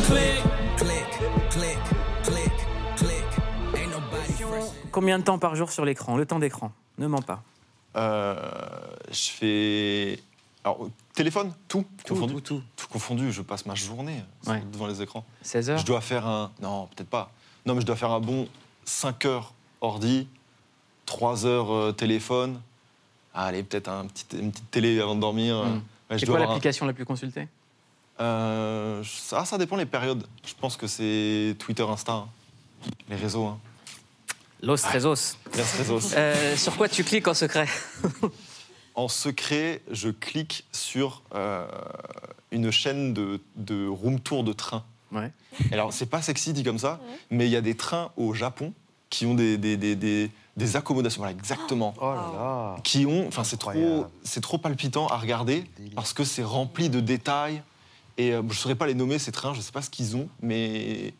Combien 4.91 5.17
de 5.19 5.23
temps 5.23 5.39
par 5.39 5.55
jour 5.55 5.71
sur 5.71 5.85
l'écran 5.85 6.17
Le 6.17 6.25
temps 6.25 6.39
d'écran? 6.39 6.71
Ne 6.97 7.07
mens 7.07 7.21
pas. 7.21 7.41
Euh, 7.95 8.35
je 9.11 9.29
fais. 9.31 10.19
Alors, 10.63 10.87
téléphone, 11.13 11.51
tout, 11.67 11.85
Tout, 12.05 12.13
confondu. 12.13 12.41
tout, 12.41 12.61
tout. 12.75 12.87
confondu, 12.87 13.31
je 13.31 13.41
passe 13.41 13.65
ma 13.65 13.75
journée 13.75 14.23
euh, 14.47 14.51
Ouais. 14.51 14.63
devant 14.71 14.87
les 14.87 15.01
écrans. 15.01 15.25
16 15.41 15.69
heures 15.71 15.77
Je 15.79 15.85
dois 15.85 16.01
faire 16.01 16.27
un. 16.27 16.51
Non, 16.61 16.87
peut-être 16.95 17.09
pas. 17.09 17.31
Non, 17.65 17.73
mais 17.75 17.81
je 17.81 17.85
dois 17.85 17.95
faire 17.95 18.11
un 18.11 18.19
bon 18.19 18.47
5 18.85 19.25
heures 19.25 19.53
ordi, 19.81 20.27
3 21.05 21.45
heures 21.45 21.73
euh, 21.73 21.91
téléphone. 21.91 22.61
Allez, 23.33 23.63
peut-être 23.63 23.89
un 23.89 24.05
petit, 24.05 24.25
une 24.37 24.51
petite 24.51 24.69
télé 24.71 25.01
avant 25.01 25.15
de 25.15 25.21
dormir. 25.21 25.55
Hmm. 25.65 25.81
Ouais, 26.09 26.19
C'est 26.19 26.25
quoi 26.25 26.37
un- 26.37 26.39
l'application 26.41 26.85
la 26.85 26.93
plus 26.93 27.05
consultée 27.05 27.47
Euh, 28.19 29.03
ça, 29.03 29.45
ça 29.45 29.57
dépend 29.57 29.75
les 29.75 29.85
périodes. 29.85 30.25
Je 30.45 30.53
pense 30.59 30.77
que 30.77 30.87
c'est 30.87 31.55
Twitter, 31.59 31.83
Insta, 31.83 32.13
hein. 32.13 32.27
les 33.09 33.15
réseaux. 33.15 33.45
hein. 33.45 33.59
Los 34.61 34.77
Rezos. 34.85 35.35
Los 35.57 35.77
Rezos. 35.79 36.13
Euh, 36.15 36.55
sur 36.55 36.75
quoi 36.77 36.87
tu 36.87 37.03
cliques 37.03 37.27
en 37.27 37.33
secret 37.33 37.67
En 38.95 39.07
secret, 39.07 39.81
je 39.91 40.09
clique 40.09 40.65
sur 40.71 41.23
euh, 41.33 41.65
une 42.51 42.69
chaîne 42.71 43.13
de, 43.13 43.41
de 43.55 43.87
room 43.87 44.19
tour 44.19 44.43
de 44.43 44.53
train. 44.53 44.83
Ouais. 45.11 45.31
Alors, 45.71 45.91
c'est 45.93 46.05
pas 46.05 46.21
sexy 46.21 46.53
dit 46.53 46.63
comme 46.63 46.77
ça, 46.77 46.99
mais 47.31 47.47
il 47.47 47.51
y 47.51 47.55
a 47.55 47.61
des 47.61 47.75
trains 47.75 48.11
au 48.17 48.33
Japon 48.33 48.71
qui 49.09 49.25
ont 49.25 49.33
des, 49.33 49.57
des, 49.57 49.77
des, 49.77 49.95
des- 49.95 50.29
des 50.55 50.75
accommodations, 50.75 51.19
voilà, 51.21 51.35
exactement. 51.35 51.93
Oh 51.99 52.13
là 52.13 52.15
là. 52.33 52.75
Qui 52.83 53.05
ont, 53.05 53.27
enfin, 53.27 53.43
c'est 53.43 53.57
trop, 53.57 53.71
c'est 54.23 54.41
trop 54.41 54.57
palpitant 54.57 55.07
à 55.07 55.17
regarder 55.17 55.65
parce 55.95 56.13
que 56.13 56.23
c'est 56.23 56.43
rempli 56.43 56.89
de 56.89 56.99
détails. 56.99 57.63
Et 58.17 58.31
euh, 58.33 58.41
je 58.43 58.47
ne 58.47 58.53
saurais 58.53 58.75
pas 58.75 58.85
les 58.85 58.93
nommer, 58.93 59.17
ces 59.17 59.31
trains, 59.31 59.53
je 59.53 59.57
ne 59.59 59.63
sais 59.63 59.71
pas 59.71 59.81
ce 59.81 59.89
qu'ils 59.89 60.15
ont, 60.15 60.29
mais 60.41 61.13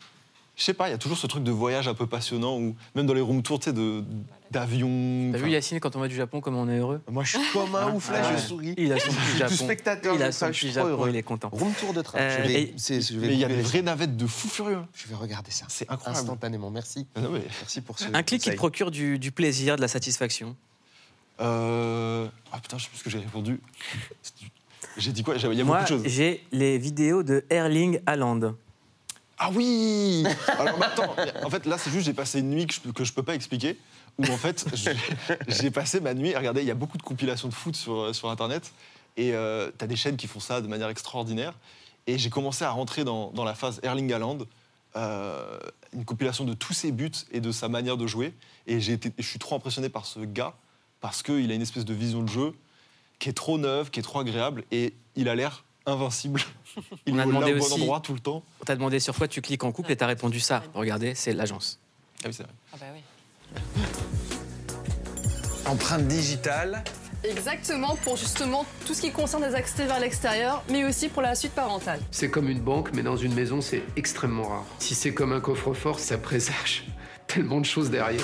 je 0.56 0.62
sais 0.62 0.74
pas, 0.74 0.88
il 0.88 0.92
y 0.92 0.94
a 0.94 0.98
toujours 0.98 1.18
ce 1.18 1.26
truc 1.26 1.42
de 1.42 1.50
voyage 1.50 1.88
un 1.88 1.94
peu 1.94 2.06
passionnant, 2.06 2.56
ou 2.56 2.76
même 2.94 3.06
dans 3.06 3.14
les 3.14 3.20
room 3.20 3.42
tours, 3.42 3.58
tu 3.58 3.64
sais, 3.64 3.72
de- 3.72 4.04
d'avions. 4.54 5.30
T'as 5.32 5.38
vu 5.38 5.50
Yacine 5.50 5.80
quand 5.80 5.94
on 5.96 6.00
va 6.00 6.08
du 6.08 6.14
Japon, 6.14 6.40
comme 6.40 6.56
on 6.56 6.68
est 6.68 6.78
heureux 6.78 7.00
Moi, 7.10 7.22
je 7.24 7.36
suis 7.38 7.48
comme 7.52 7.74
un 7.74 7.92
ouf 7.92 8.10
là, 8.10 8.20
Ah 8.22 8.28
je 8.30 8.34
ouais. 8.34 8.40
souris. 8.40 8.74
Il 8.78 8.92
a 8.92 8.98
son 8.98 9.10
petit 9.12 9.36
Japon. 9.38 9.50
tout 9.56 9.64
spectateur. 9.64 10.14
Il 10.14 10.22
a 10.22 10.32
son 10.32 10.46
petit 10.48 10.70
Japon, 10.72 10.88
heureux. 10.88 11.10
il 11.10 11.16
est 11.16 11.22
content. 11.22 11.50
Room 11.52 11.72
tour 11.74 11.92
de 11.92 12.00
train. 12.02 12.18
Euh, 12.18 12.38
je 12.42 12.48
vais, 12.48 12.62
et- 12.62 12.74
c'est- 12.76 13.00
je 13.00 13.18
vais 13.18 13.26
mais 13.28 13.32
il 13.34 13.38
y 13.40 13.44
a 13.44 13.48
des 13.48 13.60
vraies 13.60 13.82
navettes 13.82 14.16
de 14.16 14.26
fou 14.26 14.48
furieux. 14.48 14.80
Je 14.94 15.06
vais 15.08 15.14
regarder 15.14 15.50
ça. 15.50 15.66
C'est 15.68 15.90
incroyable. 15.90 16.20
Instantanément, 16.22 16.70
merci. 16.70 17.06
Ah 17.14 17.20
non, 17.20 17.30
mais- 17.30 17.42
Merci 17.60 17.80
pour 17.80 17.98
ce 17.98 18.06
Un 18.12 18.22
clic 18.22 18.40
qui 18.42 18.50
te 18.50 18.56
procure 18.56 18.90
du, 18.90 19.18
du 19.18 19.30
plaisir, 19.32 19.76
de 19.76 19.80
la 19.82 19.88
satisfaction. 19.88 20.56
Euh... 21.40 22.28
Ah 22.52 22.58
putain, 22.60 22.78
je 22.78 22.84
sais 22.84 22.88
plus 22.90 22.98
ce 22.98 23.04
que 23.04 23.10
j'ai 23.10 23.18
répondu. 23.18 23.60
J'ai 24.96 25.12
dit 25.12 25.22
quoi? 25.24 25.34
Il 25.36 25.42
y 25.54 25.60
a 25.60 25.64
Moi, 25.64 25.80
beaucoup 25.80 25.92
de 25.94 25.98
choses. 26.04 26.12
j'ai 26.12 26.44
les 26.52 26.78
vidéos 26.78 27.22
de 27.24 27.44
Erling 27.50 28.00
Haaland. 28.06 28.54
Ah 29.36 29.50
oui 29.52 30.24
Alors 30.60 30.78
maintenant, 30.78 31.12
en 31.42 31.50
fait, 31.50 31.66
là, 31.66 31.76
c'est 31.76 31.90
juste, 31.90 32.06
j'ai 32.06 32.12
passé 32.12 32.38
une 32.38 32.50
nuit 32.50 32.66
que 32.68 32.74
je, 32.74 32.90
que 32.92 33.02
je 33.04 33.12
peux 33.12 33.24
pas 33.24 33.34
expliquer, 33.34 33.76
où 34.18 34.24
en 34.32 34.36
fait, 34.36 34.64
j'ai- 35.48 35.70
passé 35.70 36.00
ma 36.00 36.14
nuit 36.14 36.34
à 36.34 36.38
regarder. 36.38 36.60
Il 36.62 36.66
y 36.66 36.70
a 36.70 36.74
beaucoup 36.74 36.98
de 36.98 37.02
compilations 37.02 37.48
de 37.48 37.54
foot 37.54 37.74
sur, 37.76 38.14
sur 38.14 38.30
Internet, 38.30 38.72
et 39.16 39.32
euh, 39.34 39.70
t'as 39.76 39.86
des 39.86 39.96
chaînes 39.96 40.16
qui 40.16 40.26
font 40.26 40.40
ça 40.40 40.60
de 40.60 40.66
manière 40.68 40.88
extraordinaire. 40.88 41.54
Et 42.06 42.18
j'ai 42.18 42.30
commencé 42.30 42.64
à 42.64 42.70
rentrer 42.70 43.04
dans, 43.04 43.30
dans 43.32 43.44
la 43.44 43.54
phase 43.54 43.80
Erling 43.82 44.12
Haaland, 44.12 44.38
euh, 44.96 45.58
une 45.92 46.04
compilation 46.04 46.44
de 46.44 46.54
tous 46.54 46.72
ses 46.74 46.92
buts 46.92 47.10
et 47.32 47.40
de 47.40 47.50
sa 47.50 47.68
manière 47.68 47.96
de 47.96 48.06
jouer. 48.06 48.34
Et 48.66 48.80
j'ai 48.80 48.92
été, 48.92 49.12
je 49.18 49.26
suis 49.26 49.38
trop 49.38 49.56
impressionné 49.56 49.88
par 49.88 50.04
ce 50.06 50.20
gars, 50.20 50.54
parce 51.00 51.22
qu'il 51.22 51.50
a 51.50 51.54
une 51.54 51.62
espèce 51.62 51.84
de 51.84 51.94
vision 51.94 52.22
de 52.22 52.28
jeu 52.28 52.52
qui 53.18 53.28
est 53.28 53.32
trop 53.34 53.58
neuve, 53.58 53.90
qui 53.90 54.00
est 54.00 54.02
trop 54.02 54.20
agréable, 54.20 54.64
et 54.70 54.94
il 55.16 55.28
a 55.28 55.34
l'air 55.34 55.64
invincible. 55.86 56.40
Il 57.06 57.14
On 57.14 57.18
a 57.18 57.22
est 57.22 57.26
demandé 57.26 57.50
là 57.50 57.56
au 57.56 57.58
bon 57.60 57.64
aussi- 57.66 57.74
endroit 57.74 58.00
tout 58.00 58.14
le 58.14 58.18
temps. 58.20 58.42
On 58.60 58.64
t'a 58.64 58.74
demandé 58.74 58.98
sur 59.00 59.14
quoi 59.14 59.28
tu 59.28 59.40
cliques 59.42 59.64
en 59.64 59.70
couple 59.70 59.92
et 59.92 59.96
t'as 59.96 60.06
répondu 60.06 60.40
ça. 60.40 60.62
Regardez, 60.74 61.14
c'est 61.14 61.32
l'agence. 61.34 61.78
Ah 62.22 62.28
oui, 62.28 62.34
c'est 62.34 62.42
vrai. 62.42 62.52
Ah 62.72 62.76
bah 62.80 62.86
oui. 62.94 63.00
Empreinte 65.66 66.06
digitale. 66.06 66.84
Exactement, 67.24 67.96
pour 68.04 68.18
justement 68.18 68.66
tout 68.86 68.92
ce 68.92 69.00
qui 69.00 69.10
concerne 69.10 69.44
les 69.44 69.54
accès 69.54 69.86
vers 69.86 69.98
l'extérieur, 69.98 70.62
mais 70.68 70.84
aussi 70.84 71.08
pour 71.08 71.22
la 71.22 71.34
suite 71.34 71.52
parentale. 71.52 72.00
C'est 72.10 72.28
comme 72.28 72.50
une 72.50 72.60
banque, 72.60 72.90
mais 72.92 73.02
dans 73.02 73.16
une 73.16 73.34
maison, 73.34 73.62
c'est 73.62 73.82
extrêmement 73.96 74.48
rare. 74.48 74.66
Si 74.78 74.94
c'est 74.94 75.14
comme 75.14 75.32
un 75.32 75.40
coffre-fort, 75.40 75.98
ça 75.98 76.18
présage 76.18 76.84
tellement 77.26 77.60
de 77.60 77.64
choses 77.64 77.88
derrière. 77.90 78.20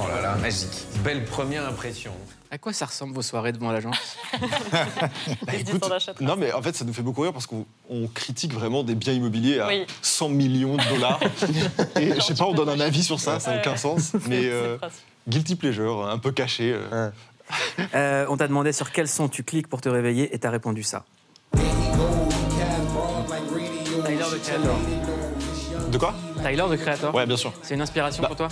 Oh 0.00 0.08
là 0.08 0.22
là, 0.22 0.36
magique. 0.36 0.87
Belle 1.04 1.24
première 1.24 1.66
impression. 1.66 2.12
À 2.50 2.58
quoi 2.58 2.72
ça 2.72 2.86
ressemble 2.86 3.14
vos 3.14 3.22
soirées 3.22 3.52
devant 3.52 3.70
l'agence? 3.72 4.16
Bah, 5.46 5.52
écoute, 5.54 5.82
non, 6.20 6.36
mais 6.36 6.52
en 6.52 6.62
fait, 6.62 6.74
ça 6.76 6.84
nous 6.84 6.92
fait 6.92 7.02
beaucoup 7.02 7.22
rire 7.22 7.32
parce 7.32 7.46
qu'on 7.46 7.66
on 7.90 8.06
critique 8.08 8.52
vraiment 8.54 8.82
des 8.82 8.94
biens 8.94 9.12
immobiliers 9.12 9.60
à 9.60 9.68
Oui. 9.68 9.86
100 10.02 10.28
millions 10.30 10.76
de 10.76 10.84
dollars. 10.88 11.20
Et 12.00 12.14
je 12.14 12.20
sais 12.20 12.34
pas, 12.34 12.44
on 12.44 12.54
donne 12.54 12.68
un 12.68 12.80
avis 12.80 13.02
sur 13.04 13.20
ça, 13.20 13.38
ça 13.40 13.52
n'a 13.52 13.58
aucun 13.60 13.76
sens. 13.76 14.12
Mais 14.26 14.46
euh, 14.46 14.76
guilty 15.28 15.56
pleasure, 15.56 16.06
un 16.06 16.18
peu 16.18 16.32
caché. 16.32 16.72
euh. 16.74 17.10
Euh, 17.94 18.26
On 18.28 18.36
t'a 18.36 18.48
demandé 18.48 18.72
sur 18.72 18.90
quel 18.92 19.08
son 19.08 19.28
tu 19.28 19.42
cliques 19.44 19.68
pour 19.68 19.80
te 19.80 19.88
réveiller 19.88 20.34
et 20.34 20.38
t'as 20.38 20.50
répondu 20.50 20.82
ça. 20.82 21.04
Tyler 24.04 24.24
the 24.24 24.42
Creator. 24.42 24.76
De 25.90 25.98
quoi? 25.98 26.14
Tyler 26.42 26.64
the 26.70 26.76
Creator 26.80 27.14
Ouais, 27.14 27.26
bien 27.26 27.36
sûr. 27.36 27.52
C'est 27.62 27.74
une 27.74 27.80
inspiration 27.82 28.22
pour 28.24 28.36
toi? 28.36 28.48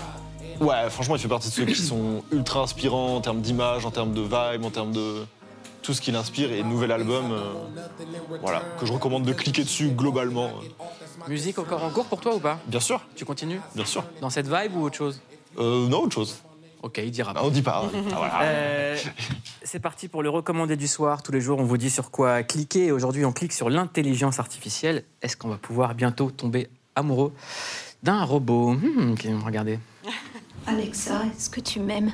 Ouais, 0.61 0.89
franchement, 0.91 1.17
il 1.17 1.21
fait 1.21 1.29
partie 1.29 1.49
de 1.49 1.55
ceux 1.55 1.65
qui 1.67 1.75
sont 1.77 2.23
ultra 2.33 2.61
inspirants 2.61 3.17
en 3.17 3.21
termes 3.21 3.41
d'image, 3.41 3.85
en 3.85 3.91
termes 3.91 4.13
de 4.13 4.23
vibe, 4.23 4.65
en 4.65 4.71
termes 4.71 4.93
de 4.93 5.25
tout 5.83 5.93
ce 5.95 6.01
qui 6.01 6.11
l'inspire. 6.13 6.53
Et 6.53 6.63
nouvel 6.63 6.93
album, 6.93 7.31
euh, 7.33 7.53
voilà, 8.41 8.63
que 8.81 8.87
je 8.87 8.93
recommande 8.93 9.25
de 9.25 9.33
cliquer 9.33 9.63
dessus 9.65 9.89
globalement. 9.91 10.51
Musique 11.29 11.59
encore 11.59 11.83
en 11.85 11.91
cours 11.91 12.07
pour 12.07 12.21
toi 12.21 12.35
ou 12.37 12.41
pas? 12.41 12.59
Bien 12.67 12.81
sûr. 12.81 13.01
Tu 13.17 13.25
continues? 13.25 13.61
Bien 13.75 13.85
sûr. 13.85 14.05
Dans 14.21 14.31
cette 14.31 14.47
vibe 14.49 14.77
ou 14.77 14.83
autre 14.85 14.97
chose? 14.97 15.21
Euh, 15.59 15.87
non, 15.89 16.03
autre 16.03 16.15
chose. 16.15 16.37
Ok, 16.83 16.99
il 17.03 17.11
dira 17.11 17.33
Ah, 17.35 17.41
on 17.43 17.49
dit 17.51 17.63
pas. 17.63 17.83
hein. 17.85 17.91
Ah, 18.13 18.15
voilà. 18.17 18.41
Euh, 18.43 18.97
c'est 19.65 19.81
parti 19.81 20.07
pour 20.09 20.23
le 20.23 20.31
recommandé 20.31 20.77
du 20.77 20.87
soir. 20.87 21.23
Tous 21.23 21.33
les 21.33 21.41
jours, 21.41 21.59
on 21.59 21.65
vous 21.65 21.79
dit 21.79 21.91
sur 21.91 22.11
quoi 22.11 22.43
cliquer. 22.45 22.93
Aujourd'hui, 22.93 23.25
on 23.25 23.33
clique 23.33 23.53
sur 23.53 23.71
l'intelligence 23.71 24.39
artificielle. 24.39 25.03
Est-ce 25.23 25.37
qu'on 25.37 25.49
va 25.49 25.57
pouvoir 25.57 25.95
bientôt 25.95 26.31
tomber 26.31 26.69
amoureux 26.95 27.33
d'un 28.03 28.23
robot? 28.25 28.73
Hmm, 28.75 29.15
Regardez? 29.45 29.81
Alexa, 30.67 31.23
est-ce 31.27 31.49
que 31.49 31.61
tu 31.61 31.81
m'aimes? 31.81 32.13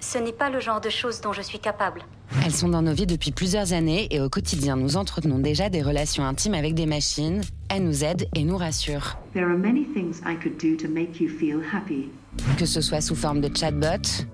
Ce 0.00 0.18
n'est 0.18 0.32
pas 0.32 0.48
le 0.50 0.60
genre 0.60 0.80
de 0.80 0.88
choses 0.88 1.20
dont 1.20 1.32
je 1.32 1.42
suis 1.42 1.58
capable. 1.58 2.02
Elles 2.44 2.52
sont 2.54 2.68
dans 2.68 2.80
nos 2.80 2.94
vies 2.94 3.06
depuis 3.06 3.32
plusieurs 3.32 3.72
années 3.72 4.06
et 4.10 4.20
au 4.20 4.28
quotidien, 4.30 4.76
nous 4.76 4.96
entretenons 4.96 5.38
déjà 5.38 5.68
des 5.68 5.82
relations 5.82 6.24
intimes 6.24 6.54
avec 6.54 6.74
des 6.74 6.86
machines. 6.86 7.42
Elles 7.68 7.84
nous 7.84 8.04
aident 8.04 8.26
et 8.34 8.44
nous 8.44 8.56
rassurent. 8.56 9.18
There 9.34 9.44
are 9.44 9.58
many 9.58 9.84
things 9.84 10.20
I 10.24 10.36
could 10.36 10.56
do 10.56 10.76
to 10.76 10.88
make 10.88 11.20
you 11.20 11.28
feel 11.28 11.60
happy. 11.72 12.08
Que 12.56 12.64
ce 12.66 12.80
soit 12.80 13.00
sous 13.00 13.16
forme 13.16 13.40
de 13.40 13.54
chatbot, 13.54 14.24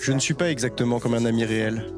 Je 0.00 0.12
ne 0.12 0.18
suis 0.18 0.34
pas 0.34 0.50
exactement 0.50 1.00
comme 1.00 1.14
un 1.14 1.24
ami 1.24 1.44
réel. 1.44 1.92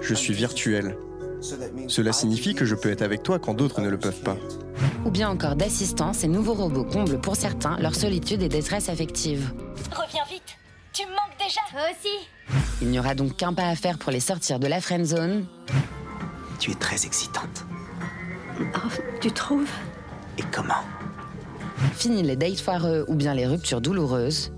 Je 0.00 0.14
suis 0.14 0.34
virtuel. 0.34 0.96
Cela 1.40 2.12
signifie 2.12 2.54
que 2.54 2.64
je 2.64 2.74
peux 2.74 2.90
être 2.90 3.02
avec 3.02 3.22
toi 3.22 3.38
quand 3.38 3.54
d'autres 3.54 3.80
ne 3.80 3.88
le 3.88 3.98
peuvent 3.98 4.22
pas. 4.22 4.36
ou 5.04 5.10
bien 5.10 5.28
encore 5.28 5.56
d'assistants, 5.56 6.12
ces 6.12 6.28
nouveaux 6.28 6.54
robots 6.54 6.84
comblent 6.84 7.20
pour 7.20 7.36
certains 7.36 7.76
leur 7.78 7.94
solitude 7.94 8.42
et 8.42 8.48
détresse 8.48 8.88
affective. 8.88 9.52
Reviens 9.92 10.24
vite. 10.30 10.56
Tu 10.92 11.04
me 11.04 11.10
manques 11.10 11.38
déjà. 11.38 11.60
Toi 11.70 11.80
aussi. 11.90 12.28
Il 12.82 12.88
n'y 12.88 12.98
aura 12.98 13.14
donc 13.14 13.36
qu'un 13.36 13.52
pas 13.52 13.68
à 13.68 13.76
faire 13.76 13.98
pour 13.98 14.10
les 14.10 14.20
sortir 14.20 14.58
de 14.58 14.66
la 14.66 14.80
friend 14.80 15.04
zone. 15.04 15.46
Tu 16.58 16.72
es 16.72 16.74
très 16.74 17.06
excitante. 17.06 17.64
Oh, 18.60 18.88
tu 19.20 19.30
trouves? 19.30 19.70
Et 20.38 20.42
comment? 20.52 20.82
Fini 21.94 22.22
les 22.22 22.34
dates 22.34 22.58
foireux 22.60 23.04
ou 23.06 23.14
bien 23.14 23.34
les 23.34 23.46
ruptures 23.46 23.80
douloureuses. 23.80 24.50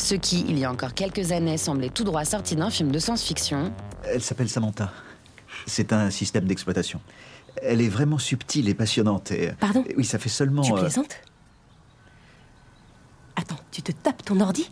Ce 0.00 0.14
qui, 0.14 0.46
il 0.48 0.58
y 0.58 0.64
a 0.64 0.72
encore 0.72 0.94
quelques 0.94 1.30
années, 1.30 1.58
semblait 1.58 1.90
tout 1.90 2.04
droit 2.04 2.24
sorti 2.24 2.56
d'un 2.56 2.70
film 2.70 2.90
de 2.90 2.98
science-fiction, 2.98 3.70
Elle 4.04 4.22
s'appelle 4.22 4.48
Samantha. 4.48 4.90
C'est 5.66 5.92
un 5.92 6.10
système 6.10 6.46
d'exploitation. 6.46 7.02
Elle 7.62 7.82
est 7.82 7.88
vraiment 7.90 8.16
subtile 8.16 8.70
et 8.70 8.74
passionnante. 8.74 9.30
Et... 9.30 9.52
Pardon 9.60 9.84
Oui, 9.98 10.06
ça 10.06 10.18
fait 10.18 10.30
seulement. 10.30 10.62
Tu 10.62 10.72
euh, 10.72 10.76
plaisantes? 10.76 11.16
Attends, 13.36 13.58
tu 13.70 13.82
te 13.82 13.92
tapes 13.92 14.24
ton 14.24 14.40
ordi? 14.40 14.70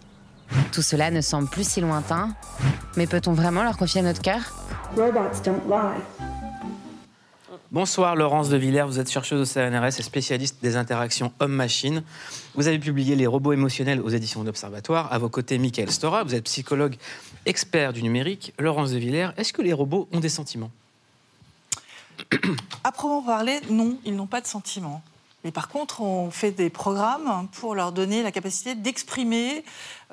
Tout 0.73 0.83
cela 0.83 1.11
ne 1.11 1.21
semble 1.21 1.49
plus 1.49 1.69
si 1.69 1.83
lointain. 1.83 2.35
Mais 2.97 3.07
peut-on 3.07 3.35
vraiment 3.35 3.63
leur 3.63 3.77
confier 3.77 4.01
notre 4.01 4.23
cœur? 4.23 4.41
Robots 4.97 5.43
don't 5.45 5.61
lie. 5.69 6.28
Bonsoir 7.71 8.17
Laurence 8.17 8.49
de 8.49 8.57
Villers, 8.57 8.87
vous 8.87 8.99
êtes 8.99 9.11
chercheuse 9.11 9.43
au 9.43 9.45
CNRS 9.45 9.99
et 9.99 10.03
spécialiste 10.03 10.57
des 10.63 10.77
interactions 10.77 11.35
homme-machine. 11.39 12.03
Vous 12.55 12.67
avez 12.67 12.79
publié 12.79 13.15
Les 13.15 13.27
robots 13.27 13.53
émotionnels 13.53 14.01
aux 14.01 14.09
éditions 14.09 14.43
d'Observatoire. 14.43 15.13
À 15.13 15.19
vos 15.19 15.29
côtés, 15.29 15.59
Michael 15.59 15.91
Stora, 15.91 16.25
vous 16.25 16.35
êtes 16.35 16.45
psychologue 16.45 16.97
expert 17.45 17.93
du 17.93 18.03
numérique. 18.03 18.55
Laurence 18.59 18.93
de 18.93 18.97
Villers, 18.97 19.33
est-ce 19.37 19.53
que 19.53 19.61
les 19.61 19.75
robots 19.75 20.09
ont 20.13 20.21
des 20.21 20.31
sentiments? 20.31 20.71
À 22.85 22.91
proprement 22.91 23.23
parler, 23.23 23.61
non, 23.69 23.99
ils 24.07 24.17
n'ont 24.17 24.27
pas 24.27 24.41
de 24.41 24.47
sentiments. 24.47 25.03
Mais 25.45 25.51
par 25.51 25.69
contre, 25.69 26.01
on 26.01 26.31
fait 26.31 26.53
des 26.53 26.71
programmes 26.71 27.49
pour 27.53 27.75
leur 27.75 27.93
donner 27.93 28.23
la 28.23 28.33
capacité 28.33 28.77
d'exprimer 28.77 29.63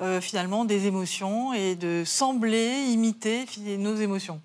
euh, 0.02 0.20
finalement 0.20 0.66
des 0.66 0.86
émotions 0.86 1.54
et 1.54 1.74
de 1.74 2.02
sembler 2.04 2.84
imiter 2.90 3.46
nos 3.78 3.96
émotions. 3.96 4.42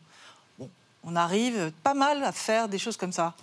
On 1.03 1.15
arrive 1.15 1.71
pas 1.83 1.93
mal 1.93 2.23
à 2.23 2.31
faire 2.31 2.67
des 2.69 2.77
choses 2.77 2.97
comme 2.97 3.11
ça. 3.11 3.33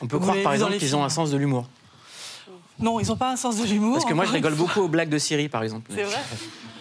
On 0.00 0.06
peut 0.06 0.16
Vous 0.16 0.22
croire 0.22 0.42
par 0.42 0.54
exemple 0.54 0.78
qu'ils 0.78 0.96
ont 0.96 1.04
un 1.04 1.08
sens 1.08 1.30
de 1.30 1.36
l'humour. 1.36 1.68
Non, 2.78 2.98
ils 3.00 3.06
n'ont 3.08 3.16
pas 3.16 3.30
un 3.30 3.36
sens 3.36 3.58
de 3.58 3.64
l'humour. 3.64 3.94
Parce 3.94 4.06
que 4.06 4.14
moi, 4.14 4.24
je 4.24 4.32
rigole 4.32 4.54
beaucoup 4.54 4.80
aux 4.80 4.88
blagues 4.88 5.10
de 5.10 5.18
Siri, 5.18 5.48
par 5.48 5.62
exemple. 5.62 5.90
C'est 5.94 6.02
vrai 6.02 6.18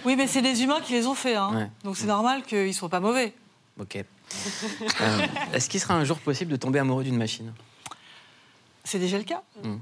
Oui, 0.05 0.15
mais 0.15 0.25
c'est 0.27 0.41
des 0.41 0.63
humains 0.63 0.79
qui 0.81 0.93
les 0.93 1.05
ont 1.05 1.13
fait. 1.15 1.35
hein. 1.35 1.51
Ouais. 1.53 1.69
Donc 1.83 1.97
c'est 1.97 2.07
normal 2.07 2.43
qu'ils 2.43 2.67
ne 2.67 2.71
soient 2.71 2.89
pas 2.89 2.99
mauvais. 3.01 3.33
Ok. 3.79 3.97
Euh, 3.97 5.27
Est-ce 5.53 5.69
qu'il 5.69 5.79
sera 5.81 5.93
un 5.95 6.05
jour 6.05 6.17
possible 6.19 6.51
de 6.51 6.55
tomber 6.55 6.79
amoureux 6.79 7.03
d'une 7.03 7.17
machine? 7.17 7.51
C'est 8.83 8.99
déjà 8.99 9.17
le 9.17 9.25
cas. 9.25 9.43
Hmm. 9.63 9.77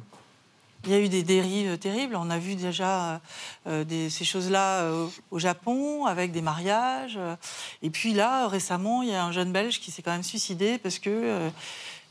Il 0.85 0.91
y 0.91 0.93
a 0.93 0.99
eu 0.99 1.09
des 1.09 1.23
dérives 1.23 1.77
terribles. 1.77 2.15
On 2.15 2.29
a 2.29 2.37
vu 2.37 2.55
déjà 2.55 3.15
euh, 3.67 3.83
euh, 3.91 4.09
ces 4.09 4.23
choses-là 4.23 4.83
euh, 4.83 5.07
au 5.29 5.37
Japon 5.37 6.05
avec 6.05 6.31
des 6.31 6.41
mariages. 6.41 7.19
Et 7.83 7.89
puis 7.89 8.13
là, 8.13 8.47
récemment, 8.47 9.01
il 9.01 9.09
y 9.09 9.13
a 9.13 9.23
un 9.23 9.33
jeune 9.33 9.51
Belge 9.51 9.79
qui 9.81 9.91
s'est 9.91 10.01
quand 10.01 10.11
même 10.11 10.23
suicidé 10.23 10.77
parce 10.77 10.99
que 10.99 11.49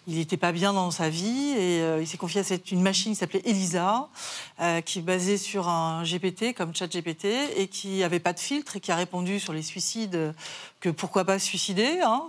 il 0.06 0.16
n'était 0.16 0.38
pas 0.38 0.52
bien 0.52 0.72
dans 0.72 0.90
sa 0.90 1.10
vie 1.10 1.50
et 1.50 1.82
il 2.00 2.06
s'est 2.06 2.16
confié 2.16 2.40
à 2.40 2.44
cette, 2.44 2.70
une 2.70 2.80
machine 2.80 3.12
qui 3.12 3.18
s'appelait 3.18 3.42
Elisa, 3.44 4.08
qui 4.86 5.00
est 5.00 5.02
basée 5.02 5.36
sur 5.36 5.68
un 5.68 6.02
GPT 6.02 6.54
comme 6.54 6.74
ChatGPT 6.74 7.26
et 7.56 7.68
qui 7.68 7.98
n'avait 7.98 8.20
pas 8.20 8.32
de 8.32 8.40
filtre 8.40 8.76
et 8.76 8.80
qui 8.80 8.90
a 8.90 8.96
répondu 8.96 9.38
sur 9.38 9.52
les 9.52 9.60
suicides 9.60 10.34
que 10.80 10.88
pourquoi 10.88 11.26
pas 11.26 11.38
suicider. 11.38 12.00
hein. 12.02 12.22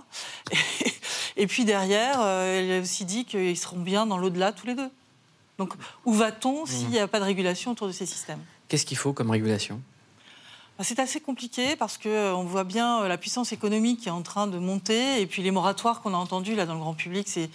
Et 1.38 1.46
puis 1.46 1.64
derrière, 1.64 2.20
elle 2.20 2.70
a 2.72 2.80
aussi 2.80 3.06
dit 3.06 3.24
qu'ils 3.24 3.56
seront 3.56 3.78
bien 3.78 4.04
dans 4.04 4.18
l'au-delà 4.18 4.52
tous 4.52 4.66
les 4.66 4.74
deux. 4.74 4.90
Donc 5.60 5.74
où 6.06 6.14
va-t-on 6.14 6.64
s'il 6.64 6.88
n'y 6.88 6.98
a 6.98 7.06
pas 7.06 7.20
de 7.20 7.24
régulation 7.26 7.72
autour 7.72 7.86
de 7.86 7.92
ces 7.92 8.06
systèmes? 8.06 8.38
Qu'est-ce 8.66 8.86
qu'il 8.86 8.96
faut 8.96 9.12
comme 9.12 9.30
régulation? 9.30 9.82
C'est 10.82 10.98
assez 10.98 11.20
compliqué 11.20 11.76
parce 11.76 11.98
qu'on 11.98 12.44
voit 12.44 12.64
bien 12.64 13.02
euh, 13.02 13.08
la 13.08 13.18
puissance 13.18 13.52
économique 13.52 14.00
qui 14.00 14.08
est 14.08 14.12
en 14.12 14.22
train 14.22 14.46
de 14.46 14.56
monter 14.58 15.20
et 15.20 15.26
puis 15.26 15.42
les 15.42 15.50
moratoires 15.50 16.00
qu'on 16.00 16.14
a 16.14 16.16
entendus 16.16 16.54
là 16.54 16.64
dans 16.64 16.74
le 16.74 16.80
grand 16.80 16.94
public, 16.94 17.26
c'est 17.28 17.50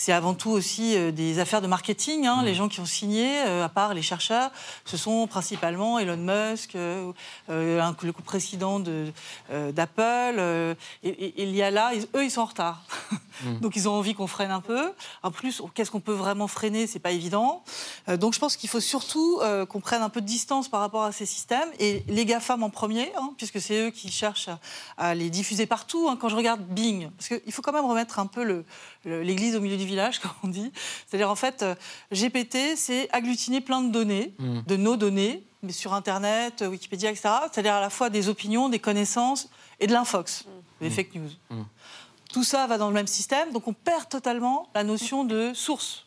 c'est 0.00 0.12
avant 0.12 0.32
tout 0.34 0.50
aussi 0.50 0.94
euh, 0.96 1.10
des 1.10 1.40
affaires 1.40 1.60
de 1.60 1.66
marketing. 1.66 2.24
hein. 2.26 2.42
Les 2.44 2.54
gens 2.54 2.68
qui 2.68 2.78
ont 2.78 2.86
signé, 2.86 3.40
euh, 3.46 3.64
à 3.64 3.68
part 3.68 3.94
les 3.94 4.02
chercheurs, 4.02 4.52
ce 4.84 4.96
sont 4.96 5.26
principalement 5.26 5.98
Elon 5.98 6.16
Musk, 6.18 6.76
euh, 6.76 7.10
euh, 7.50 7.82
le 8.04 8.12
président 8.12 8.78
de, 8.78 9.12
euh, 9.50 9.72
d'Apple. 9.72 10.36
euh, 10.38 10.74
et, 11.02 11.08
et- 11.08 11.42
il 11.42 11.50
y 11.56 11.62
a 11.62 11.72
là, 11.72 11.94
ils- 11.94 12.06
eux, 12.14 12.22
ils 12.24 12.30
sont 12.30 12.42
en 12.42 12.44
retard. 12.44 12.82
Donc 13.60 13.74
ils 13.74 13.88
ont 13.88 13.92
envie 13.92 14.14
qu'on 14.14 14.26
freine 14.28 14.50
un 14.52 14.60
peu. 14.60 14.92
En 15.24 15.30
plus, 15.32 15.62
qu'est-ce 15.74 15.90
qu'on 15.90 15.98
peut 16.00 16.12
vraiment 16.12 16.46
freiner 16.46 16.86
C'est 16.86 16.98
pas 17.00 17.10
évident. 17.12 17.62
Euh, 18.08 18.16
donc 18.16 18.34
je 18.34 18.38
pense 18.40 18.56
qu'il 18.56 18.68
faut 18.68 18.80
surtout 18.80 19.38
euh, 19.42 19.64
qu'on 19.66 19.80
prenne 19.80 20.02
un 20.02 20.08
peu 20.08 20.20
de 20.20 20.26
distance 20.26 20.68
par 20.68 20.80
rapport 20.80 21.02
à 21.04 21.10
ces 21.12 21.26
systèmes 21.26 21.68
et 21.80 22.02
les 22.08 22.24
GAFAM 22.24 22.62
en 22.68 22.70
premier, 22.70 23.10
hein, 23.16 23.32
puisque 23.36 23.60
c'est 23.60 23.86
eux 23.86 23.90
qui 23.90 24.10
cherchent 24.12 24.48
à, 24.48 24.60
à 24.98 25.14
les 25.14 25.30
diffuser 25.30 25.66
partout. 25.66 26.08
hein. 26.08 26.16
Quand 26.20 26.28
je 26.28 26.36
regarde 26.36 26.60
Bing, 26.60 27.10
parce 27.16 27.28
qu'il 27.28 27.52
faut 27.52 27.62
quand 27.62 27.72
même 27.72 27.84
remettre 27.84 28.18
un 28.18 28.26
peu 28.26 28.64
l'église 29.04 29.56
au 29.56 29.60
milieu 29.60 29.76
du 29.76 29.86
village, 29.86 30.18
comme 30.20 30.30
on 30.44 30.48
dit. 30.48 30.70
C'est-à-dire 31.06 31.30
en 31.30 31.34
fait, 31.36 31.62
euh, 31.62 31.74
GPT, 32.12 32.76
c'est 32.76 33.08
agglutiner 33.12 33.60
plein 33.60 33.82
de 33.82 33.90
données, 33.90 34.34
Mm. 34.38 34.60
de 34.66 34.76
nos 34.76 34.96
données, 34.96 35.42
mais 35.62 35.72
sur 35.72 35.92
Internet, 35.94 36.62
euh, 36.62 36.68
Wikipédia, 36.68 37.10
etc. 37.10 37.28
C'est-à-dire 37.50 37.74
à 37.74 37.80
la 37.80 37.90
fois 37.90 38.10
des 38.10 38.28
opinions, 38.28 38.68
des 38.68 38.78
connaissances 38.78 39.48
et 39.80 39.86
de 39.86 39.92
l'infox, 39.92 40.44
des 40.80 40.90
fake 40.90 41.14
news. 41.14 41.30
Mm. 41.50 41.62
Tout 42.32 42.44
ça 42.44 42.66
va 42.66 42.76
dans 42.78 42.88
le 42.88 42.94
même 42.94 43.06
système, 43.06 43.52
donc 43.52 43.66
on 43.68 43.72
perd 43.72 44.08
totalement 44.08 44.68
la 44.74 44.84
notion 44.84 45.24
de 45.24 45.52
source. 45.54 46.04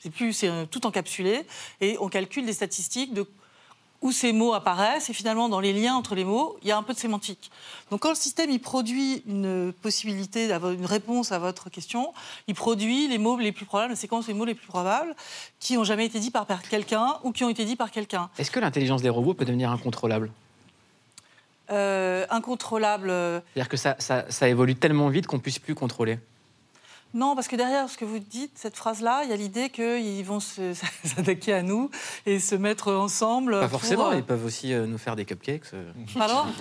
C'est 0.00 0.10
plus, 0.10 0.32
c'est 0.32 0.48
euh, 0.48 0.66
tout 0.66 0.86
encapsulé 0.86 1.44
et 1.80 1.96
on 2.00 2.08
calcule 2.08 2.46
des 2.46 2.52
statistiques 2.52 3.12
de 3.14 3.26
où 4.00 4.12
ces 4.12 4.32
mots 4.32 4.54
apparaissent 4.54 5.10
et 5.10 5.12
finalement 5.12 5.48
dans 5.48 5.58
les 5.58 5.72
liens 5.72 5.94
entre 5.96 6.14
les 6.14 6.24
mots, 6.24 6.56
il 6.62 6.68
y 6.68 6.70
a 6.70 6.76
un 6.78 6.82
peu 6.84 6.94
de 6.94 6.98
sémantique. 6.98 7.50
Donc 7.90 8.00
quand 8.02 8.10
le 8.10 8.14
système 8.14 8.48
il 8.48 8.60
produit 8.60 9.22
une 9.26 9.72
possibilité 9.72 10.46
d'avoir 10.46 10.70
une 10.72 10.86
réponse 10.86 11.32
à 11.32 11.38
votre 11.40 11.68
question, 11.68 12.12
il 12.46 12.54
produit 12.54 13.08
les 13.08 13.18
mots 13.18 13.36
les 13.38 13.50
plus 13.50 13.66
probables, 13.66 13.90
la 13.90 13.96
séquence 13.96 14.26
des 14.26 14.34
mots 14.34 14.44
les 14.44 14.54
plus 14.54 14.68
probables 14.68 15.14
qui 15.58 15.74
n'ont 15.74 15.82
jamais 15.84 16.06
été 16.06 16.20
dits 16.20 16.30
par 16.30 16.46
quelqu'un 16.70 17.16
ou 17.24 17.32
qui 17.32 17.42
ont 17.42 17.48
été 17.48 17.64
dits 17.64 17.74
par 17.76 17.90
quelqu'un. 17.90 18.30
Est-ce 18.38 18.50
que 18.52 18.60
l'intelligence 18.60 19.02
des 19.02 19.08
robots 19.08 19.34
peut 19.34 19.44
devenir 19.44 19.70
incontrôlable? 19.72 20.30
Euh, 21.70 22.24
incontrôlable. 22.30 23.10
euh, 23.10 23.40
C'est-à-dire 23.52 23.68
que 23.68 23.76
ça, 23.76 23.96
ça- 23.98 24.24
ça 24.30 24.48
évolue 24.48 24.74
tellement 24.74 25.08
vite 25.08 25.26
qu'on 25.26 25.38
puisse 25.38 25.58
plus 25.58 25.74
contrôler. 25.74 26.18
Non, 27.18 27.34
parce 27.34 27.48
que 27.48 27.56
derrière 27.56 27.90
ce 27.90 27.98
que 27.98 28.04
vous 28.04 28.20
dites, 28.20 28.52
cette 28.54 28.76
phrase-là, 28.76 29.22
il 29.24 29.30
y 29.30 29.32
a 29.32 29.36
l'idée 29.36 29.70
qu'ils 29.70 30.24
vont 30.24 30.38
s'attaquer 31.04 31.52
à 31.52 31.62
nous 31.62 31.90
et 32.26 32.38
se 32.38 32.54
mettre 32.54 32.92
ensemble. 32.92 33.58
Pas 33.58 33.68
pour, 33.68 33.80
forcément, 33.80 34.10
euh, 34.10 34.14
ils 34.16 34.22
peuvent 34.24 34.44
aussi 34.44 34.72
euh, 34.72 34.86
nous 34.86 34.98
faire 34.98 35.16
des 35.16 35.24
cupcakes. 35.24 35.64
euh. 35.74 35.90
Pardon? 36.16 36.48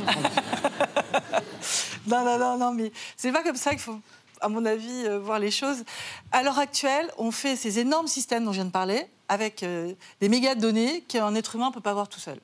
Non, 2.08 2.24
non, 2.24 2.39
non, 2.39 2.58
non, 2.58 2.72
mais 2.74 2.91
c'est 3.17 3.32
pas 3.34 3.43
comme 3.43 3.58
ça 3.58 3.72
qu'il 3.72 3.80
faut, 3.82 4.00
à 4.41 4.48
mon 4.48 4.65
avis, 4.65 5.06
euh, 5.06 5.20
voir 5.20 5.39
les 5.39 5.52
choses. 5.52 5.84
À 6.32 6.41
l'heure 6.41 6.58
actuelle, 6.58 7.12
on 7.17 7.32
fait 7.32 7.56
ces 7.58 7.80
énormes 7.80 8.08
systèmes 8.08 8.46
dont 8.46 8.52
je 8.52 8.58
viens 8.58 8.65
de 8.65 8.72
parler 8.72 9.06
avec 9.28 9.62
euh, 9.63 9.93
des 10.22 10.30
méga 10.30 10.56
données 10.56 11.02
qu'un 11.02 11.36
être 11.36 11.56
humain 11.56 11.67
ne 11.67 11.74
peut 11.74 11.82
pas 11.82 11.93
voir 11.93 12.08
tout 12.08 12.20
seul. 12.22 12.39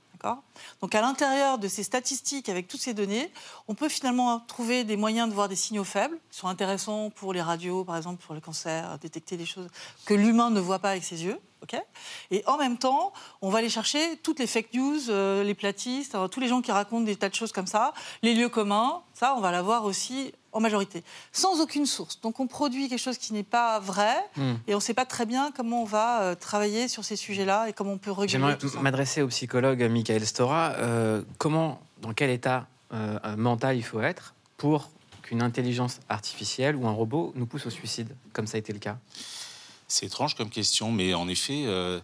Donc, 0.81 0.95
à 0.95 1.01
l'intérieur 1.01 1.57
de 1.57 1.67
ces 1.67 1.83
statistiques, 1.83 2.49
avec 2.49 2.67
toutes 2.67 2.81
ces 2.81 2.93
données, 2.93 3.31
on 3.67 3.75
peut 3.75 3.89
finalement 3.89 4.39
trouver 4.39 4.83
des 4.83 4.97
moyens 4.97 5.29
de 5.29 5.33
voir 5.33 5.49
des 5.49 5.55
signaux 5.55 5.83
faibles, 5.83 6.17
qui 6.31 6.39
sont 6.39 6.47
intéressants 6.47 7.09
pour 7.09 7.33
les 7.33 7.41
radios, 7.41 7.83
par 7.83 7.97
exemple, 7.97 8.23
pour 8.23 8.33
le 8.33 8.41
cancer, 8.41 8.97
détecter 8.99 9.37
des 9.37 9.45
choses 9.45 9.67
que 10.05 10.13
l'humain 10.13 10.49
ne 10.49 10.59
voit 10.59 10.79
pas 10.79 10.91
avec 10.91 11.03
ses 11.03 11.23
yeux. 11.23 11.39
ok? 11.61 11.81
Et 12.31 12.43
en 12.47 12.57
même 12.57 12.77
temps, 12.77 13.13
on 13.41 13.49
va 13.49 13.59
aller 13.59 13.69
chercher 13.69 14.17
toutes 14.17 14.39
les 14.39 14.47
fake 14.47 14.73
news, 14.73 15.09
euh, 15.09 15.43
les 15.43 15.55
platistes, 15.55 16.15
euh, 16.15 16.27
tous 16.27 16.39
les 16.39 16.47
gens 16.47 16.61
qui 16.61 16.71
racontent 16.71 17.05
des 17.05 17.15
tas 17.15 17.29
de 17.29 17.35
choses 17.35 17.51
comme 17.51 17.67
ça, 17.67 17.93
les 18.21 18.33
lieux 18.33 18.49
communs, 18.49 19.01
ça, 19.13 19.35
on 19.35 19.41
va 19.41 19.51
l'avoir 19.51 19.85
aussi 19.85 20.33
en 20.53 20.59
majorité, 20.59 21.03
sans 21.31 21.61
aucune 21.61 21.85
source. 21.85 22.19
Donc 22.21 22.39
on 22.39 22.47
produit 22.47 22.89
quelque 22.89 22.99
chose 22.99 23.17
qui 23.17 23.33
n'est 23.33 23.43
pas 23.43 23.79
vrai 23.79 24.15
Hmm. 24.35 24.55
et 24.67 24.73
on 24.73 24.77
ne 24.77 24.81
sait 24.81 24.93
pas 24.93 25.05
très 25.05 25.25
bien 25.25 25.51
comment 25.51 25.81
on 25.81 25.85
va 25.85 26.21
euh, 26.21 26.35
travailler 26.35 26.87
sur 26.87 27.03
ces 27.03 27.15
sujets-là 27.15 27.69
et 27.69 27.73
comment 27.73 27.93
on 27.93 27.97
peut 27.97 28.11
réguler 28.11 28.27
J'aimerais 28.27 28.57
m'adresser 28.81 29.21
au 29.21 29.27
psychologue 29.27 29.83
Michael 29.83 30.25
Stora. 30.25 30.73
Euh, 30.77 31.21
comment, 31.37 31.79
dans 32.01 32.13
quel 32.13 32.29
état 32.29 32.67
euh, 32.93 33.17
mental 33.37 33.75
il 33.77 33.83
faut 33.83 34.01
être 34.01 34.33
pour 34.57 34.89
qu'une 35.23 35.41
intelligence 35.41 35.99
artificielle 36.09 36.75
ou 36.75 36.87
un 36.87 36.91
robot 36.91 37.31
nous 37.35 37.45
pousse 37.45 37.65
au 37.65 37.69
suicide, 37.69 38.15
comme 38.33 38.47
ça 38.47 38.57
a 38.57 38.59
été 38.59 38.73
le 38.73 38.79
cas? 38.79 38.97
C'est 39.87 40.05
étrange 40.05 40.35
comme 40.35 40.49
question, 40.49 40.91
mais 40.91 41.13
en 41.13 41.27
effet, 41.27 41.63
euh, 41.65 41.99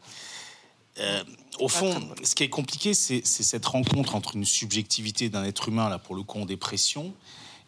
euh, 0.99 1.23
au 1.59 1.67
fond, 1.67 1.93
ce 2.23 2.35
qui 2.35 2.43
est 2.43 2.49
compliqué, 2.49 2.93
c'est 2.93 3.21
c'est 3.23 3.43
cette 3.43 3.65
rencontre 3.65 4.15
entre 4.15 4.35
une 4.35 4.45
subjectivité 4.45 5.29
d'un 5.29 5.43
être 5.43 5.69
humain, 5.69 5.89
là 5.89 5.97
pour 5.99 6.15
le 6.15 6.23
coup 6.23 6.39
en 6.39 6.45
dépression, 6.45 7.13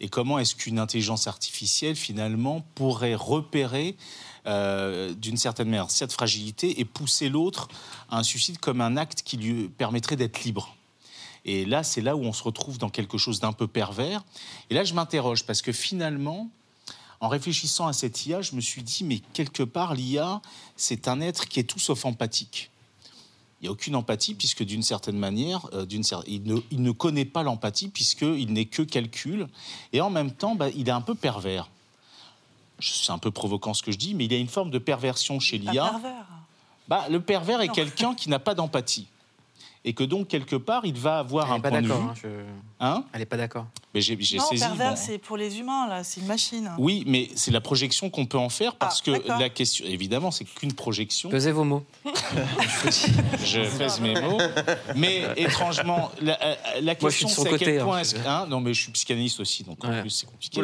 et 0.02 0.08
comment 0.08 0.40
est-ce 0.40 0.56
qu'une 0.56 0.80
intelligence 0.80 1.28
artificielle, 1.28 1.94
finalement, 1.94 2.62
pourrait 2.74 3.14
repérer 3.14 3.96
euh, 4.46 5.14
d'une 5.14 5.36
certaine 5.36 5.68
manière 5.68 5.90
cette 5.92 6.12
fragilité 6.12 6.80
et 6.80 6.84
pousser 6.84 7.28
l'autre 7.28 7.68
à 8.10 8.18
un 8.18 8.24
suicide 8.24 8.58
comme 8.58 8.80
un 8.80 8.96
acte 8.96 9.22
qui 9.22 9.36
lui 9.36 9.68
permettrait 9.68 10.16
d'être 10.16 10.42
libre? 10.42 10.76
Et 11.44 11.64
là, 11.64 11.84
c'est 11.84 12.00
là 12.00 12.16
où 12.16 12.22
on 12.24 12.32
se 12.32 12.42
retrouve 12.42 12.78
dans 12.78 12.90
quelque 12.90 13.16
chose 13.16 13.38
d'un 13.38 13.52
peu 13.52 13.68
pervers. 13.68 14.24
Et 14.70 14.74
là, 14.74 14.82
je 14.82 14.92
m'interroge 14.92 15.44
parce 15.44 15.62
que 15.62 15.70
finalement, 15.70 16.50
en 17.20 17.28
réfléchissant 17.28 17.86
à 17.86 17.92
cette 17.92 18.26
IA, 18.26 18.42
je 18.42 18.56
me 18.56 18.60
suis 18.60 18.82
dit, 18.82 19.04
mais 19.04 19.20
quelque 19.32 19.62
part, 19.62 19.94
l'IA, 19.94 20.42
c'est 20.74 21.06
un 21.06 21.20
être 21.20 21.46
qui 21.46 21.60
est 21.60 21.64
tout 21.64 21.78
sauf 21.78 22.04
empathique. 22.04 22.71
Il 23.62 23.66
n'y 23.66 23.68
a 23.68 23.72
aucune 23.72 23.94
empathie, 23.94 24.34
puisque 24.34 24.64
d'une 24.64 24.82
certaine 24.82 25.16
manière, 25.16 25.68
euh, 25.72 25.86
d'une 25.86 26.02
cer- 26.02 26.24
il, 26.26 26.42
ne, 26.42 26.56
il 26.72 26.82
ne 26.82 26.90
connaît 26.90 27.24
pas 27.24 27.44
l'empathie, 27.44 27.86
puisqu'il 27.88 28.52
n'est 28.52 28.64
que 28.64 28.82
calcul. 28.82 29.46
Et 29.92 30.00
en 30.00 30.10
même 30.10 30.32
temps, 30.32 30.56
bah, 30.56 30.68
il 30.74 30.88
est 30.88 30.92
un 30.92 31.00
peu 31.00 31.14
pervers. 31.14 31.70
C'est 32.80 33.12
un 33.12 33.18
peu 33.18 33.30
provoquant 33.30 33.72
ce 33.72 33.82
que 33.84 33.92
je 33.92 33.98
dis, 33.98 34.14
mais 34.14 34.24
il 34.24 34.32
y 34.32 34.34
a 34.34 34.38
une 34.38 34.48
forme 34.48 34.70
de 34.70 34.78
perversion 34.78 35.38
chez 35.38 35.58
l'IA. 35.58 35.90
pervers. 35.90 36.26
Bah, 36.88 37.06
le 37.08 37.20
pervers 37.20 37.60
est 37.60 37.68
quelqu'un 37.68 38.14
qui 38.16 38.28
n'a 38.28 38.40
pas 38.40 38.54
d'empathie. 38.56 39.06
Et 39.84 39.94
que 39.94 40.04
donc, 40.04 40.28
quelque 40.28 40.54
part, 40.54 40.82
il 40.84 40.94
va 40.96 41.18
avoir 41.18 41.46
Elle 41.48 41.54
un 41.54 41.60
point 41.60 41.70
de 41.72 41.76
vue. 41.78 41.88
d'accord. 41.88 42.02
hein, 42.04 42.14
je- 42.22 42.28
Hein 42.84 43.04
Elle 43.12 43.18
n'est 43.20 43.26
pas 43.26 43.36
d'accord. 43.36 43.66
Mais 43.94 44.00
j'ai 44.00 44.16
j'ai 44.20 44.38
Non, 44.38 44.44
saisi. 44.48 44.60
pervers, 44.62 44.90
bon. 44.90 44.96
c'est 44.96 45.18
pour 45.18 45.36
les 45.36 45.58
humains, 45.58 45.88
là, 45.88 46.04
c'est 46.04 46.20
une 46.20 46.26
machine. 46.28 46.70
Oui, 46.78 47.02
mais 47.06 47.28
c'est 47.34 47.50
la 47.50 47.60
projection 47.60 48.08
qu'on 48.10 48.26
peut 48.26 48.38
en 48.38 48.48
faire 48.48 48.76
parce 48.76 49.00
Ah, 49.00 49.04
que 49.06 49.10
d'accord. 49.12 49.38
la 49.40 49.48
question, 49.48 49.84
évidemment, 49.86 50.30
c'est 50.30 50.44
qu'une 50.44 50.72
projection. 50.72 51.30
Pesez 51.30 51.50
vos 51.52 51.64
mots. 51.64 51.84
Je 53.44 53.78
pèse 53.78 54.00
mes 54.00 54.20
mots. 54.20 54.38
Mais 54.96 55.22
étrangement, 55.36 56.10
la, 56.20 56.38
euh, 56.42 56.54
la 56.82 56.92
je 56.94 57.08
suis 57.10 57.24
question 57.24 57.28
c'est 57.28 57.48
à 57.48 57.50
côté, 57.50 57.64
quel 57.64 57.80
hein, 57.80 57.84
point 57.84 57.98
est-ce 58.00 58.16
hein, 58.26 58.46
non, 58.48 58.60
mais 58.60 58.74
je 58.74 58.82
suis 58.82 58.92
psychanalyste 58.92 59.40
aussi, 59.40 59.64
donc 59.64 59.84
en 59.84 59.88
Ouais. 59.90 60.00
plus 60.00 60.10
c'est 60.10 60.26
compliqué. 60.26 60.60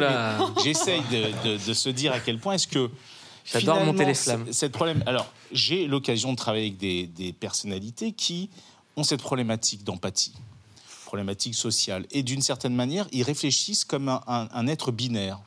J'essaye 0.63 1.01
de, 1.11 1.47
de- 1.57 1.65
de 1.67 1.73
se 1.73 1.89
dire 1.89 2.13
à 2.13 2.19
quel 2.19 2.39
point 2.39 2.53
est-ce 2.53 2.67
que. 2.67 2.89
J'adore 3.45 3.83
monter 3.83 4.05
les 4.05 4.13
flammes. 4.13 4.45
Cette 4.51 4.71
problème. 4.73 5.03
Alors, 5.07 5.25
j'ai 5.51 5.87
l'occasion 5.87 6.31
de 6.33 6.37
travailler 6.37 6.67
avec 6.67 6.77
des, 6.77 7.07
des 7.07 7.33
personnalités 7.33 8.11
qui 8.11 8.49
cette 9.03 9.21
problématique 9.21 9.83
d'empathie, 9.83 10.33
problématique 11.05 11.55
sociale. 11.55 12.05
Et 12.11 12.23
d'une 12.23 12.41
certaine 12.41 12.75
manière, 12.75 13.07
ils 13.11 13.23
réfléchissent 13.23 13.85
comme 13.85 14.09
un- 14.09 14.21
un- 14.27 14.67
être 14.67 14.91
binaire 14.91 15.39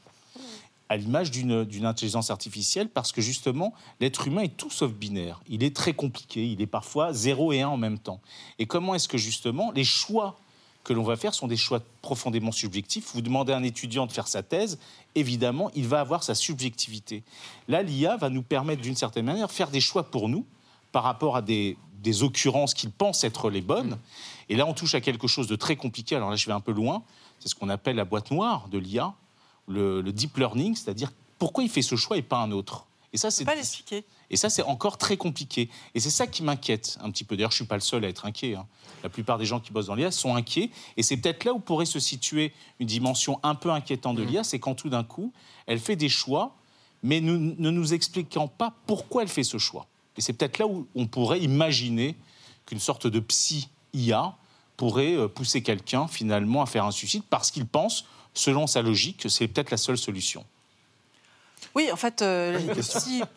à 0.89 0.97
l'image 0.99 1.31
d'une 1.31 1.65
d'une 1.65 1.87
intelligence 1.87 2.31
artificielle 2.31 2.89
parce 2.89 3.13
que 3.13 3.23
justement, 3.23 3.73
l'être 4.01 4.27
humain 4.29 4.43
est 4.43 4.57
tout 4.57 4.71
sauf 4.71 4.93
binaire. 4.93 5.41
Il 5.49 5.63
est 5.65 5.75
très 5.75 5.95
compliqué, 5.95 6.47
il 6.47 6.61
est 6.61 6.67
parfois 6.67 7.13
0 7.15 7.53
et 7.53 7.63
1 7.63 7.69
en 7.69 7.77
même 7.79 7.99
temps. 7.99 8.21
Et 8.59 8.67
comment 8.67 8.95
est-ce 8.95 9.09
que 9.09 9.17
justement 9.19 9.71
les 9.73 9.85
choix 9.85 10.39
que 10.85 10.93
l'on 10.93 11.05
va 11.05 11.17
faire 11.17 11.33
sont 11.33 11.47
des 11.47 11.57
choix 11.57 11.81
profondément 12.03 12.53
subjectifs? 12.53 13.13
Vous 13.15 13.23
demandez 13.23 13.53
à 13.55 13.57
un 13.57 13.63
étudiant 13.63 14.05
de 14.07 14.13
faire 14.13 14.29
sa 14.29 14.43
thèse, 14.43 14.79
évidemment, 15.15 15.71
il 15.75 15.87
va 15.87 16.01
avoir 16.01 16.23
sa 16.25 16.35
subjectivité. 16.35 17.23
Là, 17.69 17.83
l'IA 17.83 18.17
va 18.19 18.29
nous 18.29 18.43
permettre 18.43 18.83
d'une 18.83 18.97
certaine 18.97 19.25
manière 19.25 19.47
de 19.47 19.53
faire 19.53 19.71
des 19.71 19.81
choix 19.81 20.03
pour 20.11 20.29
nous 20.29 20.45
par 20.91 21.05
rapport 21.05 21.37
à 21.37 21.41
des, 21.43 21.79
des 22.03 22.23
occurrences 22.23 22.75
qu'il 22.75 22.91
pense 22.91 23.25
être 23.25 23.49
les 23.51 23.61
bonnes. 23.63 23.99
Et 24.49 24.57
là, 24.57 24.67
on 24.67 24.75
touche 24.75 24.95
à 24.95 25.01
quelque 25.01 25.27
chose 25.29 25.47
de 25.47 25.57
très 25.57 25.77
compliqué. 25.77 26.17
Alors 26.17 26.31
là, 26.31 26.37
je 26.37 26.47
vais 26.47 26.53
un 26.53 26.61
peu 26.61 26.73
loin. 26.73 27.03
C'est 27.39 27.49
ce 27.49 27.55
qu'on 27.55 27.69
appelle 27.69 27.97
la 27.97 28.05
boîte 28.05 28.31
noire 28.31 28.69
de 28.69 28.79
l'IA, 28.79 29.15
le, 29.69 30.01
le 30.01 30.13
deep 30.13 30.37
learning, 30.37 30.75
c'est-à-dire 30.77 31.13
pourquoi 31.39 31.63
il 31.65 31.71
fait 31.71 31.83
ce 31.83 31.97
choix 31.97 32.17
et 32.17 32.23
pas 32.23 32.39
un 32.39 32.51
autre. 32.53 32.87
Et 33.15 33.19
ça, 33.19 33.31
c'est 33.31 33.45
pas 33.45 33.55
l'expliquer. 33.55 34.05
et 34.31 34.37
ça, 34.37 34.49
c'est 34.49 34.63
encore 34.63 34.97
très 34.97 35.17
compliqué. 35.19 35.69
Et 35.95 36.01
c'est 36.01 36.09
ça 36.11 36.27
qui 36.27 36.43
m'inquiète 36.43 36.97
un 37.03 37.11
petit 37.11 37.25
peu. 37.25 37.37
D'ailleurs, 37.37 37.51
je 37.51 37.57
suis 37.57 37.67
pas 37.67 37.75
le 37.75 37.83
seul 37.83 38.05
à 38.05 38.09
être 38.09 38.25
inquiet. 38.25 38.55
hein. 38.55 38.67
La 39.03 39.09
plupart 39.11 39.37
des 39.37 39.45
gens 39.45 39.61
qui 39.61 39.71
bossent 39.73 39.87
dans 39.87 39.95
l'IA 39.95 40.11
sont 40.11 40.35
inquiets. 40.35 40.71
Et 40.97 41.03
c'est 41.03 41.17
peut-être 41.19 41.45
là 41.45 41.53
où 41.53 41.59
pourrait 41.59 41.85
se 41.87 42.01
situer 42.01 42.53
une 42.81 42.87
dimension 42.87 43.39
un 43.43 43.55
peu 43.55 43.71
inquiétante 43.71 44.17
de 44.17 44.23
l'IA, 44.23 44.45
c'est 44.45 44.59
quand 44.59 44.75
tout 44.75 44.89
d'un 44.89 45.05
coup, 45.05 45.33
elle 45.67 45.79
fait 45.79 45.97
des 45.97 46.09
choix, 46.09 46.55
mais 47.03 47.21
nous- 47.21 47.55
ne 47.59 47.71
nous 47.71 47.93
expliquant 47.93 48.49
pas 48.49 48.73
pourquoi 48.87 49.23
elle 49.23 49.29
fait 49.29 49.43
ce 49.45 49.59
choix. 49.59 49.87
Et 50.17 50.21
c'est 50.21 50.33
peut-être 50.33 50.59
là 50.59 50.67
où 50.67 50.87
on 50.95 51.07
pourrait 51.07 51.41
imaginer 51.41 52.17
qu'une 52.67 52.81
sorte 52.81 53.07
de 53.07 53.21
psy-IA 53.21 54.37
pourrait 54.77 55.15
euh, 55.15 55.29
pousser 55.29 55.63
quelqu'un 55.63 56.09
finalement 56.09 56.63
à 56.63 56.67
faire 56.67 56.85
un 56.85 56.91
suicide 56.91 57.23
parce 57.29 57.51
qu'il 57.51 57.67
pense, 57.67 58.05
selon 58.35 58.67
sa 58.67 58.83
logique, 58.83 59.19
que 59.19 59.29
c'est 59.29 59.49
peut-être 59.49 59.71
la 59.71 59.77
seule 59.77 59.99
solution. 59.99 60.45
Oui, 61.75 61.91
en 61.93 61.97
fait, 61.97 62.23
euh, 62.23 62.59
les 62.59 62.83
psys. 62.83 63.23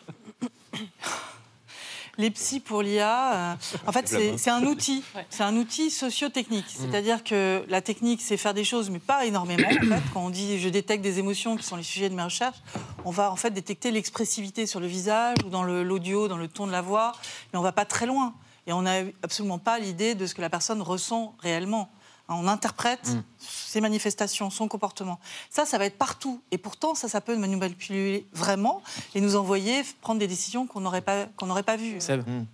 Les 2.18 2.30
psys 2.30 2.60
pour 2.60 2.82
l'IA, 2.82 3.34
euh, 3.34 3.54
en 3.86 3.92
fait, 3.92 4.08
c'est 4.08 4.50
un 4.50 4.64
outil. 4.64 5.02
C'est 5.30 5.42
un 5.42 5.56
outil 5.56 5.90
socio-technique. 5.90 6.66
C'est-à-dire 6.68 7.24
que 7.24 7.64
la 7.68 7.80
technique, 7.82 8.20
c'est 8.22 8.36
faire 8.36 8.54
des 8.54 8.64
choses, 8.64 8.90
mais 8.90 8.98
pas 8.98 9.26
énormément. 9.26 9.68
En 9.68 9.96
fait, 9.96 10.02
quand 10.14 10.24
on 10.24 10.30
dit 10.30 10.58
je 10.58 10.68
détecte 10.68 11.02
des 11.02 11.18
émotions 11.18 11.56
qui 11.56 11.64
sont 11.64 11.76
les 11.76 11.82
sujets 11.82 12.08
de 12.08 12.14
mes 12.14 12.22
recherches, 12.22 12.58
on 13.04 13.10
va 13.10 13.30
en 13.30 13.36
fait 13.36 13.50
détecter 13.50 13.90
l'expressivité 13.90 14.66
sur 14.66 14.80
le 14.80 14.86
visage 14.86 15.36
ou 15.44 15.50
dans 15.50 15.62
l'audio, 15.62 16.28
dans 16.28 16.38
le 16.38 16.48
ton 16.48 16.66
de 16.66 16.72
la 16.72 16.82
voix, 16.82 17.12
mais 17.52 17.58
on 17.58 17.62
va 17.62 17.72
pas 17.72 17.84
très 17.84 18.06
loin. 18.06 18.34
Et 18.66 18.72
on 18.72 18.82
n'a 18.82 19.02
absolument 19.22 19.58
pas 19.58 19.78
l'idée 19.78 20.14
de 20.14 20.26
ce 20.26 20.34
que 20.34 20.40
la 20.40 20.50
personne 20.50 20.82
ressent 20.82 21.36
réellement. 21.38 21.90
On 22.28 22.48
interprète 22.48 23.08
Mm. 23.08 23.22
ses 23.38 23.80
manifestations, 23.80 24.50
son 24.50 24.66
comportement. 24.68 25.18
Ça, 25.50 25.64
ça 25.64 25.78
va 25.78 25.84
être 25.86 25.96
partout. 25.98 26.40
Et 26.50 26.58
pourtant, 26.58 26.94
ça, 26.94 27.08
ça 27.08 27.20
peut 27.20 27.36
nous 27.36 27.56
manipuler 27.58 28.26
vraiment 28.32 28.82
et 29.14 29.20
nous 29.20 29.36
envoyer 29.36 29.82
prendre 30.00 30.18
des 30.18 30.26
décisions 30.26 30.66
qu'on 30.66 30.80
n'aurait 30.80 31.02
pas, 31.02 31.26
qu'on 31.36 31.46
n'aurait 31.46 31.62
pas 31.62 31.76
vues. 31.76 31.98
Hmm. 32.08 32.44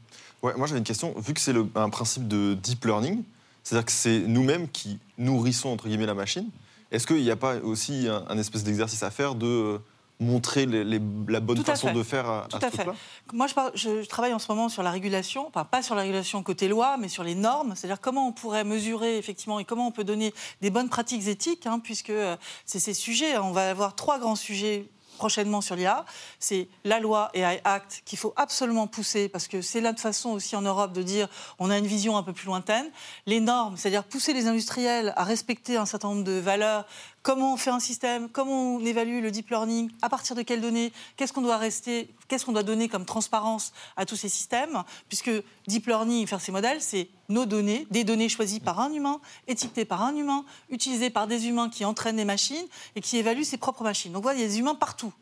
Ouais, 0.43 0.55
moi 0.57 0.67
j'avais 0.67 0.79
une 0.79 0.85
question. 0.85 1.15
Vu 1.19 1.33
que 1.35 1.41
c'est 1.41 1.53
le- 1.53 1.69
un 1.75 1.89
principe 1.89 2.27
de 2.29 2.55
deep 2.55 2.85
learning, 2.85 3.23
c'est-à-dire 3.63 3.87
que 3.87 3.93
c'est 3.93 4.19
nous-mêmes 4.21 4.69
qui 4.69 4.99
nourrissons 5.19 5.69
entre 5.71 5.87
guillemets 5.89 6.07
la 6.07 6.15
machine, 6.15 6.49
est-ce 6.91 7.07
qu'il 7.07 7.23
n'y 7.23 7.31
a 7.31 7.37
pas 7.37 7.57
aussi 7.59 8.09
un, 8.09 8.25
un 8.29 8.37
espèce 8.39 8.65
d'exercice 8.65 9.03
à 9.05 9.11
faire 9.11 9.35
de 9.37 9.47
euh, 9.47 9.79
montrer 10.23 10.65
les- 10.67 10.85
les- 10.85 11.01
la 11.29 11.41
bonne 11.41 11.57
Tout 11.59 11.65
façon 11.65 11.93
de 11.93 12.03
faire 12.03 12.29
à, 12.29 12.47
Tout 12.49 12.59
à 12.63 12.71
fait. 12.71 12.87
Moi, 13.33 13.47
je, 13.47 13.55
parle- 13.55 13.73
je- 13.75 14.03
je 14.03 14.09
travaille 14.09 14.33
en 14.33 14.39
ce 14.39 14.51
moment 14.51 14.69
sur 14.69 14.83
la 14.83 14.91
régulation, 14.91 15.47
enfin 15.49 15.65
pas 15.65 15.83
sur 15.83 15.95
la 15.95 16.03
régulation 16.03 16.43
côté 16.43 16.69
loi, 16.69 16.97
mais 16.99 17.09
sur 17.09 17.25
les 17.25 17.35
normes, 17.35 17.75
c'est-à-dire 17.77 18.01
comment 18.01 18.29
on 18.29 18.33
pourrait 18.33 18.65
mesurer 18.65 19.19
effectivement 19.19 19.59
et 19.61 19.65
comment 19.65 19.87
on 19.87 19.93
peut 19.93 20.05
donner 20.05 20.33
des 20.61 20.71
bonnes 20.71 20.89
pratiques 20.89 21.27
éthiques, 21.27 21.67
hein, 21.67 21.79
puisque 21.79 22.11
euh, 22.11 22.37
c'est 22.65 22.79
ces 22.81 22.95
sujets. 22.95 23.35
hein. 23.35 23.43
On 23.45 23.53
va 23.53 23.71
avoir 23.71 23.95
trois 23.95 24.19
grands 24.19 24.37
sujets 24.37 24.89
prochainement 25.19 25.61
sur 25.61 25.77
l'IA. 25.77 26.05
C'est 26.41 26.67
la 26.85 26.99
loi 26.99 27.31
AI 27.35 27.61
Act 27.65 28.03
qu'il 28.05 28.19
faut 28.19 28.33
absolument 28.35 28.89
pousser 28.89 29.29
parce 29.29 29.47
que 29.47 29.63
c'est 29.63 29.81
la 29.81 29.95
façon 29.95 30.31
aussi 30.31 30.57
en 30.57 30.63
Europe 30.63 30.93
de 30.93 31.03
dire 31.03 31.29
on 31.61 31.71
a 31.71 31.79
une 31.79 31.87
vision 31.87 32.17
un 32.17 32.25
peu 32.25 32.33
plus 32.33 32.47
lointaine. 32.47 32.87
Les 33.27 33.39
normes, 33.39 33.77
c'est-à-dire 33.77 34.03
pousser 34.03 34.33
les 34.33 34.49
industriels 34.49 35.13
à 35.17 35.23
respecter 35.23 35.77
un 35.77 35.87
certain 35.87 36.09
nombre 36.09 36.25
de 36.25 36.33
valeurs. 36.41 36.87
Comment 37.23 37.55
on 37.55 37.57
fait 37.57 37.71
un 37.71 37.79
système? 37.79 38.29
Comment 38.29 38.75
on 38.75 38.85
évalue 38.85 39.23
le 39.23 39.31
deep 39.31 39.51
learning? 39.51 39.93
À 40.03 40.09
partir 40.09 40.35
de 40.35 40.43
quelles 40.43 40.61
données? 40.61 40.93
Qu'est-ce 41.17 41.33
qu'on 41.33 41.43
doit 41.43 41.57
rester? 41.57 42.13
Qu'est-ce 42.27 42.45
qu'on 42.45 42.53
doit 42.53 42.65
donner 42.65 42.89
comme 42.89 43.05
transparence 43.05 43.73
à 43.97 44.05
tous 44.05 44.17
ces 44.17 44.29
systèmes? 44.29 44.83
Puisque 45.09 45.31
deep 45.69 45.87
learning, 45.87 46.27
faire 46.27 46.41
ces 46.41 46.51
modèles, 46.51 46.81
c'est 46.81 47.09
nos 47.29 47.45
données, 47.45 47.87
des 47.93 48.03
données 48.03 48.29
choisies 48.29 48.59
par 48.59 48.81
un 48.81 48.93
humain, 48.93 49.21
étiquetées 49.47 49.85
par 49.85 50.03
un 50.03 50.17
humain, 50.17 50.45
utilisées 50.69 51.11
par 51.11 51.29
des 51.29 51.47
humains 51.47 51.69
qui 51.69 51.85
entraînent 51.85 52.17
des 52.17 52.25
machines 52.25 52.67
et 52.97 53.01
qui 53.01 53.19
évaluent 53.19 53.45
ses 53.45 53.57
propres 53.57 53.85
machines. 53.85 54.13
Donc 54.13 54.25
voilà, 54.25 54.41
il 54.41 54.43
y 54.43 54.45
a 54.45 54.49
des 54.49 54.59
humains 54.59 54.75
partout. 54.75 55.13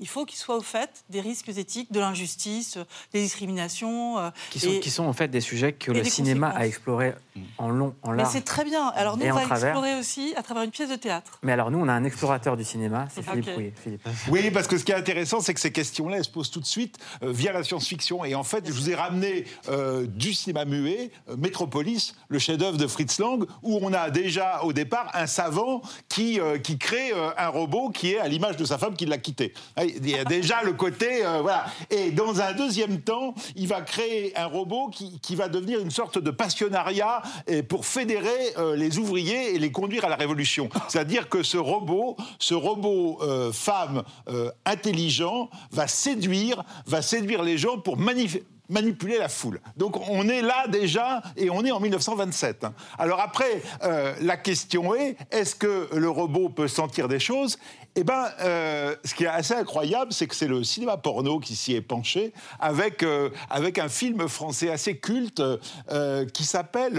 Il 0.00 0.08
faut 0.08 0.24
qu'il 0.24 0.38
soit 0.38 0.56
au 0.56 0.62
fait 0.62 1.04
des 1.10 1.20
risques 1.20 1.48
éthiques, 1.48 1.92
de 1.92 2.00
l'injustice, 2.00 2.76
euh, 2.76 2.84
des 3.12 3.20
discriminations. 3.22 4.18
euh, 4.18 4.30
Qui 4.50 4.60
sont, 4.60 4.70
et- 4.72 4.80
qui 4.80 4.90
sont 4.90 5.04
en 5.04 5.12
fait 5.12 5.28
des 5.28 5.40
sujets 5.40 5.72
que 5.72 5.90
le 5.92 6.04
cinéma 6.04 6.48
a 6.48 6.50
conséquences. 6.50 6.68
exploré 6.68 7.14
en 7.58 7.68
long, 7.68 7.94
en 8.02 8.10
Mais 8.12 8.18
large. 8.18 8.32
c'est 8.32 8.44
très 8.44 8.64
bien. 8.64 8.88
Alors 8.88 9.16
nous, 9.16 9.26
on 9.26 9.32
va 9.34 9.42
travers. 9.42 9.68
explorer 9.70 9.94
aussi 9.98 10.34
à 10.36 10.42
travers 10.42 10.62
une 10.62 10.70
pièce 10.70 10.88
de 10.90 10.96
théâtre. 10.96 11.38
Mais 11.42 11.52
alors 11.52 11.70
nous, 11.70 11.78
on 11.78 11.88
a 11.88 11.92
un 11.92 12.04
explorateur 12.04 12.56
du 12.56 12.64
cinéma, 12.64 13.06
c'est. 13.14 13.22
Philippe 13.22 13.48
Rouillet. 13.54 13.72
Philippe. 13.82 14.08
Oui, 14.30 14.50
parce 14.50 14.66
que 14.66 14.78
ce 14.78 14.84
qui 14.84 14.92
est 14.92 14.96
intéressant, 14.96 15.40
c'est 15.40 15.54
que 15.54 15.60
ces 15.60 15.72
questions-là, 15.72 16.18
elles 16.18 16.24
se 16.24 16.30
posent 16.30 16.50
tout 16.50 16.60
de 16.60 16.66
suite 16.66 16.96
euh, 17.22 17.32
via 17.32 17.52
la 17.52 17.62
science-fiction. 17.62 18.24
Et 18.24 18.34
en 18.34 18.44
fait, 18.44 18.66
je 18.66 18.72
vous 18.72 18.90
ai 18.90 18.94
ramené 18.94 19.44
euh, 19.68 20.06
du 20.06 20.32
cinéma 20.34 20.64
muet, 20.64 21.10
euh, 21.28 21.36
Metropolis, 21.36 22.14
le 22.28 22.38
chef-d'œuvre 22.38 22.76
de 22.78 22.86
Fritz 22.86 23.18
Lang, 23.18 23.44
où 23.62 23.78
on 23.82 23.92
a 23.92 24.10
déjà 24.10 24.62
au 24.62 24.72
départ 24.72 25.10
un 25.14 25.26
savant 25.26 25.82
qui, 26.08 26.40
euh, 26.40 26.58
qui 26.58 26.78
crée 26.78 27.12
euh, 27.12 27.30
un 27.36 27.48
robot 27.48 27.90
qui 27.90 28.12
est 28.12 28.18
à 28.18 28.28
l'image 28.28 28.56
de 28.56 28.64
sa 28.64 28.78
femme 28.78 28.94
qui 28.96 29.06
l'a 29.06 29.18
quitté. 29.18 29.52
Il 29.96 30.08
y 30.10 30.14
a 30.18 30.24
déjà 30.24 30.62
le 30.62 30.72
côté. 30.72 31.24
euh, 31.24 31.40
voilà. 31.42 31.66
Et 31.90 32.10
dans 32.10 32.40
un 32.40 32.52
deuxième 32.52 33.00
temps, 33.00 33.34
il 33.54 33.68
va 33.68 33.80
créer 33.80 34.36
un 34.36 34.46
robot 34.46 34.88
qui, 34.88 35.34
va 35.36 35.48
devenir 35.48 35.80
une 35.80 35.90
sorte 35.90 36.18
de 36.18 36.30
passionnariat 36.30 37.22
pour 37.68 37.84
fédérer 37.86 38.54
euh, 38.58 38.74
les 38.76 38.98
ouvriers 38.98 39.54
et 39.54 39.58
les 39.58 39.70
conduire 39.70 40.04
à 40.04 40.08
la 40.08 40.16
révolution. 40.16 40.68
C'est-à-dire 40.88 41.28
que 41.28 41.42
ce 41.42 41.58
robot, 41.58 42.16
ce 42.38 42.54
robot 42.54 43.18
euh, 43.22 43.52
femme 43.52 44.02
intelligent, 44.64 45.50
va 45.70 45.86
séduire, 45.86 46.64
va 46.86 47.02
séduire 47.02 47.42
les 47.42 47.58
gens 47.58 47.78
pour 47.78 47.98
manif- 47.98 48.42
manipuler 48.68 49.18
la 49.18 49.28
foule. 49.28 49.60
Donc 49.76 49.96
on 50.08 50.28
est 50.28 50.42
là 50.42 50.66
déjà 50.68 51.22
et 51.36 51.50
on 51.50 51.64
est 51.64 51.70
en 51.70 51.80
1927. 51.80 52.64
hein. 52.64 52.74
Alors 52.98 53.20
après, 53.20 53.62
euh, 53.82 54.14
la 54.20 54.36
question 54.36 54.94
est, 54.94 55.16
est-ce 55.30 55.54
que 55.54 55.88
le 55.94 56.08
robot 56.08 56.48
peut 56.48 56.68
sentir 56.68 57.08
des 57.08 57.18
choses? 57.18 57.58
Eh 57.94 58.04
ben, 58.04 58.28
euh, 58.40 58.94
ce 59.04 59.14
qui 59.14 59.24
est 59.24 59.28
assez 59.28 59.54
incroyable, 59.54 60.12
c'est 60.12 60.26
que 60.26 60.34
c'est 60.34 60.48
le 60.48 60.62
cinéma 60.64 60.96
porno 60.98 61.38
qui 61.38 61.56
s'y 61.56 61.74
est 61.74 61.80
penché 61.80 62.32
avec, 62.60 63.02
euh, 63.02 63.30
avec 63.48 63.78
un 63.78 63.88
film 63.88 64.28
français 64.28 64.70
assez 64.70 64.98
culte 64.98 65.42
qui 66.32 66.44
s'appelle 66.44 66.94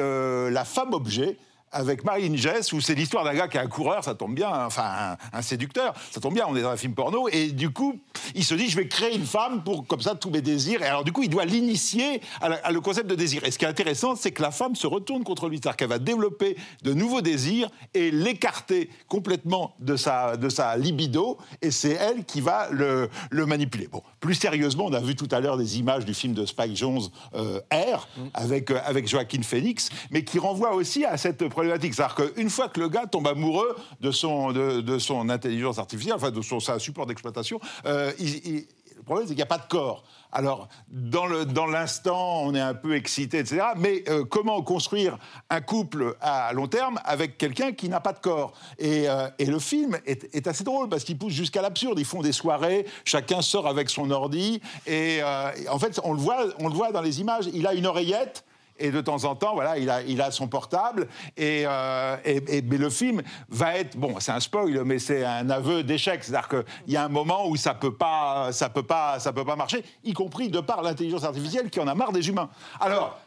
La 0.52 0.66
femme 0.66 0.94
objet 0.94 1.38
avec 1.78 2.04
Marine 2.04 2.36
Jess, 2.36 2.74
où 2.74 2.82
c'est 2.82 2.96
l'histoire 2.96 3.24
d'un 3.24 3.36
gars 3.36 3.48
qui 3.48 3.58
est 3.58 3.62
un 3.62 3.68
coureur, 3.68 4.04
ça 4.04 4.16
tombe 4.16 4.34
bien, 4.34 4.50
hein, 4.52 4.66
enfin 4.66 5.18
un, 5.32 5.38
un 5.38 5.42
séducteur, 5.44 5.94
ça 6.12 6.20
tombe 6.20 6.34
bien, 6.34 6.46
on 6.50 6.56
est 6.56 6.64
dans 6.64 6.72
un 6.72 6.78
film 6.78 6.96
porno, 6.96 7.28
et 7.32 7.52
du 7.52 7.70
coup, 7.70 8.00
il 8.34 8.44
se 8.44 8.56
dit, 8.56 8.68
je 8.68 8.76
vais 8.76 8.88
créer 8.88 9.16
une 9.16 9.26
femme 9.26 9.64
pour, 9.64 9.86
comme 9.86 10.02
ça, 10.02 10.16
tous 10.16 10.32
mes 10.32 10.42
désirs, 10.42 10.82
et 10.82 10.88
alors 10.88 11.04
du 11.04 11.12
coup, 11.12 11.22
il 11.22 11.30
doit 11.30 11.46
l'initier 11.46 12.22
à, 12.42 12.72
le 12.72 12.82
concept 12.82 13.08
de 13.08 13.16
désir. 13.16 13.44
Et 13.44 13.52
ce 13.52 13.60
qui 13.60 13.66
est 13.66 13.68
intéressant, 13.68 14.16
c'est 14.16 14.32
que 14.32 14.42
la 14.42 14.50
femme 14.50 14.76
se 14.76 14.88
retourne 14.88 15.24
contre 15.24 15.50
lui, 15.50 15.58
c'est-à-dire 15.58 15.78
qu'elle 15.78 15.90
va 15.90 16.00
développer 16.00 16.58
de 16.82 16.94
nouveaux 16.94 17.22
désirs 17.22 17.70
et 17.94 18.10
l'écarter 18.10 18.90
complètement 19.08 19.76
de 19.80 19.96
sa, 19.96 20.36
de 20.36 20.50
sa 20.50 20.76
libido, 20.78 21.38
et 21.62 21.70
c'est 21.70 21.94
elle 21.94 22.26
qui 22.26 22.42
va 22.42 22.70
le, 22.72 23.08
le 23.30 23.46
manipuler. 23.46 23.88
Bon, 23.88 24.02
plus 24.20 24.34
sérieusement, 24.34 24.86
on 24.86 24.94
a 24.94 25.00
vu 25.00 25.16
tout 25.16 25.30
à 25.30 25.40
l'heure 25.40 25.58
des 25.58 25.78
images 25.78 26.06
du 26.06 26.16
film 26.16 26.34
de 26.34 26.46
Spike 26.48 26.76
Jones, 26.76 27.04
euh, 27.36 27.60
R, 27.72 28.08
avec, 28.34 28.72
euh, 28.72 28.80
avec 28.84 29.08
Joaquin 29.08 29.44
Phoenix, 29.44 29.90
mais 30.10 30.24
qui 30.24 30.40
renvoie 30.40 30.74
aussi 30.74 31.06
à 31.06 31.18
cette 31.18 31.48
problématique. 31.48 31.67
C'est-à-dire 31.70 32.16
qu'une 32.16 32.50
fois 32.50 32.70
que 32.70 32.80
le 32.80 32.90
gars 32.90 33.06
tombe 33.06 33.28
amoureux 33.28 33.76
de 34.02 34.12
son, 34.12 34.52
de, 34.52 35.00
son 35.00 35.30
intelligence 35.30 35.80
artificielle, 35.80 36.16
enfin 36.16 36.32
de 36.32 36.42
son, 36.42 36.60
support 36.80 37.06
d'exploitation, 37.06 37.60
euh, 37.86 38.12
le 38.20 39.04
problème, 39.04 39.28
c'est 39.28 39.34
qu'il 39.34 39.38
n'y 39.38 39.44
a 39.44 39.46
pas 39.46 39.58
de 39.58 39.68
corps. 39.70 40.04
Alors, 40.32 40.68
dans 40.90 41.26
le- 41.26 41.46
dans 41.46 41.68
l'instant, 41.68 42.42
on 42.44 42.54
est 42.54 42.60
un 42.60 42.74
peu 42.74 42.96
excité, 42.96 43.40
etc. 43.40 43.62
Mais 43.78 44.04
euh, 44.10 44.26
comment 44.26 44.62
construire 44.62 45.18
un 45.50 45.62
couple 45.62 46.18
à 46.20 46.52
long 46.52 46.68
terme 46.68 47.00
avec 47.06 47.38
quelqu'un 47.38 47.72
qui 47.72 47.88
n'a 47.88 48.02
pas 48.02 48.12
de 48.12 48.20
corps? 48.20 48.54
Et, 48.80 49.08
euh, 49.08 49.30
et 49.40 49.46
le 49.46 49.60
film 49.60 49.98
est, 50.06 50.48
assez 50.48 50.64
drôle 50.66 50.90
parce 50.90 51.06
qu'il 51.06 51.18
pousse 51.18 51.34
jusqu'à 51.34 51.62
l'absurde. 51.62 51.98
Ils 52.00 52.06
font 52.06 52.22
des 52.22 52.34
soirées, 52.34 52.86
chacun 53.06 53.42
sort 53.42 53.68
avec 53.68 53.90
son 53.90 54.12
ordi. 54.12 54.62
Et 54.86 55.22
en 55.70 55.80
fait, 55.80 56.02
on 56.04 56.14
le, 56.14 56.20
voit, 56.20 56.46
on 56.60 56.68
le 56.68 56.74
voit 56.74 56.92
dans 56.92 57.02
les 57.02 57.22
images. 57.22 57.46
Il 57.54 57.66
a 57.66 57.74
une 57.74 57.86
oreillette. 57.86 58.44
Et 58.80 58.92
de 58.92 59.02
temps 59.02 59.24
en 59.26 59.36
temps, 59.36 59.54
voilà, 59.56 59.78
il 59.78 59.90
a, 59.90 60.02
il 60.04 60.22
a 60.22 60.32
son 60.32 60.48
portable. 60.48 61.08
Euh, 61.40 62.18
et- 62.26 62.58
et- 62.58 62.62
mais 62.62 62.78
le 62.78 62.90
film 62.90 63.22
va 63.50 63.76
être, 63.78 63.98
bon, 63.98 64.16
c'est 64.20 64.32
un 64.32 64.40
spoil, 64.40 64.84
mais 64.86 65.00
c'est 65.00 65.24
un 65.26 65.50
aveu 65.50 65.84
d'échec. 65.84 66.24
C'est-à-dire 66.24 66.48
qu'il 66.50 66.94
y 66.94 66.98
a 66.98 67.04
un 67.04 67.10
moment 67.10 67.48
où 67.48 67.56
ça 67.56 67.74
peut 67.74 67.94
pas, 67.96 68.52
ça 68.52 68.70
peut 68.70 68.84
pas, 68.84 69.20
ça 69.20 69.34
peut 69.34 69.46
pas 69.46 69.56
marcher, 69.56 69.84
y 70.04 70.14
compris 70.14 70.50
de 70.50 70.60
par 70.60 70.82
l'intelligence 70.82 71.24
artificielle 71.24 71.70
qui 71.70 71.80
en 71.80 71.88
a 71.88 71.96
marre 71.96 72.12
des 72.12 72.28
humains. 72.30 72.50
Alors, 72.80 73.18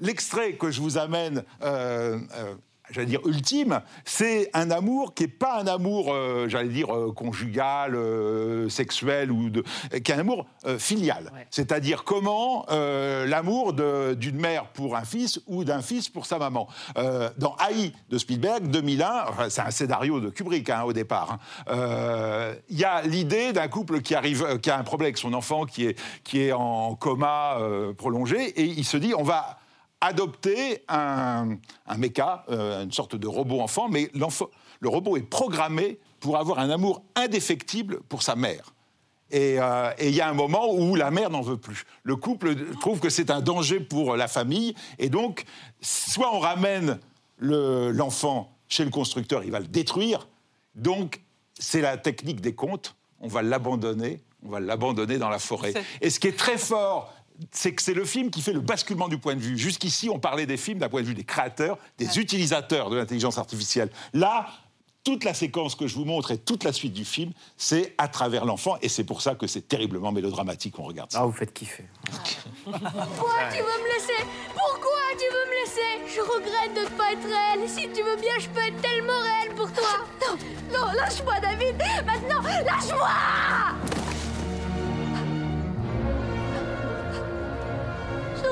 l'extrait 0.00 0.54
que 0.54 0.70
je 0.70 0.80
vous 0.80 0.98
amène. 0.98 1.44
euh, 1.62 2.18
euh, 2.36 2.54
J'allais 2.90 3.06
dire 3.06 3.26
ultime, 3.26 3.80
c'est 4.04 4.50
un 4.52 4.70
amour 4.70 5.14
qui 5.14 5.22
n'est 5.22 5.28
pas 5.28 5.58
un 5.58 5.66
amour, 5.66 6.12
euh, 6.12 6.48
j'allais 6.50 6.68
dire, 6.68 6.94
euh, 6.94 7.12
conjugal, 7.12 7.94
euh, 7.94 8.68
sexuel, 8.68 9.32
ou 9.32 9.48
de, 9.48 9.64
qui 10.00 10.12
est 10.12 10.14
un 10.14 10.18
amour 10.18 10.46
filial. 10.78 11.32
C'est-à-dire 11.50 12.04
comment 12.04 12.66
l'amour 12.68 13.72
d'une 13.72 14.36
mère 14.36 14.66
pour 14.66 14.96
un 14.96 15.04
fils 15.04 15.40
ou 15.46 15.64
d'un 15.64 15.80
fils 15.80 16.08
pour 16.08 16.26
sa 16.26 16.38
maman. 16.38 16.68
Dans 17.38 17.56
AI 17.58 17.92
de 18.10 18.18
Spielberg, 18.18 18.68
2001, 18.68 19.24
enfin, 19.28 19.48
c'est 19.50 19.62
un 19.62 19.70
scénario 19.70 20.20
de 20.20 20.30
Kubrick 20.30 20.68
hein, 20.70 20.82
au 20.82 20.92
départ, 20.92 21.38
hein, 21.68 22.54
il 22.68 22.78
y 22.78 22.84
a 22.84 23.02
l'idée 23.02 23.52
d'un 23.52 23.68
couple 23.68 24.00
qui, 24.00 24.14
arrive, 24.14 24.58
qui 24.60 24.70
a 24.70 24.78
un 24.78 24.84
problème 24.84 25.06
avec 25.06 25.18
son 25.18 25.32
enfant 25.34 25.64
qui 25.64 25.86
est, 25.86 25.98
qui 26.22 26.42
est 26.42 26.52
en 26.52 26.94
coma 26.94 27.58
prolongé, 27.96 28.48
et 28.60 28.64
il 28.64 28.84
se 28.84 28.96
dit, 28.96 29.14
on 29.16 29.22
va 29.22 29.58
adopter 30.04 30.82
un, 30.88 31.56
un 31.86 31.96
méca, 31.96 32.44
euh, 32.50 32.84
une 32.84 32.92
sorte 32.92 33.16
de 33.16 33.26
robot 33.26 33.60
enfant, 33.60 33.88
mais 33.88 34.10
l'enfant- 34.14 34.50
le 34.80 34.88
robot 34.88 35.16
est 35.16 35.22
programmé 35.22 35.98
pour 36.20 36.36
avoir 36.38 36.58
un 36.58 36.70
amour 36.70 37.02
indéfectible 37.14 38.00
pour 38.08 38.22
sa 38.22 38.36
mère. 38.36 38.72
Et 39.30 39.56
euh, 39.58 39.90
et 39.98 40.08
il 40.08 40.14
y 40.14 40.20
a 40.20 40.28
un 40.28 40.34
moment 40.34 40.72
où 40.72 40.94
la 40.94 41.10
mère 41.10 41.30
n'en 41.30 41.40
veut 41.40 41.56
plus. 41.56 41.84
Le 42.02 42.16
couple 42.16 42.54
trouve 42.80 43.00
que 43.00 43.08
c'est 43.08 43.30
un 43.30 43.40
danger 43.40 43.80
pour 43.80 44.16
la 44.16 44.28
famille, 44.28 44.74
et 44.98 45.08
donc 45.08 45.44
soit 45.80 46.32
on 46.34 46.38
ramène 46.38 46.98
le- 47.38 47.90
l'enfant 47.90 48.52
chez 48.68 48.84
le 48.84 48.90
constructeur, 48.90 49.42
il 49.44 49.50
va 49.50 49.60
le 49.60 49.66
détruire. 49.66 50.28
Donc 50.74 51.20
c'est 51.58 51.80
la 51.80 51.96
technique 51.96 52.40
des 52.40 52.54
contes, 52.54 52.94
on 53.20 53.28
va 53.28 53.42
l'abandonner, 53.42 54.20
on 54.44 54.50
va 54.50 54.60
l'abandonner 54.60 55.18
dans 55.18 55.30
la 55.30 55.38
forêt. 55.38 55.72
Et 56.00 56.10
ce 56.10 56.20
qui 56.20 56.28
est 56.28 56.36
très 56.38 56.58
fort, 56.58 57.12
c'est 57.50 57.74
que 57.74 57.82
c'est 57.82 57.94
le 57.94 58.04
film 58.04 58.30
qui 58.30 58.42
fait 58.42 58.52
le 58.52 58.60
basculement 58.60 59.08
du 59.08 59.18
point 59.18 59.34
de 59.34 59.40
vue. 59.40 59.58
Jusqu'ici, 59.58 60.08
on 60.08 60.18
parlait 60.18 60.46
des 60.46 60.56
films 60.56 60.78
d'un 60.78 60.88
point 60.88 61.02
de 61.02 61.06
vue 61.06 61.14
des 61.14 61.24
créateurs, 61.24 61.78
des 61.98 62.18
utilisateurs 62.18 62.90
de 62.90 62.96
l'intelligence 62.96 63.38
artificielle. 63.38 63.90
Là, 64.12 64.46
toute 65.02 65.24
la 65.24 65.34
séquence 65.34 65.74
que 65.74 65.86
je 65.86 65.96
vous 65.96 66.06
montre 66.06 66.30
et 66.30 66.38
toute 66.38 66.64
la 66.64 66.72
suite 66.72 66.94
du 66.94 67.04
film, 67.04 67.32
c'est 67.58 67.94
à 67.98 68.08
travers 68.08 68.46
l'enfant, 68.46 68.78
et 68.80 68.88
c'est 68.88 69.04
pour 69.04 69.20
ça 69.20 69.34
que 69.34 69.46
c'est 69.46 69.68
terriblement 69.68 70.12
mélodramatique 70.12 70.76
qu'on 70.76 70.84
regarde 70.84 71.12
ça. 71.12 71.18
Ah, 71.20 71.26
vous 71.26 71.32
faites 71.32 71.52
kiffer. 71.52 71.84
Pourquoi 72.64 73.48
tu 73.52 73.58
veux 73.58 73.82
me 73.82 73.94
laisser? 73.94 74.24
Pourquoi 74.54 75.02
tu 75.18 75.26
veux 75.30 75.44
me 75.50 75.54
laisser? 75.60 76.14
Je 76.16 76.20
regrette 76.22 76.74
de 76.74 76.90
ne 76.90 76.96
pas 76.96 77.12
être 77.12 77.26
réelle. 77.26 77.68
Si 77.68 77.86
tu 77.92 78.02
veux 78.02 78.16
bien, 78.16 78.32
je 78.38 78.48
peux 78.48 78.60
être 78.60 78.80
tellement 78.80 79.20
réelle 79.20 79.54
pour 79.54 79.70
toi. 79.72 80.06
Non, 80.22 80.38
non, 80.72 80.92
lâche-moi, 80.92 81.38
David. 81.38 81.76
Maintenant, 82.06 82.40
lâche-moi 82.42 83.93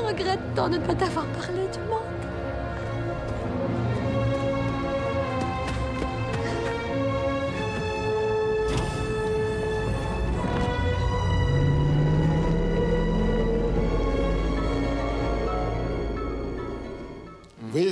regrette 0.06 0.40
tant 0.54 0.68
de 0.68 0.76
ne 0.76 0.84
pas 0.84 0.94
t'avoir 0.94 1.26
parlé 1.26 1.62
du 1.72 1.78
manque. 1.88 1.91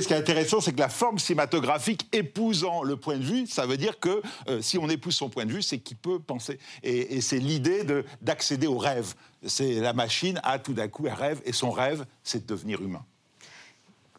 Ce 0.01 0.07
qui 0.07 0.13
est 0.13 0.17
intéressant, 0.17 0.59
c'est 0.61 0.73
que 0.73 0.79
la 0.79 0.89
forme 0.89 1.19
cinématographique 1.19 2.07
épousant 2.13 2.83
le 2.83 2.97
point 2.97 3.17
de 3.17 3.23
vue, 3.23 3.47
ça 3.47 3.65
veut 3.65 3.77
dire 3.77 3.99
que 3.99 4.21
euh, 4.49 4.61
si 4.61 4.77
on 4.77 4.89
épouse 4.89 5.15
son 5.15 5.29
point 5.29 5.45
de 5.45 5.51
vue, 5.53 5.61
c'est 5.61 5.79
qu'il 5.79 5.97
peut 5.97 6.19
penser. 6.19 6.59
Et, 6.83 7.21
c'est 7.21 7.39
l'idée 7.39 7.83
de- 7.83 8.03
d'accéder 8.21 8.67
au 8.67 8.77
rêve. 8.77 9.13
C'est 9.45 9.75
la 9.75 9.93
machine 9.93 10.39
a 10.43 10.59
tout 10.59 10.73
d'un 10.73 10.87
coup 10.87 11.07
un 11.07 11.13
rêve, 11.13 11.41
et 11.45 11.53
son 11.53 11.71
rêve, 11.71 12.05
c'est 12.23 12.45
de 12.45 12.53
devenir 12.53 12.81
humain. 12.81 13.03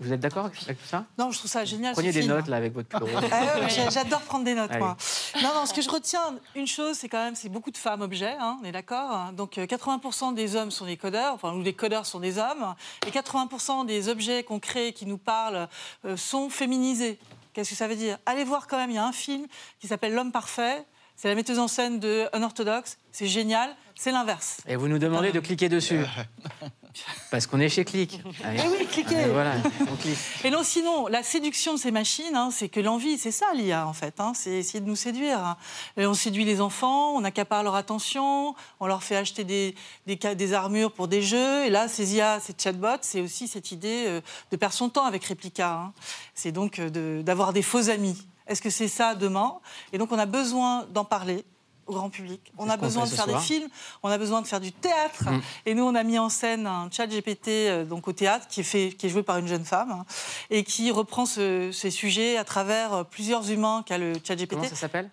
Vous 0.03 0.13
êtes 0.13 0.21
d'accord 0.21 0.47
avec 0.47 0.59
tout 0.59 0.87
ça? 0.87 1.05
Non, 1.19 1.31
je 1.31 1.39
trouve 1.39 1.51
ça 1.51 1.65
génial. 1.65 1.93
Prenez 1.95 2.09
ce 2.11 2.15
des 2.15 2.23
film. 2.23 2.35
notes 2.35 2.49
là 2.49 2.57
avec 2.57 2.73
votre 2.75 2.89
bureau. 2.99 3.11
Ah 3.31 3.69
J'adore 3.91 4.21
prendre 4.23 4.45
des 4.45 4.55
notes, 4.55 4.71
Allez. 4.71 4.81
moi. 4.81 4.97
Non, 5.43 5.51
non, 5.55 5.67
ce 5.67 5.73
que 5.73 5.81
je 5.83 5.89
retiens, 5.91 6.21
une 6.55 6.67
chose, 6.67 6.97
c'est 6.97 7.09
quand 7.09 7.23
même, 7.25 7.35
c'est 7.35 7.49
beaucoup 7.49 7.71
de 7.71 7.77
femmes 7.77 8.01
objets, 8.03 8.35
hein, 8.41 8.59
on 8.61 8.65
est 8.65 8.73
d'accord 8.73 9.33
Donc 9.33 9.59
euh, 9.59 9.67
80% 9.67 10.35
des 10.35 10.57
hommes 10.57 10.71
sont 10.71 10.87
des 10.87 10.97
codeurs, 10.97 11.35
enfin, 11.35 11.53
ou 11.55 11.63
les 11.63 11.73
codeurs 11.73 12.07
sont 12.07 12.21
des 12.21 12.39
hommes, 12.39 12.75
et 13.07 13.11
80% 13.11 13.87
des 13.87 14.09
objets 14.09 14.43
qu'on 14.43 14.59
crée, 14.59 14.93
qui 14.93 15.07
nous 15.07 15.19
parlent, 15.19 15.69
euh, 16.05 16.17
sont 16.17 16.51
féminisés. 16.51 17.19
Qu'est-ce 17.53 17.71
que 17.71 17.77
ça 17.77 17.87
veut 17.87 17.97
dire? 17.97 18.19
Allez 18.27 18.45
voir 18.45 18.67
quand 18.67 18.79
même, 18.79 18.91
il 18.91 18.97
y 18.97 18.99
a 18.99 19.05
un 19.07 19.13
film 19.13 19.47
qui 19.79 19.87
s'appelle 19.87 20.15
L'homme 20.15 20.33
parfait. 20.33 20.85
c'est 21.17 21.29
la 21.29 21.35
metteuse 21.35 21.59
en 21.59 21.69
scène 21.69 22.01
de 22.01 22.27
Unorthodox, 22.35 22.99
c'est 23.13 23.27
génial, 23.27 23.77
c'est 23.95 24.11
l'inverse. 24.11 24.57
Et 24.67 24.75
vous 24.77 24.89
nous 24.89 24.99
demandez 24.99 25.33
de 25.33 25.41
cliquer 25.41 25.69
dessus. 25.69 26.01
Parce 27.31 27.47
qu'on 27.47 27.61
est 27.61 27.69
chez 27.69 27.85
Click. 27.85 28.21
Allez. 28.45 28.61
Eh 28.65 28.69
oui, 28.69 28.87
cliquez. 28.87 29.17
Allez, 29.17 29.33
Voilà, 29.33 29.55
on 29.91 29.97
clique. 29.97 30.19
Et 30.45 30.51
non, 30.51 30.63
sinon, 30.63 31.07
la 31.09 31.23
séduction 31.23 31.75
de 31.75 31.79
ces 31.79 31.91
machines, 31.91 32.35
hein, 32.35 32.51
c'est 32.53 32.69
que 32.69 32.81
l'envie, 32.81 33.19
c'est 33.19 33.31
ça 33.31 33.47
l'IA 33.55 33.87
en 33.87 33.93
fait, 33.93 34.21
hein, 34.21 34.33
c'est 34.35 34.51
essayer 34.51 34.81
de 34.81 34.87
nous 34.87 34.97
séduire. 34.97 35.39
hein. 35.39 35.57
Et 35.97 36.07
on 36.07 36.15
séduit 36.15 36.45
les 36.45 36.61
enfants, 36.61 37.13
on 37.15 37.25
accapare 37.25 37.63
leur 37.63 37.75
attention, 37.75 38.55
on 38.81 38.87
leur 38.87 39.03
fait 39.03 39.17
acheter 39.17 39.45
des, 39.45 39.75
des, 40.07 40.19
ca- 40.21 40.35
des 40.35 40.53
armures 40.53 40.93
pour 40.93 41.09
des 41.09 41.23
jeux. 41.23 41.65
Et 41.65 41.71
là, 41.71 41.89
ces 41.89 42.15
IA, 42.15 42.41
ces 42.41 42.55
chatbots, 42.59 42.89
c'est 43.03 43.21
aussi 43.21 43.49
cette 43.49 43.73
idée 43.73 44.05
euh, 44.07 44.21
de 44.51 44.57
perdre 44.57 44.75
son 44.75 44.89
temps 44.89 45.05
avec 45.05 45.25
Replica. 45.25 45.73
hein. 45.73 45.93
C'est 46.35 46.53
donc 46.53 46.79
euh, 46.79 46.91
de- 46.91 47.23
d'avoir 47.23 47.53
des 47.53 47.63
faux 47.63 47.89
amis. 47.91 48.27
Est-ce 48.47 48.61
que 48.61 48.71
c'est 48.71 48.89
ça 48.89 49.15
demain? 49.15 49.55
Et 49.93 49.99
donc, 49.99 50.11
on 50.13 50.19
a 50.19 50.27
besoin 50.27 50.85
d'en 50.93 51.05
parler 51.05 51.45
au 51.87 51.95
grand 51.95 52.11
public. 52.11 52.41
On 52.59 52.69
a 52.71 52.77
besoin 52.77 53.05
de 53.05 53.11
faire 53.11 53.27
des 53.27 53.39
films, 53.39 53.69
on 54.03 54.09
a 54.09 54.19
besoin 54.19 54.41
de 54.43 54.47
faire 54.47 54.61
du 54.61 54.73
théâtre. 54.73 55.31
Mm. 55.31 55.41
Et 55.67 55.75
nous, 55.75 55.85
on 55.85 55.95
a 55.95 56.03
mis 56.03 56.19
en 56.19 56.29
scène 56.29 56.67
un 56.67 56.89
chat 56.91 57.07
GPT 57.07 57.49
euh, 57.49 57.85
donc 57.85 58.07
au 58.09 58.13
théâtre 58.13 58.47
qui 58.49 58.61
est, 58.61 58.65
fait, 58.65 58.93
qui 58.97 59.07
est 59.07 59.09
joué 59.11 59.23
par 59.23 59.39
une 59.39 59.49
jeune 59.49 59.65
femme 59.65 59.91
hein, 59.91 60.05
et 60.51 60.65
qui 60.65 60.91
reprend 60.91 61.27
ce- 61.27 61.71
ces 61.73 61.91
sujets 61.91 62.37
à 62.37 62.45
travers 62.45 62.93
euh, 62.95 63.05
plusieurs 63.05 63.51
humains 63.51 63.83
qu'a 63.87 63.99
le 63.99 64.13
chat 64.25 64.37
GPT. 64.37 64.51
Comment 64.51 64.65
ça 64.69 64.77
s'appelle? 64.77 65.11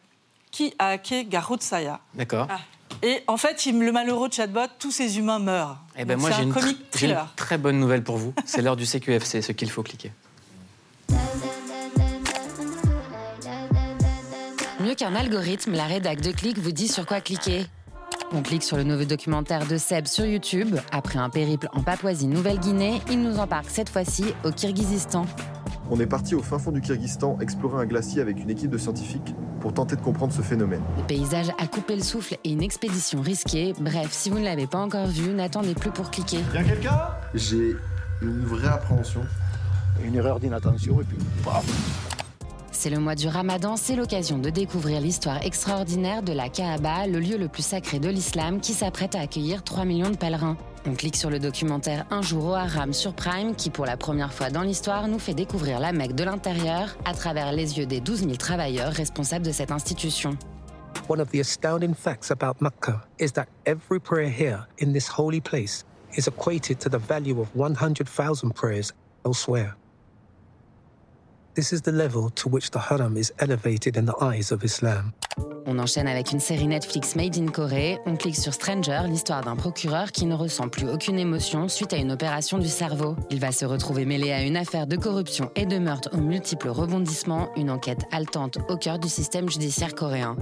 Qui 0.51 0.73
a 0.79 0.89
hacké 0.89 1.25
Garutsaya. 1.25 1.99
D'accord. 2.15 2.47
Et 3.03 3.23
en 3.27 3.37
fait, 3.37 3.65
le 3.67 3.91
malheureux 3.91 4.29
chatbot, 4.31 4.61
tous 4.79 4.91
ces 4.91 5.19
humains 5.19 5.39
meurent. 5.39 5.77
Eh 5.95 6.05
ben 6.05 6.15
Donc, 6.15 6.21
moi, 6.21 6.29
c'est 6.31 6.37
j'ai 6.37 6.41
un 6.41 6.45
une, 6.47 6.53
tr- 6.53 7.03
une 7.05 7.27
très 7.35 7.57
bonne 7.57 7.79
nouvelle 7.79 8.03
pour 8.03 8.17
vous. 8.17 8.33
C'est 8.45 8.61
l'heure 8.61 8.75
du 8.75 8.85
CQFC, 8.85 9.41
ce 9.41 9.51
qu'il 9.51 9.69
faut 9.69 9.83
cliquer. 9.83 10.11
Qu'un 14.99 15.15
algorithme, 15.15 15.71
la 15.75 15.85
rédac 15.85 16.19
de 16.19 16.31
Click 16.31 16.57
vous 16.59 16.73
dit 16.73 16.89
sur 16.89 17.05
quoi 17.05 17.21
cliquer. 17.21 17.65
On 18.33 18.41
clique 18.41 18.63
sur 18.63 18.75
le 18.75 18.83
nouveau 18.83 19.05
documentaire 19.05 19.65
de 19.65 19.77
Seb 19.77 20.07
sur 20.07 20.25
YouTube. 20.25 20.75
Après 20.91 21.17
un 21.17 21.29
périple 21.29 21.69
en 21.71 21.81
Papouasie-Nouvelle-Guinée, 21.81 23.01
il 23.09 23.21
nous 23.21 23.37
embarque 23.37 23.69
cette 23.69 23.87
fois-ci 23.87 24.25
au 24.43 24.51
Kirghizistan. 24.51 25.25
On 25.89 25.97
est 26.01 26.05
parti 26.05 26.35
au 26.35 26.43
fin 26.43 26.59
fond 26.59 26.71
du 26.71 26.81
Kyrgyzstan 26.81 27.37
explorer 27.39 27.81
un 27.81 27.85
glacier 27.85 28.21
avec 28.21 28.39
une 28.39 28.49
équipe 28.49 28.69
de 28.71 28.77
scientifiques 28.77 29.33
pour 29.61 29.73
tenter 29.73 29.95
de 29.95 30.01
comprendre 30.01 30.33
ce 30.33 30.41
phénomène. 30.41 30.81
Des 30.97 31.15
paysages 31.15 31.49
à 31.57 31.67
couper 31.67 31.95
le 31.95 32.03
souffle 32.03 32.35
et 32.43 32.51
une 32.51 32.61
expédition 32.61 33.21
risquée. 33.21 33.73
Bref, 33.79 34.09
si 34.11 34.29
vous 34.29 34.39
ne 34.39 34.43
l'avez 34.43 34.67
pas 34.67 34.79
encore 34.79 35.07
vu, 35.07 35.29
n'attendez 35.29 35.75
plus 35.75 35.91
pour 35.91 36.11
cliquer. 36.11 36.39
Y'a 36.53 36.63
quelqu'un? 36.63 36.99
J'ai 37.33 37.77
une 38.21 38.43
vraie 38.43 38.67
appréhension. 38.67 39.21
Une 40.03 40.15
erreur 40.15 40.41
d'inattention 40.41 40.99
et 40.99 41.05
puis 41.05 41.17
paf. 41.43 41.65
C'est 42.79 42.89
le 42.89 42.99
mois 42.99 43.15
du 43.15 43.27
Ramadan, 43.27 43.75
c'est 43.75 43.97
l'occasion 43.97 44.37
de 44.37 44.49
découvrir 44.49 45.01
l'histoire 45.01 45.45
extraordinaire 45.45 46.23
de 46.23 46.31
la 46.31 46.47
Kaaba, 46.47 47.07
le 47.07 47.19
lieu 47.19 47.37
le 47.37 47.49
plus 47.49 47.61
sacré 47.61 47.99
de 47.99 48.07
l'islam 48.07 48.61
qui 48.61 48.71
s'apprête 48.71 49.15
à 49.15 49.19
accueillir 49.19 49.65
3 49.65 49.83
millions 49.83 50.09
de 50.09 50.15
pèlerins. 50.15 50.55
On 50.87 50.93
clique 50.93 51.17
sur 51.17 51.29
le 51.29 51.39
documentaire 51.39 52.05
Un 52.09 52.21
jour 52.21 52.45
au 52.45 52.53
haram 52.53 52.93
sur 52.93 53.13
Prime 53.13 53.53
qui, 53.53 53.69
pour 53.69 53.85
la 53.85 53.97
première 53.97 54.31
fois 54.31 54.49
dans 54.49 54.61
l'histoire, 54.61 55.09
nous 55.09 55.19
fait 55.19 55.33
découvrir 55.33 55.81
la 55.81 55.91
Mecque 55.91 56.15
de 56.15 56.23
l'intérieur 56.23 56.95
à 57.03 57.13
travers 57.13 57.51
les 57.51 57.77
yeux 57.77 57.85
des 57.85 57.99
12 57.99 58.19
000 58.19 58.35
travailleurs 58.37 58.93
responsables 58.93 59.45
de 59.45 59.51
cette 59.51 59.71
institution. 59.71 60.37
One 61.09 61.19
of 61.19 61.31
the 61.31 61.41
astounding 61.41 61.93
facts 61.93 62.31
about 62.31 62.61
Mecca 62.61 63.01
is 63.19 63.33
that 63.33 63.47
every 63.65 63.99
prayer 63.99 64.29
here 64.29 64.67
in 64.77 64.93
this 64.93 65.09
holy 65.09 65.41
place 65.41 65.83
is 66.15 66.29
equated 66.29 66.79
to 66.79 66.89
the 66.89 66.97
value 66.97 67.41
of 67.41 67.49
100,000 67.55 68.53
prayers 68.53 68.93
elsewhere. 69.25 69.75
This 71.59 71.73
is 71.73 71.81
the 71.81 71.91
level 71.91 72.29
to 72.35 72.47
which 72.47 72.71
the 72.71 72.79
haram 72.79 73.17
is 73.17 73.33
elevated 73.37 73.97
in 73.97 74.05
the 74.05 74.13
eyes 74.21 74.53
of 74.53 74.63
Islam. 74.63 75.11
On 75.65 75.77
enchaîne 75.77 76.07
avec 76.07 76.31
une 76.31 76.39
série 76.39 76.67
Netflix 76.67 77.17
Made 77.17 77.37
in 77.37 77.47
Corée. 77.47 77.99
On 78.05 78.15
clique 78.15 78.37
sur 78.37 78.53
Stranger, 78.53 79.01
l'histoire 79.09 79.43
d'un 79.43 79.57
procureur 79.57 80.13
qui 80.13 80.25
ne 80.25 80.35
ressent 80.35 80.69
plus 80.69 80.87
aucune 80.87 81.19
émotion 81.19 81.67
suite 81.67 81.91
à 81.91 81.97
une 81.97 82.13
opération 82.13 82.59
du 82.59 82.69
cerveau. 82.69 83.17
Il 83.29 83.41
va 83.41 83.51
se 83.51 83.65
retrouver 83.65 84.05
mêlé 84.05 84.31
à 84.31 84.41
une 84.41 84.55
affaire 84.55 84.87
de 84.87 84.95
corruption 84.95 85.51
et 85.57 85.65
de 85.65 85.77
meurtre 85.79 86.11
aux 86.13 86.21
multiples 86.21 86.69
rebondissements, 86.69 87.49
une 87.57 87.71
enquête 87.71 88.05
haletante 88.13 88.59
au 88.69 88.77
cœur 88.77 88.97
du 88.97 89.09
système 89.09 89.49
judiciaire 89.49 89.95
coréen. 89.95 90.37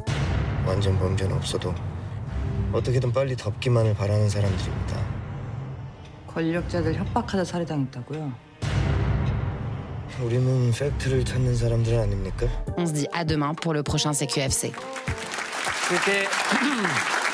On 12.78 12.86
se 12.86 12.92
dit 12.92 13.08
à 13.14 13.26
demain 13.26 13.54
pour 13.54 13.74
le 13.74 13.84
prochain 13.84 14.14
CQFC. 14.14 14.72
C'était 15.90 16.28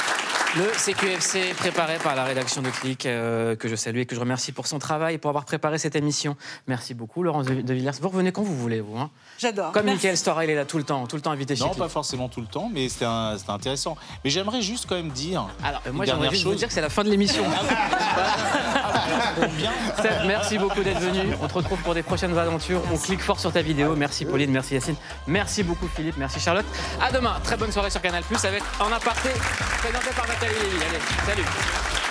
le 0.56 0.66
CQFC 0.78 1.56
préparé 1.58 1.98
par 1.98 2.16
la 2.16 2.24
rédaction 2.24 2.62
de 2.62 2.70
Click, 2.70 3.06
euh, 3.08 3.56
que 3.56 3.68
je 3.68 3.76
salue 3.76 4.00
et 4.00 4.06
que 4.06 4.14
je 4.16 4.20
remercie 4.20 4.52
pour 4.52 4.68
son 4.68 4.78
travail 4.78 5.16
et 5.16 5.18
pour 5.18 5.30
avoir 5.30 5.46
préparé 5.46 5.80
cette 5.80 5.96
émission. 5.96 6.36
Merci 6.68 6.94
beaucoup, 6.94 7.24
Laurence 7.24 7.48
de 7.48 7.74
Villers. 7.74 7.92
Vous 8.00 8.10
revenez 8.10 8.32
quand 8.32 8.44
vous 8.44 8.56
voulez, 8.56 8.80
vous. 8.80 8.98
hein. 8.98 9.10
J'adore. 9.40 9.72
Comme 9.72 9.86
Merci. 9.86 10.06
Michael 10.06 10.18
Stora, 10.18 10.44
il 10.46 10.52
est 10.52 10.56
là 10.56 10.66
tout 10.66 10.78
le 10.78 10.84
temps, 10.84 11.08
tout 11.08 11.16
le 11.16 11.22
temps 11.24 11.32
invité 11.32 11.56
chez 11.56 11.64
Non, 11.64 11.70
Click. 11.70 11.80
pas 11.80 11.90
forcément 11.90 12.30
tout 12.30 12.42
le 12.42 12.48
temps, 12.48 12.70
mais 12.72 12.88
c'était 12.88 13.06
intéressant. 13.48 13.98
Mais 14.24 14.30
j'aimerais 14.30 14.62
juste 14.62 14.86
quand 14.88 14.96
même 14.96 15.10
dire. 15.10 15.48
Alors, 15.64 15.82
euh, 15.88 15.92
moi, 15.92 16.06
j'aimerais 16.06 16.30
juste 16.30 16.44
chose. 16.44 16.52
vous 16.54 16.58
dire 16.60 16.68
que 16.68 16.74
c'est 16.74 16.82
la 16.82 16.90
fin 16.90 17.04
de 17.04 17.10
l'émission. 17.10 17.44
Seb, 20.02 20.12
merci 20.28 20.58
beaucoup 20.60 20.84
d'être 20.84 21.00
venu. 21.00 21.34
On 21.42 21.48
te 21.48 21.54
retrouve 21.54 21.80
pour 21.80 21.96
des 21.96 22.04
prochaines 22.04 22.38
aventures. 22.38 22.82
On 22.94 22.98
clique 22.98 23.22
fort 23.22 23.40
sur 23.40 23.52
ta 23.52 23.62
vidéo. 23.62 23.96
Merci 23.96 24.26
Pauline, 24.26 24.52
merci 24.52 24.76
Yacine. 24.76 24.96
Merci 25.28 25.64
beaucoup 25.64 25.88
Philippe, 25.88 26.18
merci 26.18 26.40
Charlotte. 26.40 26.66
À 27.02 27.12
demain. 27.12 27.36
Très 27.44 27.58
bonne 27.58 27.72
soirée 27.72 27.90
sur 27.90 28.02
Canal 28.02 28.24
Plus 28.24 28.44
avec 28.46 28.62
En 28.80 28.92
aparté 28.92 29.30
présenté 29.82 30.10
par 30.16 30.28
Nathalie 30.44 30.60
Lévy. 30.60 30.84
Allez, 30.84 31.00
salut. 31.26 32.03